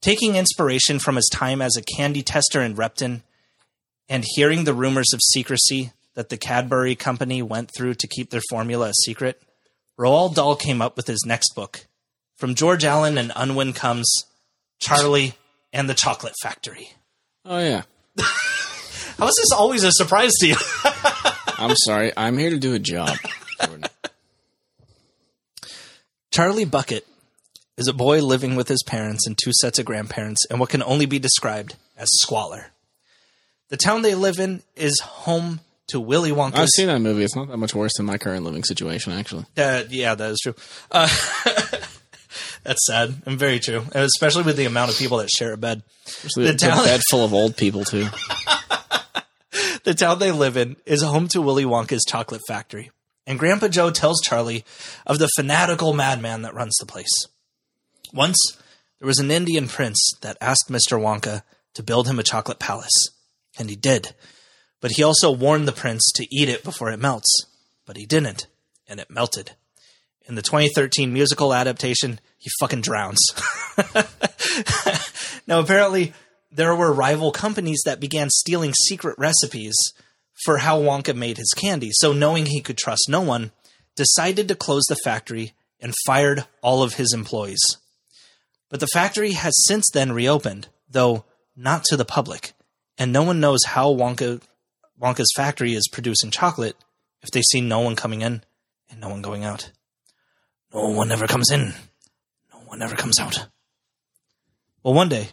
[0.00, 3.24] Taking inspiration from his time as a candy tester in Repton
[4.08, 8.42] and hearing the rumors of secrecy that the Cadbury company went through to keep their
[8.48, 9.42] formula a secret,
[9.98, 11.86] Roald Dahl came up with his next book,
[12.36, 14.08] from George Allen and Unwin comes
[14.80, 15.34] Charlie
[15.72, 16.90] and the Chocolate Factory.
[17.44, 17.82] Oh yeah.
[18.18, 20.56] How is this always a surprise to you?
[21.58, 22.12] I'm sorry.
[22.16, 23.16] I'm here to do a job.
[26.30, 27.06] Charlie Bucket
[27.76, 30.82] is a boy living with his parents and two sets of grandparents in what can
[30.82, 32.66] only be described as squalor.
[33.68, 36.56] The town they live in is home to Willy Wonka.
[36.56, 37.24] I've seen that movie.
[37.24, 39.44] It's not that much worse than my current living situation, actually.
[39.56, 40.54] Uh, yeah, that is true.
[40.90, 41.08] Uh,
[42.64, 45.82] that's sad and very true, especially with the amount of people that share a bed.
[46.06, 48.06] Especially The the, town- bed full of old people too.
[49.82, 52.90] The town they live in is home to Willy Wonka's chocolate factory,
[53.26, 54.62] and Grandpa Joe tells Charlie
[55.06, 57.08] of the fanatical madman that runs the place.
[58.12, 58.38] Once,
[58.98, 61.00] there was an Indian prince that asked Mr.
[61.00, 61.42] Wonka
[61.74, 62.92] to build him a chocolate palace,
[63.58, 64.14] and he did.
[64.82, 67.46] But he also warned the prince to eat it before it melts,
[67.86, 68.46] but he didn't,
[68.86, 69.52] and it melted.
[70.30, 73.18] In the 2013 musical adaptation, he fucking drowns.
[75.48, 76.12] now, apparently,
[76.52, 79.74] there were rival companies that began stealing secret recipes
[80.44, 81.88] for how Wonka made his candy.
[81.90, 83.50] So, knowing he could trust no one,
[83.96, 87.78] decided to close the factory and fired all of his employees.
[88.68, 91.24] But the factory has since then reopened, though
[91.56, 92.52] not to the public,
[92.96, 94.40] and no one knows how Wonka
[94.96, 96.76] Wonka's factory is producing chocolate
[97.20, 98.44] if they see no one coming in
[98.88, 99.72] and no one going out.
[100.72, 101.74] No one ever comes in.
[102.52, 103.48] No one ever comes out.
[104.82, 105.28] Well, one day,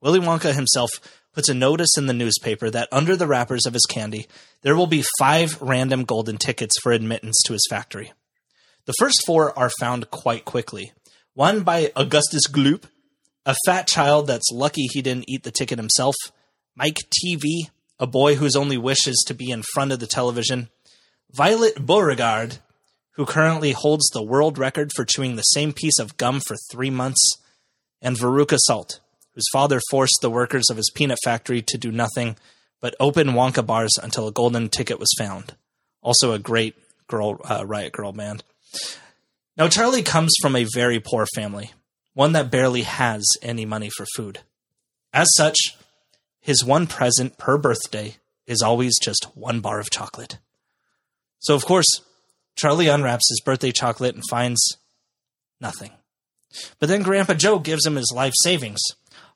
[0.00, 0.90] Willy Wonka himself
[1.32, 4.26] puts a notice in the newspaper that under the wrappers of his candy,
[4.62, 8.12] there will be five random golden tickets for admittance to his factory.
[8.86, 10.92] The first four are found quite quickly.
[11.32, 12.84] One by Augustus Gloop,
[13.46, 16.14] a fat child that's lucky he didn't eat the ticket himself.
[16.76, 20.68] Mike Teavee, a boy whose only wish is to be in front of the television.
[21.32, 22.58] Violet Beauregarde,
[23.14, 26.90] who currently holds the world record for chewing the same piece of gum for three
[26.90, 27.38] months.
[28.02, 29.00] And Veruca Salt,
[29.34, 32.36] whose father forced the workers of his peanut factory to do nothing
[32.80, 35.54] but open Wonka bars until a golden ticket was found.
[36.02, 36.76] Also, a great,
[37.06, 38.42] girl uh, riot girl band.
[39.56, 41.72] Now Charlie comes from a very poor family,
[42.12, 44.40] one that barely has any money for food.
[45.12, 45.56] As such,
[46.40, 48.16] his one present per birthday
[48.46, 50.38] is always just one bar of chocolate.
[51.38, 52.02] So of course,
[52.56, 54.78] Charlie unwraps his birthday chocolate and finds
[55.60, 55.90] nothing.
[56.78, 58.80] But then Grandpa Joe gives him his life savings,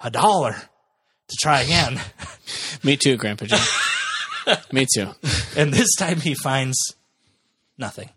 [0.01, 2.01] a dollar, to try again.
[2.83, 4.55] Me too, Grandpa Joe.
[4.73, 5.09] Me too.
[5.57, 6.79] and this time he finds
[7.77, 8.11] nothing.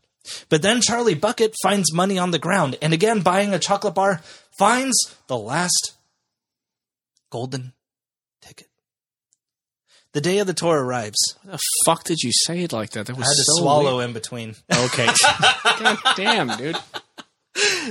[0.49, 4.21] But then Charlie Bucket finds money on the ground, and again, buying a chocolate bar,
[4.57, 4.95] finds
[5.27, 5.93] the last
[7.31, 7.73] golden.
[10.13, 11.19] The day of the tour arrives.
[11.45, 13.05] The fuck did you say it like that?
[13.05, 14.09] That was I had to so swallow weird.
[14.09, 14.55] in between.
[14.69, 15.07] Okay.
[15.79, 16.77] God damn, dude.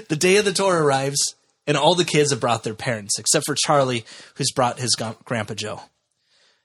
[0.08, 1.18] The day of the tour arrives,
[1.66, 4.04] and all the kids have brought their parents, except for Charlie,
[4.36, 4.94] who's brought his
[5.24, 5.80] Grandpa Joe.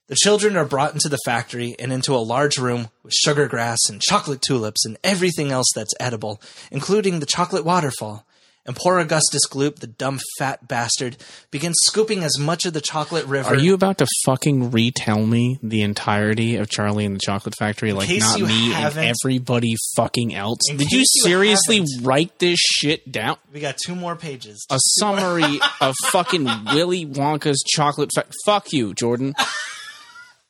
[0.08, 3.80] The children are brought into the factory and into a large room with sugar grass
[3.90, 6.40] and chocolate tulips and everything else that's edible,
[6.72, 8.26] including the chocolate waterfall.
[8.68, 11.18] And poor Augustus Gloop, the dumb fat bastard,
[11.52, 13.50] begins scooping as much of the chocolate river.
[13.50, 17.94] Are you about to fucking retell me the entirety of Charlie and the Chocolate Factory?
[17.94, 20.58] Like not me and everybody fucking else.
[20.68, 23.38] In Did you you seriously write this shit down?
[23.54, 24.66] We got two more pages.
[24.72, 28.10] A summary of fucking Willy Wonka's chocolate.
[28.16, 29.36] Fa- Fuck you, Jordan.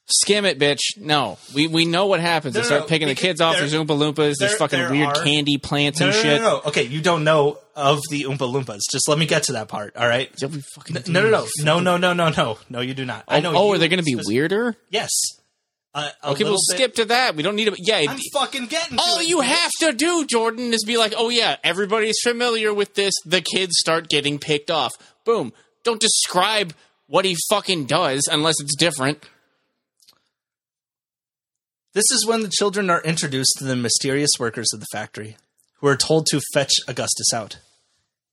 [0.08, 0.80] Skim it, bitch.
[0.98, 2.54] No, we we know what happens.
[2.54, 3.54] No, they start no, picking the kids off.
[3.58, 4.36] there- There's Oompa Loompas.
[4.40, 6.42] There's fucking there weird are- candy plants no, and no, shit.
[6.42, 6.62] no, no.
[6.68, 8.80] Okay, you don't know of the Oompa Loompas.
[8.92, 10.30] Just let me get to that part, all right?
[10.42, 10.98] Yeah, we fucking.
[11.12, 11.48] No, no, no.
[11.60, 12.58] No, no, no, no, no.
[12.70, 13.24] No, you do not.
[13.28, 14.76] I Oh, know oh are they going to be weirder?
[14.90, 15.12] Yes.
[15.94, 17.36] Uh, Okay, we'll bit- skip to that.
[17.36, 17.76] We don't need to.
[17.78, 18.98] Yeah, I'm fucking getting.
[19.00, 19.46] All it, you bitch.
[19.46, 23.14] have to do, Jordan, is be like, oh yeah, everybody's familiar with this.
[23.26, 24.92] The kids start getting picked off.
[25.24, 25.54] Boom.
[25.84, 26.74] Don't describe
[27.08, 29.24] what he fucking does unless it's different.
[31.94, 35.38] This is when the children are introduced to the mysterious workers of the factory,
[35.76, 37.58] who are told to fetch Augustus out.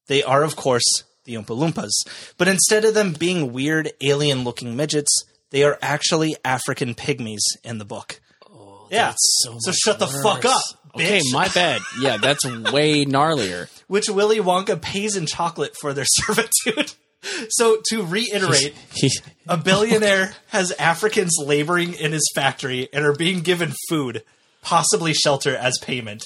[0.06, 0.85] They are, of course,
[1.24, 1.90] the Oompa Loompas,
[2.36, 7.78] but instead of them being weird, alien looking midgets, they are actually African pygmies in
[7.78, 8.20] the book.
[8.51, 9.14] Oh, yeah.
[9.16, 10.60] so So much shut the fuck up,
[10.97, 11.05] bitch.
[11.05, 11.81] Okay, my bad.
[12.01, 13.69] Yeah, that's way gnarlier.
[13.86, 16.93] Which Willy Wonka pays in chocolate for their servitude.
[17.51, 19.10] So to reiterate, He,
[19.47, 24.24] A billionaire has Africans laboring in his factory and are being given food,
[24.60, 26.24] possibly shelter as payment.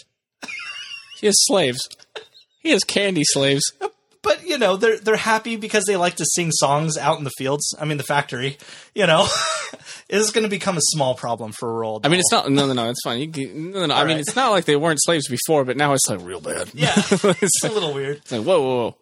[1.16, 1.80] He has slaves.
[2.60, 3.72] He has candy slaves.
[4.22, 7.30] But you know, they're they're happy because they like to sing songs out in the
[7.38, 7.74] fields.
[7.80, 8.58] I mean, the factory.
[8.94, 9.26] You know,
[10.08, 12.00] it is going to become a small problem for Roald.
[12.04, 12.50] I mean, it's not.
[12.50, 12.90] No, no, no.
[12.90, 13.20] It's fine.
[13.20, 13.94] You can, no, no, no.
[13.94, 16.70] I mean, it's not like they weren't slaves before, but now it's like real bad.
[16.74, 18.20] yeah, it's it's a little weird.
[18.32, 18.96] like whoa, whoa, whoa.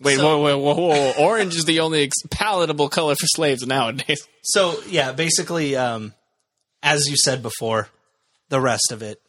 [0.00, 1.12] Wait, So- whoa, whoa, whoa, whoa!
[1.26, 4.28] Orange is the only ex- palatable color for slaves nowadays.
[4.42, 6.14] So yeah, basically, um,
[6.84, 7.88] as you said before,
[8.48, 9.20] the rest of it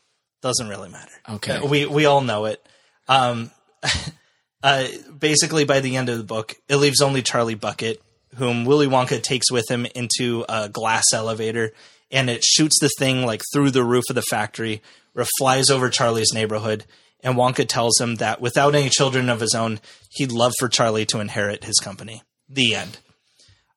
[0.42, 1.12] doesn't really matter.
[1.28, 1.58] Okay.
[1.58, 2.66] Uh, we we all know it.
[3.08, 3.52] Um,
[4.64, 4.88] uh,
[5.18, 8.02] basically, by the end of the book, it leaves only Charlie Bucket,
[8.36, 11.72] whom Willy Wonka takes with him into a glass elevator,
[12.12, 14.82] and it shoots the thing like through the roof of the factory,
[15.14, 16.86] where it flies over Charlie's neighborhood.
[17.22, 21.06] And Wonka tells him that without any children of his own, he'd love for Charlie
[21.08, 22.24] to inherit his company.
[22.48, 22.98] The end.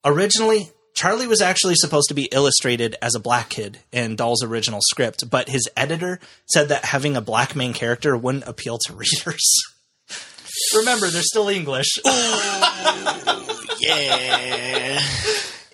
[0.05, 4.81] Originally, Charlie was actually supposed to be illustrated as a black kid in Dahl's original
[4.82, 9.52] script, but his editor said that having a black main character wouldn't appeal to readers.
[10.77, 11.98] Remember, they're still English.
[13.85, 15.01] Yeah.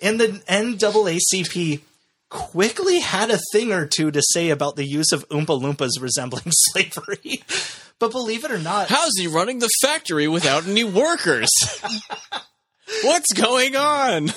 [0.01, 1.81] and the NAACP
[2.29, 6.45] quickly had a thing or two to say about the use of Oompa Loompas resembling
[6.49, 7.43] slavery.
[7.99, 11.49] But believe it or not, How's he running the factory without any workers?
[13.03, 14.29] What's going on?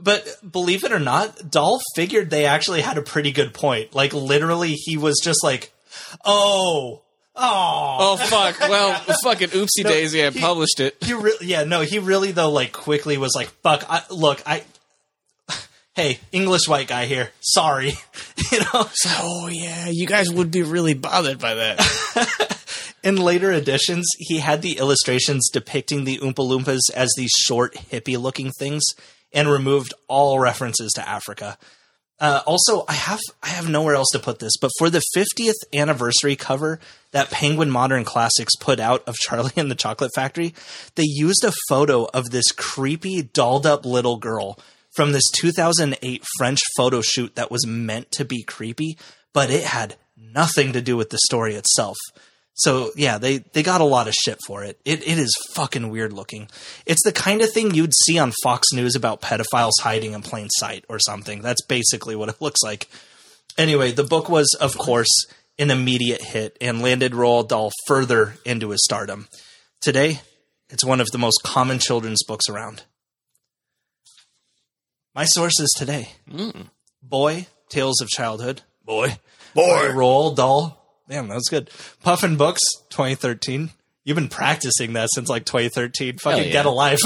[0.00, 3.94] But believe it or not, Dahl figured they actually had a pretty good point.
[3.94, 5.72] Like literally, he was just like,
[6.24, 7.02] "Oh,
[7.36, 8.58] oh." Oh fuck!
[8.60, 10.24] Well, fucking oopsie daisy!
[10.24, 10.96] I he- published it.
[11.02, 14.62] He really, yeah, no, he really though, like quickly was like, "Fuck, I, look, I."
[15.96, 17.30] Hey, English white guy here.
[17.40, 17.92] Sorry,
[18.52, 18.88] you know.
[19.06, 22.50] Oh yeah, you guys would be really bothered by that.
[23.04, 28.50] In later editions, he had the illustrations depicting the Oompa Loompas as these short, hippie-looking
[28.58, 28.82] things,
[29.34, 31.58] and removed all references to Africa.
[32.20, 35.56] Uh, also, I have I have nowhere else to put this, but for the 50th
[35.74, 36.78] anniversary cover
[37.10, 40.54] that Penguin Modern Classics put out of Charlie and the Chocolate Factory,
[40.94, 44.58] they used a photo of this creepy, dolled-up little girl
[44.94, 48.96] from this 2008 French photo shoot that was meant to be creepy,
[49.32, 51.96] but it had nothing to do with the story itself.
[52.54, 54.78] So yeah, they they got a lot of shit for it.
[54.84, 56.48] It it is fucking weird looking.
[56.86, 60.48] It's the kind of thing you'd see on Fox News about pedophiles hiding in plain
[60.50, 61.42] sight or something.
[61.42, 62.88] That's basically what it looks like.
[63.58, 65.10] Anyway, the book was of course
[65.58, 69.28] an immediate hit and landed Roald Dahl further into his stardom.
[69.80, 70.20] Today,
[70.70, 72.84] it's one of the most common children's books around.
[75.14, 76.68] My sources today mm.
[77.02, 78.62] Boy, Tales of Childhood.
[78.84, 79.18] Boy.
[79.54, 79.90] Boy.
[79.92, 80.83] Roald Dahl.
[81.08, 81.70] Damn, that was good.
[82.02, 83.70] Puffin Books, 2013.
[84.04, 86.18] You've been practicing that since like 2013.
[86.18, 86.52] Fucking yeah.
[86.52, 87.00] get a life.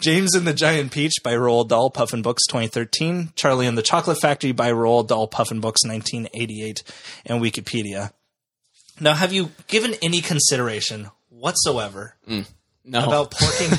[0.00, 3.32] James and the Giant Peach by Roald Dahl, Puffin Books 2013.
[3.34, 6.82] Charlie and the Chocolate Factory by Roald Dahl, Puffin Books 1988.
[7.26, 8.12] And Wikipedia.
[9.00, 12.46] Now, have you given any consideration whatsoever mm.
[12.84, 13.70] No, about porking?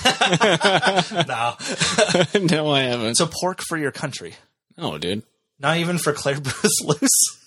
[2.47, 2.55] no.
[2.63, 3.15] no, I haven't.
[3.15, 4.35] So pork for your country.
[4.77, 5.23] no, dude.
[5.59, 7.42] Not even for Clare Boothe Luce.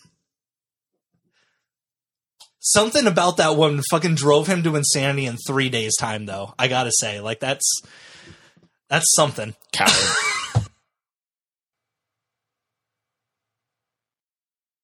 [2.69, 6.53] Something about that one fucking drove him to insanity in three days' time, though.
[6.59, 7.81] I gotta say, like that's
[8.89, 9.55] that's something.
[9.73, 9.93] Coward.